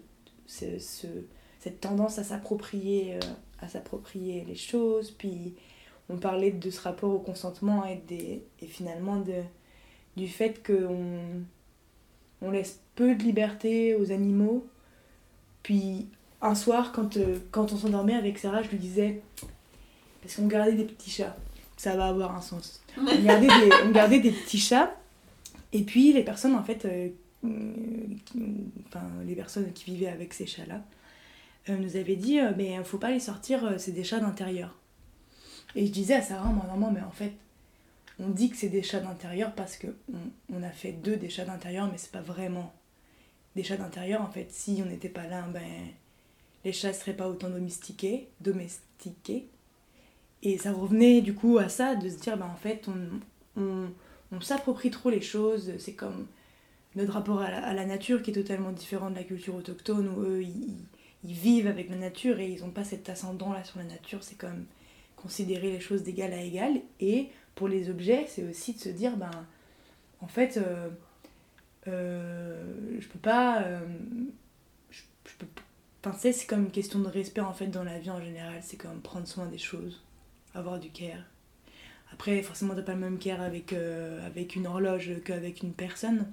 cette 1.61 1.81
tendance 1.81 2.18
à 2.18 2.25
s'approprier 2.25 3.14
euh, 3.14 3.20
à 3.61 3.68
s'approprier 3.68 4.44
les 4.46 4.57
choses, 4.57 5.11
puis 5.11 5.55
on 6.09 6.16
parlait 6.16 6.51
de 6.51 6.70
ce 6.70 6.81
rapport 6.81 7.14
au 7.14 7.18
consentement 7.18 7.85
et, 7.85 8.03
des, 8.09 8.42
et 8.61 8.66
finalement 8.66 9.16
de, 9.16 9.42
du 10.16 10.29
fait 10.29 10.66
qu'on 10.66 11.44
on 12.42 12.51
laisse 12.51 12.81
peu 12.96 13.14
de 13.14 13.23
liberté 13.23 13.94
aux 13.94 14.11
animaux 14.11 14.66
puis 15.62 16.09
un 16.42 16.55
soir, 16.55 16.92
quand, 16.92 17.16
euh, 17.16 17.38
quand 17.51 17.73
on 17.73 17.77
s'endormait 17.77 18.14
avec 18.14 18.38
Sarah, 18.38 18.62
je 18.62 18.70
lui 18.70 18.79
disais, 18.79 19.23
parce 20.23 20.37
qu'on 20.37 20.46
gardait 20.46 20.73
des 20.73 20.85
petits 20.85 21.11
chats, 21.11 21.37
ça 21.77 21.96
va 21.96 22.07
avoir 22.07 22.35
un 22.35 22.40
sens. 22.40 22.83
On 22.96 23.23
gardait 23.23 23.46
des, 23.46 23.70
on 23.85 23.90
gardait 23.90 24.20
des 24.20 24.33
petits 24.33 24.59
chats, 24.59 24.94
et 25.73 25.83
puis 25.83 26.12
les 26.12 26.25
personnes, 26.25 26.55
en 26.55 26.62
fait, 26.62 26.85
euh, 26.85 27.09
enfin, 28.88 29.07
les 29.27 29.35
personnes 29.35 29.73
qui 29.73 29.85
vivaient 29.85 30.09
avec 30.09 30.33
ces 30.35 30.46
chats-là, 30.46 30.83
nous 31.68 31.96
avaient 31.96 32.16
dit, 32.16 32.40
euh, 32.40 32.53
mais 32.57 32.83
faut 32.85 32.99
pas 32.99 33.11
les 33.11 33.20
sortir, 33.20 33.64
euh, 33.64 33.79
c'est 33.79 33.92
des 33.92 34.05
chats 34.05 34.20
d'intérieur. 34.20 34.77
Et 35.75 35.87
je 35.87 35.92
disais 35.92 36.14
à 36.14 36.23
Sarah, 36.23 36.51
moi, 36.51 36.66
maman, 36.66 36.90
mais 36.90 37.03
en 37.03 37.11
fait, 37.11 37.33
on 38.18 38.29
dit 38.29 38.51
que 38.51 38.57
c'est 38.57 38.68
des 38.68 38.83
chats 38.83 39.01
d'intérieur 39.01 39.55
parce 39.55 39.77
que 39.77 39.87
on, 40.53 40.62
a 40.62 40.70
fait 40.70 40.92
deux 40.92 41.16
des 41.16 41.31
chats 41.31 41.44
d'intérieur, 41.44 41.88
mais 41.90 41.96
c'est 41.96 42.11
pas 42.11 42.20
vraiment 42.20 42.73
des 43.57 43.62
chats 43.62 43.77
d'intérieur. 43.77 44.23
En 44.23 44.31
fait, 44.31 44.49
si 44.51 44.83
on 44.85 44.88
n'était 44.88 45.09
pas 45.09 45.27
là, 45.27 45.42
ben, 45.53 45.62
les 46.64 46.73
chats 46.73 46.92
seraient 46.92 47.14
pas 47.14 47.29
autant 47.29 47.49
domestiqués, 47.49 48.29
domestiqués. 48.40 49.49
Et 50.42 50.59
ça 50.59 50.73
revenait 50.73 51.20
du 51.20 51.35
coup 51.35 51.59
à 51.59 51.68
ça, 51.68 51.94
de 51.94 52.09
se 52.09 52.16
dire, 52.16 52.37
ben, 52.37 52.46
en 52.46 52.57
fait, 52.57 52.88
on, 53.57 53.90
on, 54.33 54.40
s'approprie 54.40 54.90
trop 54.90 55.11
les 55.11 55.20
choses. 55.20 55.73
C'est 55.79 55.94
comme 55.94 56.27
notre 56.96 57.12
rapport 57.12 57.40
à 57.40 57.73
la, 57.73 57.87
nature 57.87 58.23
qui 58.23 58.33
est 58.33 58.35
totalement 58.35 58.73
différent 58.73 59.11
de 59.11 59.16
la 59.16 59.25
culture 59.25 59.55
autochtone, 59.55 60.09
où 60.09 60.23
eux, 60.23 60.42
ils 60.42 60.77
vivent 61.24 61.66
avec 61.66 61.90
la 61.90 61.96
nature 61.96 62.40
et 62.40 62.48
ils 62.50 62.61
n'ont 62.61 62.70
pas 62.70 62.85
cet 62.85 63.09
ascendant 63.09 63.52
là 63.52 63.64
sur 63.64 63.78
la 63.78 63.85
nature. 63.85 64.22
C'est 64.22 64.38
comme 64.38 64.66
considérer 65.16 65.72
les 65.72 65.80
choses 65.80 66.02
d'égal 66.02 66.33
à 66.33 66.42
égal. 66.42 66.80
Et 67.00 67.28
pour 67.54 67.68
les 67.68 67.90
objets, 67.90 68.26
c'est 68.28 68.44
aussi 68.44 68.74
de 68.74 68.78
se 68.78 68.88
dire, 68.88 69.16
ben, 69.16 69.30
en 70.20 70.26
fait, 70.26 70.56
euh, 70.56 70.88
euh, 71.88 72.62
je 72.98 73.09
peux 73.09 73.18
pas. 73.18 73.62
euh, 73.62 73.80
je, 74.90 75.02
peux 75.38 75.46
sais, 76.18 76.33
c'est 76.33 76.46
comme 76.46 76.64
une 76.64 76.70
question 76.70 76.98
de 77.00 77.09
respect 77.09 77.40
en 77.40 77.52
fait 77.52 77.66
dans 77.66 77.85
la 77.85 77.98
vie 77.98 78.11
en 78.11 78.20
général. 78.20 78.61
C'est 78.62 78.76
comme 78.76 79.00
prendre 79.00 79.26
soin 79.26 79.46
des 79.46 79.59
choses, 79.59 80.02
avoir 80.54 80.78
du 80.78 80.90
care. 80.90 81.24
Après, 82.12 82.42
forcément, 82.42 82.74
t'as 82.74 82.83
pas 82.83 82.94
le 82.94 83.00
même 83.00 83.18
care 83.18 83.40
avec, 83.40 83.72
euh, 83.72 84.26
avec 84.26 84.56
une 84.56 84.66
horloge 84.66 85.12
qu'avec 85.24 85.62
une 85.62 85.72
personne. 85.72 86.26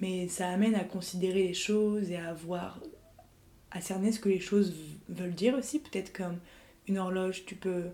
Mais 0.00 0.28
ça 0.28 0.48
amène 0.48 0.74
à 0.74 0.84
considérer 0.84 1.42
les 1.42 1.54
choses 1.54 2.10
et 2.10 2.16
à 2.16 2.34
voir, 2.34 2.80
à 3.70 3.80
cerner 3.80 4.12
ce 4.12 4.20
que 4.20 4.28
les 4.28 4.40
choses 4.40 4.74
veulent 5.08 5.34
dire 5.34 5.54
aussi. 5.54 5.80
Peut-être 5.80 6.12
comme 6.12 6.38
une 6.88 6.98
horloge, 6.98 7.44
tu 7.44 7.54
peux 7.54 7.84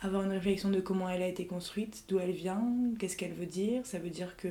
avoir 0.00 0.22
une 0.24 0.30
réflexion 0.30 0.70
de 0.70 0.80
comment 0.80 1.08
elle 1.08 1.22
a 1.22 1.26
été 1.26 1.46
construite, 1.46 2.04
d'où 2.08 2.18
elle 2.18 2.30
vient, 2.32 2.62
qu'est-ce 2.98 3.16
qu'elle 3.16 3.34
veut 3.34 3.46
dire. 3.46 3.84
Ça 3.84 3.98
veut 3.98 4.10
dire 4.10 4.36
que 4.36 4.48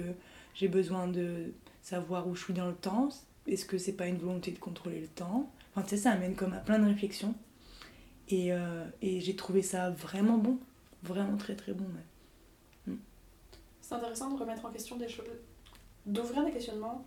j'ai 0.54 0.68
besoin 0.68 1.08
de 1.08 1.54
savoir 1.82 2.28
où 2.28 2.36
je 2.36 2.44
suis 2.44 2.54
dans 2.54 2.68
le 2.68 2.76
temps. 2.76 3.10
Est-ce 3.48 3.66
que 3.66 3.78
c'est 3.78 3.94
pas 3.94 4.08
une 4.08 4.18
volonté 4.18 4.52
de 4.52 4.60
contrôler 4.60 5.00
le 5.00 5.08
temps? 5.08 5.50
Enfin, 5.72 5.84
tu 5.84 5.92
sais, 5.92 5.98
ça 5.98 6.12
amène 6.12 6.36
comme 6.36 6.54
à 6.54 6.60
plein 6.60 6.80
de 6.80 6.86
réflexions. 6.86 7.34
Et, 8.30 8.52
euh, 8.52 8.84
et 9.02 9.22
j'ai 9.22 9.36
trouvé 9.36 9.62
ça 9.62 9.92
vraiment 9.92 10.38
bon. 10.38 10.60
Vraiment 11.04 11.38
très 11.38 11.56
très 11.56 11.74
bon. 11.74 11.86
ouais. 11.86 12.96
C'est 13.82 13.96
intéressant 13.96 14.32
de 14.32 14.38
remettre 14.38 14.66
en 14.66 14.70
question 14.70 14.98
des 14.98 15.08
choses, 15.08 15.26
d'ouvrir 16.06 16.44
des 16.44 16.52
questionnements 16.52 17.06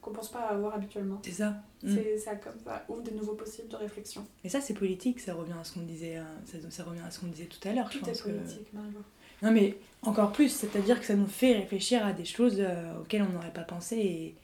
qu'on 0.00 0.12
pense 0.12 0.30
pas 0.30 0.40
avoir 0.48 0.74
habituellement. 0.74 1.20
C'est 1.24 1.32
ça. 1.32 1.50
Mm. 1.82 1.94
C'est 1.94 2.18
ça 2.18 2.36
comme 2.36 2.58
ça 2.64 2.84
ouvre 2.88 3.02
des 3.02 3.10
nouveaux 3.12 3.34
possibles 3.34 3.68
de 3.68 3.76
réflexion. 3.76 4.26
Et 4.44 4.48
ça, 4.48 4.60
c'est 4.60 4.74
politique, 4.74 5.20
ça 5.20 5.34
revient 5.34 5.54
à 5.60 5.64
ce 5.64 5.74
qu'on 5.74 5.82
disait, 5.82 6.16
euh, 6.18 6.22
ça, 6.44 6.58
ça 6.70 6.84
revient 6.84 7.00
à 7.06 7.10
ce 7.10 7.20
qu'on 7.20 7.26
disait 7.26 7.46
tout 7.46 7.66
à 7.68 7.72
l'heure. 7.72 7.90
je 7.90 7.98
Tout 7.98 8.04
pense 8.04 8.20
est 8.20 8.22
que- 8.24 8.30
politique, 8.30 8.72
Margot. 8.72 9.02
Non, 9.42 9.52
mais 9.52 9.76
encore 10.02 10.32
plus, 10.32 10.48
c'est-à-dire 10.48 10.98
que 10.98 11.06
ça 11.06 11.14
nous 11.14 11.26
fait 11.26 11.52
réfléchir 11.52 12.04
à 12.04 12.12
des 12.12 12.24
choses 12.24 12.56
euh, 12.58 13.00
auxquelles 13.00 13.22
on 13.22 13.28
n'aurait 13.28 13.52
pas 13.52 13.62
pensé. 13.62 13.96
Et 13.96 14.34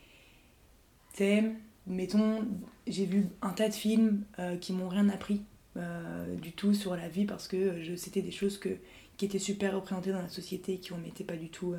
sais, 1.14 1.44
mettons, 1.86 2.46
j'ai 2.86 3.06
vu 3.06 3.26
un 3.42 3.50
tas 3.50 3.68
de 3.68 3.74
films 3.74 4.24
euh, 4.38 4.56
qui 4.56 4.72
m'ont 4.72 4.88
rien 4.88 5.08
appris 5.08 5.42
euh, 5.76 6.34
du 6.36 6.52
tout 6.52 6.74
sur 6.74 6.94
la 6.96 7.08
vie 7.08 7.24
parce 7.24 7.48
que 7.48 7.96
c'était 7.96 8.22
des 8.22 8.30
choses 8.30 8.58
que, 8.58 8.68
qui 9.16 9.24
étaient 9.24 9.38
super 9.40 9.74
représentées 9.74 10.12
dans 10.12 10.22
la 10.22 10.28
société 10.28 10.74
et 10.74 10.78
qui 10.78 10.92
ne 10.94 11.00
mettaient 11.00 11.24
pas 11.24 11.36
du 11.36 11.48
tout 11.48 11.74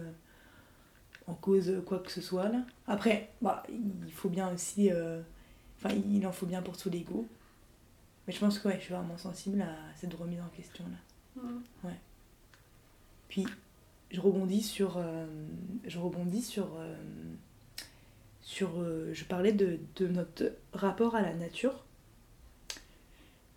en 1.27 1.33
cause 1.33 1.81
quoi 1.85 1.99
que 1.99 2.11
ce 2.11 2.21
soit. 2.21 2.49
Là. 2.49 2.63
Après, 2.87 3.29
bah, 3.41 3.63
il 3.69 4.11
faut 4.11 4.29
bien 4.29 4.51
aussi. 4.53 4.91
euh, 4.91 5.21
Enfin, 5.77 5.95
il 6.09 6.25
en 6.25 6.31
faut 6.31 6.45
bien 6.45 6.61
pour 6.61 6.77
tous 6.77 6.89
les 6.89 7.01
goûts. 7.01 7.27
Mais 8.27 8.33
je 8.33 8.39
pense 8.39 8.59
que 8.59 8.67
ouais, 8.67 8.75
je 8.79 8.85
suis 8.85 8.93
vraiment 8.93 9.17
sensible 9.17 9.61
à 9.61 9.75
cette 9.95 10.13
remise 10.13 10.39
en 10.41 10.47
question 10.55 10.83
là. 10.85 11.43
Mm. 11.43 11.89
Puis 13.27 13.45
je 14.11 14.21
rebondis 14.21 14.61
sur, 14.61 14.97
euh, 14.97 15.25
je 15.85 15.99
rebondis 15.99 16.41
sur, 16.41 16.69
euh, 16.77 16.95
sur 18.41 18.79
euh, 18.79 19.11
je 19.13 19.25
parlais 19.25 19.51
de, 19.51 19.79
de 19.97 20.07
notre 20.07 20.53
rapport 20.73 21.15
à 21.15 21.21
la 21.21 21.33
nature 21.33 21.83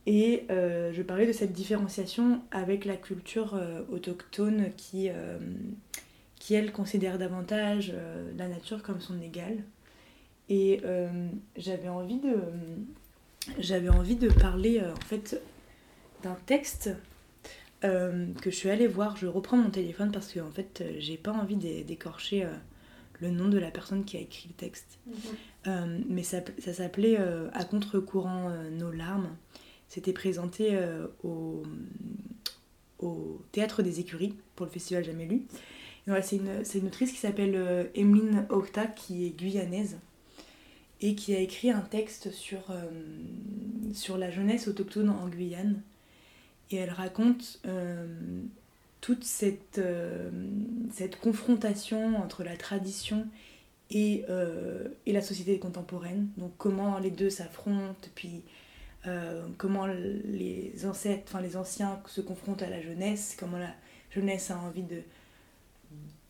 et 0.07 0.45
euh, 0.51 0.93
je 0.93 1.03
parlais 1.03 1.27
de 1.27 1.33
cette 1.33 1.53
différenciation 1.53 2.43
avec 2.51 2.85
la 2.85 2.97
culture 2.97 3.55
euh, 3.55 3.83
autochtone 3.91 4.71
qui, 4.77 5.09
euh, 5.11 5.39
qui 6.49 6.55
elle 6.55 6.73
considère 6.73 7.19
davantage 7.19 7.93
euh, 7.95 8.33
la 8.39 8.49
nature 8.49 8.83
comme 8.83 9.03
son 9.03 9.21
égale 9.21 9.59
et 10.49 10.81
euh, 10.87 11.29
j'avais 11.59 11.91
envie 11.91 12.21
de 12.21 12.37
j'avais 13.59 13.91
envie 13.91 14.17
de 14.17 14.31
parler 14.31 14.81
euh, 14.81 14.95
en 14.95 15.01
fait 15.05 15.43
d'un 16.23 16.39
texte 16.47 16.89
euh, 17.85 18.33
que 18.41 18.51
je 18.51 18.57
suis 18.57 18.71
allée 18.71 18.87
voir. 18.87 19.19
Je 19.19 19.27
reprends 19.27 19.59
mon 19.59 19.69
téléphone 19.69 20.11
parce 20.11 20.33
que 20.33 20.41
en 20.41 20.51
fait, 20.51 20.81
euh, 20.81 20.95
j'ai 20.99 21.19
pas 21.19 21.33
envie 21.33 21.57
d'é- 21.57 21.85
d'écorcher 21.85 22.45
euh, 22.47 22.53
le 23.21 23.29
nom 23.31 23.49
de 23.49 23.59
la 23.59 23.71
personne 23.71 24.07
qui 24.07 24.17
a 24.17 24.21
écrit 24.21 24.49
le 24.49 24.55
texte. 24.55 24.99
Mhm. 25.07 25.15
Euh, 25.67 25.99
mais 26.09 26.23
ça, 26.23 26.39
ça 26.61 26.73
s'appelait 26.73 27.17
euh, 27.21 27.51
À 27.53 27.65
contre-courant 27.67 28.49
euh, 28.49 28.71
nos 28.71 28.91
larmes. 28.91 29.29
C'était 29.87 30.15
présenté 30.15 30.71
euh, 30.73 31.09
au, 31.23 31.63
au 33.01 33.43
Théâtre 33.53 33.83
des 33.83 34.01
Écuries 34.01 34.35
pour 34.57 34.65
le 34.65 34.73
festival 34.73 35.05
Jamais 35.05 35.27
lu. 35.27 35.43
C'est 36.23 36.37
une, 36.37 36.63
une 36.75 36.87
autrice 36.87 37.13
qui 37.13 37.19
s'appelle 37.19 37.55
euh, 37.55 37.85
Emeline 37.95 38.47
Octa 38.49 38.87
qui 38.87 39.27
est 39.27 39.31
guyanaise 39.31 39.99
et 41.01 41.15
qui 41.15 41.35
a 41.35 41.39
écrit 41.39 41.71
un 41.71 41.83
texte 41.83 42.33
sur, 42.33 42.71
euh, 42.71 42.89
sur 43.93 44.17
la 44.17 44.31
jeunesse 44.31 44.69
autochtone 44.69 45.11
en 45.11 45.29
Guyane. 45.29 45.83
Et 46.71 46.77
elle 46.77 46.91
raconte 46.91 47.61
euh, 47.67 48.07
toute 49.01 49.23
cette, 49.23 49.81
cette 50.93 51.21
confrontation 51.21 52.17
entre 52.17 52.43
la 52.43 52.57
tradition 52.57 53.27
et, 53.91 54.25
et 55.07 55.13
la 55.13 55.23
société 55.23 55.59
contemporaine. 55.59 56.29
Donc 56.37 56.53
comment 56.59 56.99
les 56.99 57.11
deux 57.11 57.31
s'affrontent, 57.31 58.09
puis 58.15 58.43
comment 59.57 59.87
les 59.87 60.75
ancêtres, 60.85 61.23
enfin 61.29 61.41
les 61.41 61.57
anciens 61.57 62.03
se 62.07 62.21
confrontent 62.21 62.63
à 62.63 62.69
la 62.69 62.83
jeunesse, 62.83 63.35
comment 63.39 63.57
la 63.57 63.73
jeunesse 64.11 64.51
a 64.51 64.59
envie 64.59 64.83
de 64.83 65.01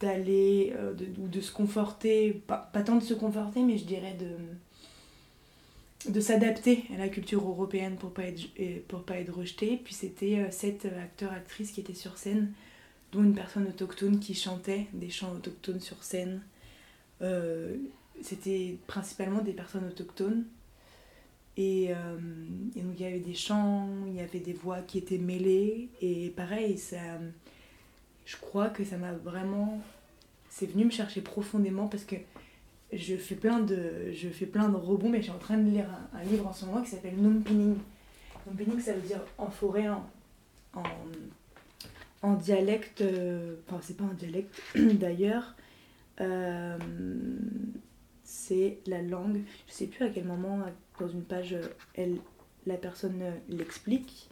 d'aller 0.01 0.73
euh, 0.77 0.95
ou 1.19 1.29
de 1.29 1.41
se 1.41 1.53
conforter, 1.53 2.33
pas, 2.47 2.71
pas 2.73 2.83
tant 2.83 2.97
de 2.97 3.05
se 3.05 3.15
conforter, 3.15 3.63
mais 3.63 3.79
je 3.79 3.85
dirais 3.85 4.17
de, 4.19 6.11
de 6.11 6.21
s'adapter 6.21 6.85
à 6.95 6.99
la 6.99 7.09
culture 7.09 7.47
européenne 7.47 7.97
pour 7.97 8.13
pas 8.13 8.25
être, 8.25 8.41
pour 8.87 9.03
pas 9.03 9.19
être 9.19 9.35
rejeté. 9.35 9.81
Puis 9.83 9.95
c'était 9.95 10.39
euh, 10.39 10.51
sept 10.51 10.87
acteurs, 10.87 11.33
actrices 11.33 11.73
qui 11.73 11.81
étaient 11.81 11.95
sur 11.95 12.17
scène, 12.17 12.53
dont 13.13 13.23
une 13.23 13.35
personne 13.35 13.67
autochtone 13.67 14.21
qui 14.21 14.35
chantait 14.35 14.87
des 14.93 15.11
chants 15.11 15.33
autochtones 15.33 15.81
sur 15.81 16.05
scène. 16.05 16.43
Euh, 17.23 17.77
c'était 18.23 18.77
principalement 18.87 19.41
des 19.43 19.53
personnes 19.53 19.87
autochtones. 19.87 20.45
Et, 21.57 21.89
euh, 21.91 22.17
et 22.77 22.83
donc 22.83 22.95
il 22.99 23.03
y 23.03 23.07
avait 23.07 23.19
des 23.19 23.35
chants, 23.35 23.89
il 24.07 24.15
y 24.15 24.21
avait 24.21 24.39
des 24.39 24.53
voix 24.53 24.81
qui 24.83 24.99
étaient 24.99 25.19
mêlées. 25.19 25.89
Et 26.01 26.31
pareil, 26.31 26.79
ça, 26.79 27.19
je 28.29 28.37
crois 28.37 28.69
que 28.69 28.85
ça 28.85 28.99
m'a 28.99 29.13
vraiment... 29.13 29.81
C'est 30.51 30.67
venu 30.67 30.85
me 30.85 30.91
chercher 30.91 31.23
profondément 31.23 31.89
parce 31.89 32.05
que 32.05 32.17
je 32.93 33.17
fais 33.17 33.35
plein 33.35 33.61
de, 33.61 34.13
je 34.13 34.29
fais 34.29 34.45
plein 34.45 34.69
de 34.69 34.77
rebonds, 34.77 35.09
mais 35.09 35.19
je 35.19 35.25
suis 35.25 35.33
en 35.33 35.39
train 35.39 35.57
de 35.57 35.71
lire 35.71 35.87
un, 36.13 36.23
livre 36.25 36.47
en 36.47 36.53
ce 36.53 36.67
moment 36.67 36.83
qui 36.83 36.91
s'appelle. 36.91 37.17
Numpining, 37.17 37.77
ça 38.81 38.93
veut 38.93 39.01
dire 39.01 39.21
en 39.39 39.51
forêt, 39.51 39.89
en, 39.89 40.05
en, 42.21 42.35
dialecte, 42.35 43.01
euh, 43.01 43.57
enfin 43.67 43.81
c'est 43.83 43.97
pas 43.97 44.05
un 44.05 44.15
dialecte 44.15 44.61
d'ailleurs, 44.77 45.55
euh, 46.21 46.79
c'est 48.25 48.79
la 48.87 49.01
langue, 49.01 49.41
je 49.69 49.73
sais 49.73 49.87
plus 49.87 50.05
à 50.05 50.11
quel 50.11 50.25
moment 50.25 50.61
dans 51.01 51.09
une 51.09 51.25
page 51.25 51.57
elle, 51.95 52.19
la 52.67 52.77
personne 52.77 53.23
euh, 53.23 53.33
l'explique. 53.49 54.29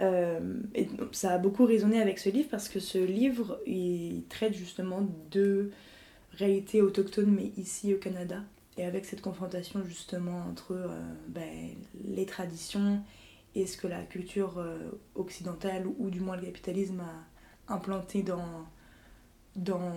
Euh, 0.00 0.60
et 0.74 0.88
ça 1.12 1.32
a 1.32 1.38
beaucoup 1.38 1.64
résonné 1.64 2.00
avec 2.00 2.18
ce 2.18 2.28
livre 2.30 2.48
parce 2.50 2.68
que 2.68 2.80
ce 2.80 2.98
livre 2.98 3.60
il 3.66 4.24
traite 4.28 4.54
justement 4.54 5.06
de 5.30 5.70
réalité 6.32 6.80
autochtone 6.80 7.30
mais 7.30 7.52
ici 7.58 7.94
au 7.94 7.98
Canada 7.98 8.42
et 8.78 8.84
avec 8.84 9.04
cette 9.04 9.20
confrontation 9.20 9.84
justement 9.84 10.44
entre 10.50 10.72
euh, 10.72 10.98
ben, 11.28 11.68
les 12.04 12.24
traditions 12.24 13.02
et 13.54 13.66
ce 13.66 13.76
que 13.76 13.86
la 13.86 14.02
culture 14.02 14.58
euh, 14.58 14.90
occidentale 15.14 15.86
ou 15.98 16.10
du 16.10 16.20
moins 16.20 16.36
le 16.36 16.46
capitalisme 16.46 17.00
a 17.00 17.72
implanté 17.72 18.22
dans, 18.22 18.66
dans, 19.56 19.92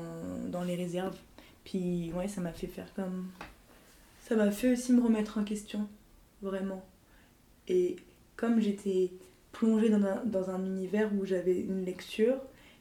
dans 0.49 0.63
les 0.63 0.75
réserves. 0.75 1.17
Puis 1.63 2.11
ouais, 2.13 2.27
ça 2.27 2.41
m'a 2.41 2.51
fait 2.51 2.67
faire 2.67 2.93
comme... 2.95 3.29
Ça 4.21 4.35
m'a 4.35 4.51
fait 4.51 4.73
aussi 4.73 4.91
me 4.91 5.01
remettre 5.01 5.37
en 5.37 5.43
question, 5.43 5.87
vraiment. 6.41 6.83
Et 7.67 7.95
comme 8.35 8.59
j'étais 8.59 9.11
plongée 9.55 9.89
dans 9.89 10.03
un, 10.05 10.21
dans 10.25 10.49
un 10.49 10.65
univers 10.65 11.09
où 11.13 11.25
j'avais 11.25 11.57
une 11.57 11.85
lecture, 11.85 12.35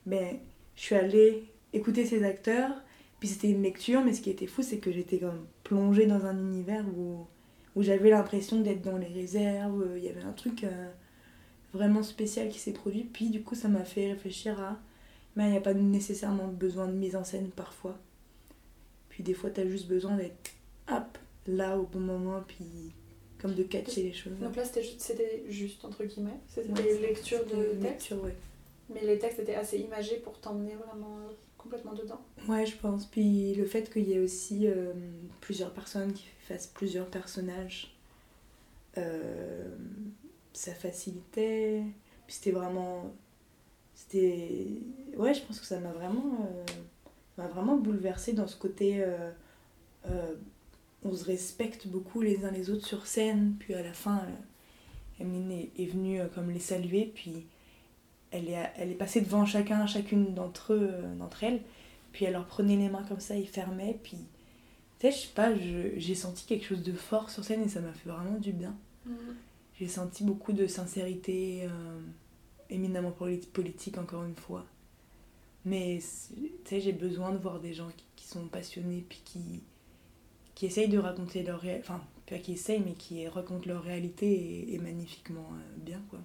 ben, 0.07 0.39
je 0.75 0.83
suis 0.83 0.95
allée 0.97 1.45
écouter 1.72 2.05
ces 2.05 2.25
acteurs. 2.25 2.72
Puis 3.20 3.29
c'était 3.29 3.51
une 3.51 3.62
lecture, 3.62 4.03
mais 4.05 4.12
ce 4.12 4.20
qui 4.20 4.31
était 4.31 4.49
fou, 4.49 4.62
c'est 4.62 4.79
que 4.79 4.91
j'étais 4.91 5.18
comme 5.18 5.47
plongée 5.62 6.07
dans 6.07 6.27
un 6.27 6.37
univers 6.37 6.85
où, 6.99 7.27
où 7.77 7.83
j'avais 7.83 8.11
l'impression 8.11 8.61
d'être 8.61 8.83
dans 8.83 8.99
les 8.99 9.07
réserves. 9.07 9.87
Il 9.97 10.03
y 10.03 10.09
avait 10.09 10.22
un 10.22 10.33
truc 10.33 10.64
euh, 10.64 10.91
vraiment 11.72 12.03
spécial 12.03 12.49
qui 12.49 12.59
s'est 12.59 12.72
produit. 12.72 13.05
Puis 13.05 13.31
du 13.31 13.43
coup, 13.43 13.55
ça 13.55 13.68
m'a 13.68 13.85
fait 13.85 14.12
réfléchir 14.12 14.61
à. 14.61 14.79
Mais 15.37 15.47
il 15.47 15.51
n'y 15.53 15.57
a 15.57 15.61
pas 15.61 15.75
nécessairement 15.75 16.49
besoin 16.49 16.89
de 16.89 16.93
mise 16.93 17.14
en 17.14 17.25
scène 17.25 17.51
parfois. 17.51 17.97
Puis 19.09 19.22
des 19.22 19.35
fois, 19.35 19.51
tu 19.51 19.61
as 19.61 19.68
juste 19.68 19.87
besoin 19.87 20.16
d'être 20.16 20.53
hop, 20.91 21.18
là 21.47 21.79
au 21.79 21.85
bon 21.85 22.01
moment, 22.01 22.43
puis 22.47 22.93
comme 23.45 23.55
de 23.55 23.63
catcher 23.65 24.03
les 24.05 24.13
choses. 24.15 24.39
Donc 24.41 24.57
là, 24.57 24.65
c'était 24.65 24.83
juste, 24.83 25.01
c'était 25.03 25.45
juste, 25.49 25.85
entre 25.85 26.03
guillemets. 26.05 26.41
C'était 26.49 26.71
Ouais, 26.73 26.83
des 26.83 26.99
lectures 26.99 27.45
de 27.45 27.51
textes. 27.65 27.83
lecture, 27.83 28.25
ouais. 28.25 28.35
Mais 28.89 29.05
les 29.05 29.19
textes 29.19 29.39
étaient 29.39 29.55
assez 29.55 29.79
imagés 29.79 30.17
pour 30.17 30.41
t'emmener 30.41 30.75
vraiment 30.77 31.19
euh, 31.19 31.33
complètement 31.59 31.93
dedans. 31.93 32.21
Ouais, 32.49 32.65
je 32.65 32.75
pense. 32.77 33.05
Puis 33.05 33.55
le 33.55 33.67
fait 33.67 33.93
qu'il 33.93 34.09
y 34.09 34.15
ait 34.15 34.19
aussi 34.19 34.67
euh, 34.67 34.95
plusieurs 35.43 35.73
personnes 35.75 36.15
qui 36.15 36.25
fassent 36.49 36.69
plusieurs 36.69 37.07
personnages, 37.09 37.95
euh, 38.97 39.69
ça 40.55 40.73
facilitait. 40.73 41.83
Puis 42.27 42.37
c'était 42.37 42.53
vraiment. 42.53 43.13
C'était. 43.95 44.69
Ouais, 45.19 45.35
je 45.35 45.43
pense 45.43 45.61
que 45.61 45.67
ça 45.67 45.81
m'a 45.81 45.93
vraiment. 45.93 46.47
euh, 46.51 46.65
m'a 47.37 47.49
vraiment 47.49 47.77
bouleversée 47.77 48.33
dans 48.33 48.47
ce 48.47 48.57
côté. 48.57 49.05
Euh, 51.05 51.09
euh, 51.09 51.11
on 51.11 51.15
se 51.15 51.25
respecte 51.25 51.87
beaucoup 51.87 52.21
les 52.21 52.45
uns 52.45 52.51
les 52.51 52.71
autres 52.71 52.87
sur 52.87 53.07
scène. 53.07 53.57
Puis 53.59 53.75
à 53.75 53.83
la 53.83 53.93
fin, 53.93 54.19
euh, 54.19 55.23
Emeline 55.23 55.51
est, 55.53 55.71
est 55.79 55.87
venue 55.87 56.21
euh, 56.21 56.27
comme 56.29 56.51
les 56.51 56.61
saluer. 56.61 57.13
Puis 57.15 57.47
elle 58.31 58.49
est, 58.49 58.71
elle 58.77 58.91
est 58.91 58.95
passée 58.97 59.21
devant 59.21 59.47
chacun, 59.47 59.87
chacune 59.87 60.35
d'entre 60.35 60.73
eux, 60.73 60.91
euh, 60.93 61.15
d'entre 61.17 61.45
elles. 61.45 61.63
Puis 62.13 62.25
elle 62.25 62.33
leur 62.33 62.47
prenait 62.47 62.77
les 62.77 62.89
mains 62.89 63.05
comme 63.05 63.21
ça, 63.21 63.37
ils 63.37 63.49
fermaient. 63.49 63.99
Puis, 64.03 64.19
tu 64.99 65.07
sais, 65.07 65.13
je 65.13 65.17
sais 65.27 65.33
pas, 65.35 65.53
j'ai 65.97 66.15
senti 66.15 66.47
quelque 66.47 66.65
chose 66.65 66.83
de 66.83 66.93
fort 66.93 67.31
sur 67.31 67.45
scène 67.45 67.63
et 67.63 67.69
ça 67.69 67.81
m'a 67.81 67.93
fait 67.93 68.09
vraiment 68.09 68.39
du 68.39 68.53
bien. 68.53 68.75
J'ai 69.81 69.89
senti 69.89 70.23
beaucoup 70.23 70.53
de 70.53 70.67
sincérité, 70.69 71.65
euh, 71.65 72.01
éminemment 72.71 73.11
poli- 73.11 73.47
politique 73.53 73.99
encore 73.99 74.23
une 74.25 74.37
fois. 74.37 74.65
Mais, 75.65 75.99
tu 76.01 76.51
sais, 76.65 76.81
j'ai 76.81 76.93
besoin 76.93 77.33
de 77.33 77.39
voir 77.39 77.59
des 77.59 77.75
gens 77.75 77.89
qui, 77.97 78.05
qui 78.15 78.29
sont 78.29 78.47
passionnés 78.47 79.05
puis 79.09 79.21
qui, 79.25 79.63
qui 80.65 80.69
essayent 80.69 80.89
de 80.89 80.99
raconter 80.99 81.43
leur 81.43 81.61
réalité. 81.61 81.87
Enfin, 81.87 82.03
pas 82.27 82.39
qui 82.39 82.53
essayent, 82.53 82.81
mais 82.81 82.95
qui 82.95 83.29
racontent 83.29 83.69
leur 83.69 83.83
réalité 83.83 84.27
et, 84.27 84.75
et 84.75 84.79
magnifiquement 84.79 85.47
euh, 85.53 85.77
bien, 85.77 86.01
quoi. 86.09 86.21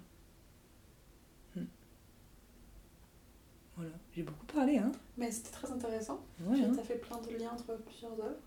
Hmm. 1.54 1.66
Voilà, 3.76 3.90
j'ai 4.14 4.22
beaucoup 4.22 4.46
parlé, 4.46 4.78
hein. 4.78 4.92
Mais 5.18 5.30
c'était 5.30 5.50
très 5.50 5.70
intéressant. 5.70 6.24
Ouais, 6.40 6.58
hein. 6.58 6.72
Ça 6.74 6.82
fait 6.82 6.96
plein 6.96 7.20
de 7.20 7.36
liens 7.36 7.50
entre 7.52 7.76
plusieurs 7.84 8.12
œuvres. 8.12 8.38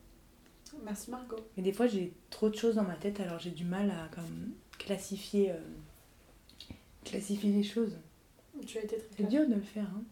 Merci 0.83 1.11
Margot. 1.11 1.37
Mais 1.55 1.61
des 1.61 1.73
fois, 1.73 1.85
j'ai 1.85 2.11
trop 2.31 2.49
de 2.49 2.55
choses 2.55 2.73
dans 2.73 2.83
ma 2.83 2.95
tête, 2.95 3.19
alors 3.19 3.37
j'ai 3.37 3.51
du 3.51 3.65
mal 3.65 3.91
à 3.91 4.07
comme, 4.15 4.53
classifier, 4.79 5.51
euh, 5.51 5.59
classifier 7.03 7.51
les 7.51 7.63
choses. 7.63 7.95
Tu 8.65 8.79
as 8.79 8.83
été 8.83 8.97
très 8.97 9.07
C'est 9.17 9.29
dur 9.29 9.47
de 9.47 9.53
le 9.53 9.61
faire, 9.61 9.87
hein. 9.93 10.03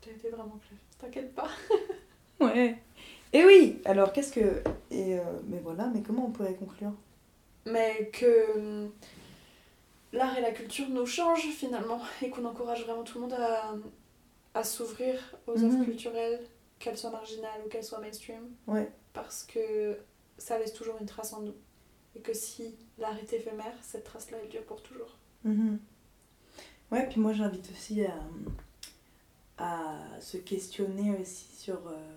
Tu 0.00 0.10
as 0.10 0.12
été 0.12 0.28
vraiment 0.28 0.58
claire. 0.58 0.80
T'inquiète 0.96 1.34
pas. 1.34 1.48
Ouais. 2.38 2.80
Et 3.32 3.44
oui, 3.44 3.80
alors 3.84 4.12
qu'est-ce 4.12 4.32
que... 4.32 4.62
Et 4.90 5.18
euh, 5.18 5.22
mais 5.46 5.58
voilà, 5.60 5.86
mais 5.94 6.02
comment 6.02 6.26
on 6.26 6.30
pourrait 6.30 6.54
conclure? 6.54 6.92
Mais 7.66 8.10
que 8.12 8.56
hum, 8.58 8.90
l'art 10.12 10.36
et 10.36 10.40
la 10.40 10.50
culture 10.50 10.88
nous 10.88 11.06
changent 11.06 11.48
finalement 11.50 12.00
et 12.22 12.30
qu'on 12.30 12.44
encourage 12.44 12.84
vraiment 12.84 13.04
tout 13.04 13.18
le 13.18 13.22
monde 13.28 13.34
à, 13.34 13.74
à 14.54 14.64
s'ouvrir 14.64 15.36
aux 15.46 15.52
œuvres 15.52 15.78
Mhm. 15.78 15.84
culturelles, 15.84 16.40
qu'elles 16.80 16.98
soient 16.98 17.10
marginales 17.10 17.60
ou 17.64 17.68
qu'elles 17.68 17.84
soient 17.84 18.00
mainstream, 18.00 18.48
Ouais. 18.66 18.90
parce 19.12 19.44
que 19.44 19.96
ça 20.38 20.58
laisse 20.58 20.72
toujours 20.72 20.96
une 21.00 21.06
trace 21.06 21.32
en 21.32 21.42
nous. 21.42 21.54
Et 22.16 22.20
que 22.20 22.32
si 22.34 22.74
l'art 22.98 23.16
est 23.18 23.32
éphémère, 23.32 23.74
cette 23.82 24.02
trace-là, 24.04 24.38
elle 24.42 24.48
dure 24.48 24.64
pour 24.64 24.82
toujours. 24.82 25.16
Mhm. 25.44 25.78
Ouais, 26.90 27.06
puis 27.08 27.20
moi 27.20 27.32
j'invite 27.32 27.70
aussi 27.70 28.02
à, 28.04 28.14
à 29.58 30.20
se 30.20 30.36
questionner 30.38 31.16
aussi 31.20 31.46
sur... 31.56 31.76
euh, 31.86 32.16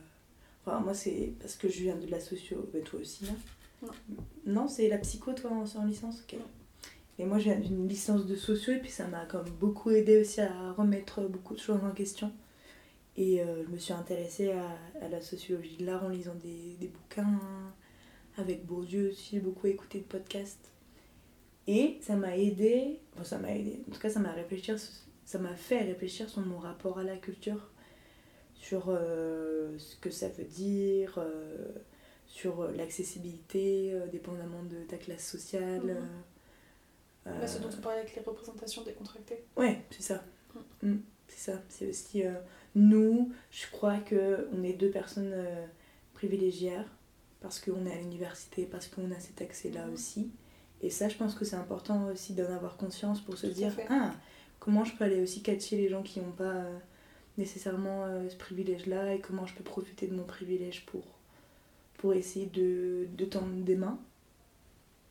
Enfin, 0.65 0.79
moi 0.79 0.93
c'est 0.93 1.33
parce 1.39 1.55
que 1.55 1.67
je 1.69 1.81
viens 1.81 1.95
de 1.95 2.07
la 2.07 2.19
socio... 2.19 2.69
Mais 2.73 2.81
toi 2.81 2.99
aussi, 2.99 3.25
non 3.25 3.35
Non. 3.81 3.93
Non, 4.45 4.67
c'est 4.67 4.87
la 4.87 4.97
psycho, 4.97 5.33
toi, 5.33 5.51
en, 5.51 5.79
en 5.79 5.85
licence 5.85 6.21
ok. 6.21 6.39
Et 7.19 7.25
moi, 7.25 7.37
je 7.37 7.43
viens 7.43 7.59
d'une 7.59 7.87
licence 7.87 8.25
de 8.25 8.35
socio 8.35 8.73
et 8.73 8.79
puis 8.79 8.89
ça 8.89 9.07
m'a 9.07 9.25
comme 9.25 9.47
beaucoup 9.59 9.91
aidé 9.91 10.19
aussi 10.19 10.41
à 10.41 10.71
remettre 10.73 11.21
beaucoup 11.21 11.53
de 11.53 11.59
choses 11.59 11.83
en 11.83 11.91
question. 11.91 12.31
Et 13.15 13.41
euh, 13.41 13.63
je 13.63 13.69
me 13.69 13.77
suis 13.77 13.93
intéressée 13.93 14.51
à, 14.51 14.69
à 14.99 15.09
la 15.09 15.21
sociologie 15.21 15.77
de 15.77 15.85
l'art 15.85 16.03
en 16.03 16.09
lisant 16.09 16.35
des, 16.35 16.75
des 16.79 16.87
bouquins. 16.87 17.39
Avec 18.35 18.65
Bourdieu 18.65 19.09
aussi, 19.09 19.35
j'ai 19.35 19.39
beaucoup 19.39 19.67
écouté 19.67 19.99
de 19.99 20.05
podcasts. 20.05 20.71
Et 21.67 21.99
ça 22.01 22.15
m'a 22.15 22.35
aidé, 22.35 22.99
enfin 23.13 23.23
ça 23.23 23.37
m'a 23.37 23.55
aidé, 23.55 23.83
en 23.87 23.93
tout 23.93 23.99
cas 23.99 24.09
ça 24.09 24.19
m'a 24.19 24.31
réfléchir, 24.31 24.77
ça 25.23 25.37
m'a 25.37 25.55
fait 25.55 25.81
réfléchir 25.83 26.27
sur 26.29 26.41
mon 26.41 26.57
rapport 26.57 26.97
à 26.99 27.03
la 27.03 27.15
culture, 27.15 27.69
sur 28.63 28.85
euh, 28.87 29.77
ce 29.77 29.97
que 29.97 30.09
ça 30.09 30.29
veut 30.29 30.45
dire, 30.45 31.15
euh, 31.17 31.67
sur 32.25 32.71
l'accessibilité, 32.71 33.91
euh, 33.93 34.07
dépendamment 34.07 34.63
de 34.63 34.83
ta 34.87 34.95
classe 34.97 35.27
sociale. 35.27 35.97
Euh, 37.27 37.39
Là, 37.39 37.45
ce 37.47 37.59
dont 37.59 37.69
on 37.77 37.81
parlait 37.81 37.99
avec 37.99 38.15
les 38.15 38.21
représentations 38.21 38.83
décontractées. 38.83 39.43
Ouais, 39.57 39.81
c'est 39.91 40.01
ça. 40.03 40.23
Mm, 40.81 40.95
c'est 41.27 41.51
ça. 41.51 41.61
C'est 41.69 41.87
aussi 41.89 42.23
nous, 42.75 43.31
je 43.51 43.65
crois 43.71 43.97
que 43.99 44.47
on 44.53 44.63
est 44.63 44.73
deux 44.73 44.89
personnes 44.89 45.33
privilégiées 46.13 46.79
parce 47.41 47.59
qu'on 47.59 47.85
est 47.85 47.91
à 47.93 47.97
l'université, 47.97 48.65
parce 48.65 48.87
qu'on 48.87 49.11
a 49.11 49.19
cet 49.19 49.41
accès-là 49.41 49.85
Mhm. 49.87 49.93
aussi. 49.93 50.31
Et 50.81 50.89
ça, 50.89 51.07
je 51.09 51.15
pense 51.17 51.35
que 51.35 51.43
c'est 51.45 51.55
important 51.55 52.07
aussi 52.07 52.33
d'en 52.33 52.51
avoir 52.53 52.77
conscience 52.77 53.19
pour 53.21 53.37
se 53.37 53.47
Tout 53.47 53.53
dire 53.53 53.75
ah, 53.89 54.13
comment 54.59 54.83
je 54.85 54.95
peux 54.95 55.03
aller 55.05 55.21
aussi 55.21 55.41
catcher 55.41 55.77
les 55.77 55.89
gens 55.89 56.03
qui 56.03 56.19
n'ont 56.21 56.31
pas 56.31 56.63
nécessairement 57.37 58.05
euh, 58.05 58.29
ce 58.29 58.35
privilège-là 58.35 59.15
et 59.15 59.19
comment 59.19 59.45
je 59.45 59.53
peux 59.55 59.63
profiter 59.63 60.07
de 60.07 60.15
mon 60.15 60.23
privilège 60.23 60.85
pour, 60.85 61.03
pour 61.97 62.13
essayer 62.13 62.45
de, 62.47 63.07
de 63.17 63.25
tendre 63.25 63.53
des 63.63 63.75
mains. 63.75 63.99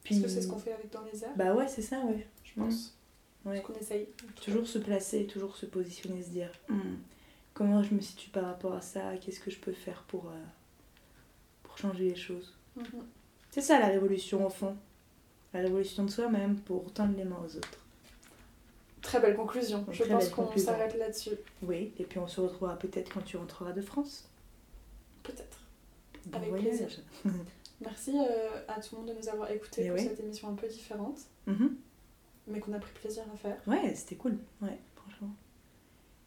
Parce 0.09 0.20
que 0.20 0.29
c'est 0.29 0.43
ce 0.43 0.49
qu'on 0.49 0.59
fait 0.59 0.73
avec 0.73 0.91
Dans 0.91 1.03
les 1.12 1.23
airs, 1.25 1.31
Bah 1.37 1.55
ouais, 1.55 1.68
c'est 1.68 1.83
ça, 1.83 2.01
ouais. 2.05 2.27
je 2.45 2.55
pense. 2.61 2.97
Ouais. 3.45 3.57
Ce 3.59 3.62
qu'on 3.62 3.75
essaye. 3.75 4.09
Toujours 4.45 4.66
se 4.66 4.79
placer, 4.79 5.27
toujours 5.27 5.57
se 5.57 5.66
positionner, 5.66 6.23
se 6.23 6.31
dire 6.31 6.51
Hmm, 6.68 6.97
comment 7.55 7.83
je 7.83 7.95
me 7.95 8.01
situe 8.01 8.31
par 8.31 8.45
rapport 8.45 8.75
à 8.75 8.81
ça, 8.81 9.16
qu'est-ce 9.20 9.41
que 9.41 9.51
je 9.51 9.59
peux 9.59 9.73
faire 9.73 10.03
pour, 10.09 10.27
euh, 10.27 10.43
pour 11.62 11.77
changer 11.79 12.05
les 12.11 12.16
choses. 12.16 12.55
Mhm. 12.77 12.85
C'est 13.51 13.61
ça 13.61 13.79
la 13.81 13.89
révolution 13.89 14.47
au 14.47 14.51
fond. 14.51 14.77
La 15.55 15.61
révolution 15.61 16.05
de 16.05 16.11
soi-même 16.11 16.57
pour 16.61 16.93
tendre 16.93 17.16
les 17.16 17.25
mains 17.25 17.41
aux 17.45 17.57
autres. 17.57 17.82
Très 19.03 19.20
belle 19.20 19.34
conclusion. 19.36 19.84
Très 19.84 19.94
Je 19.94 20.05
pense 20.05 20.28
qu'on 20.30 20.57
s'arrête 20.57 20.96
là-dessus. 20.96 21.32
Oui, 21.62 21.92
et 21.98 22.05
puis 22.05 22.18
on 22.18 22.26
se 22.28 22.40
retrouvera 22.40 22.78
peut-être 22.78 23.12
quand 23.12 23.22
tu 23.22 23.36
rentreras 23.36 23.72
de 23.72 23.82
France. 23.82 24.28
Peut-être. 25.22 25.59
Bon 26.26 26.38
Avec 26.38 26.48
voyage. 26.50 26.68
plaisir. 26.78 26.88
Merci 27.80 28.12
euh, 28.16 28.61
à 28.68 28.80
tout 28.80 28.94
le 28.94 29.00
monde 29.03 29.11
de 29.11 29.14
nous 29.20 29.28
avoir 29.28 29.50
écoutés 29.50 29.88
pour 29.88 29.96
oui. 29.98 30.05
cette 30.05 30.20
émission 30.20 30.48
un 30.48 30.55
peu 30.55 30.68
différente, 30.68 31.18
Mhm. 31.48 31.76
mais 32.46 32.61
qu'on 32.61 32.72
a 32.74 32.78
pris 32.78 32.92
plaisir 32.92 33.24
à 33.32 33.36
faire. 33.36 33.57
Ouais, 33.66 33.92
c'était 33.96 34.14
cool. 34.14 34.38
Ouais, 34.61 34.78
franchement. 34.94 35.30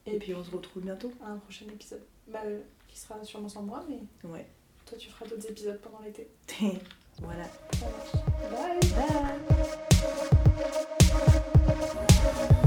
Et, 0.05 0.15
Et 0.15 0.19
puis 0.19 0.35
on 0.35 0.43
se 0.43 0.51
retrouve 0.51 0.83
bientôt. 0.83 1.11
à 1.23 1.29
un 1.29 1.37
prochain 1.37 1.65
épisode. 1.73 2.03
Bah, 2.27 2.41
euh, 2.45 2.59
qui 2.89 2.99
sera 2.99 3.23
sûrement 3.23 3.47
sans 3.49 3.61
moi, 3.63 3.85
mais 3.87 3.99
Ouais. 4.29 4.45
toi 4.85 4.97
tu 4.97 5.09
feras 5.09 5.25
d'autres 5.27 5.49
épisodes 5.49 5.79
pendant 5.79 5.99
l'été. 6.01 6.27
voilà. 7.21 7.45
Ça 7.79 7.85
marche. 7.89 8.11
Bye 8.51 8.79
Bye. 12.51 12.64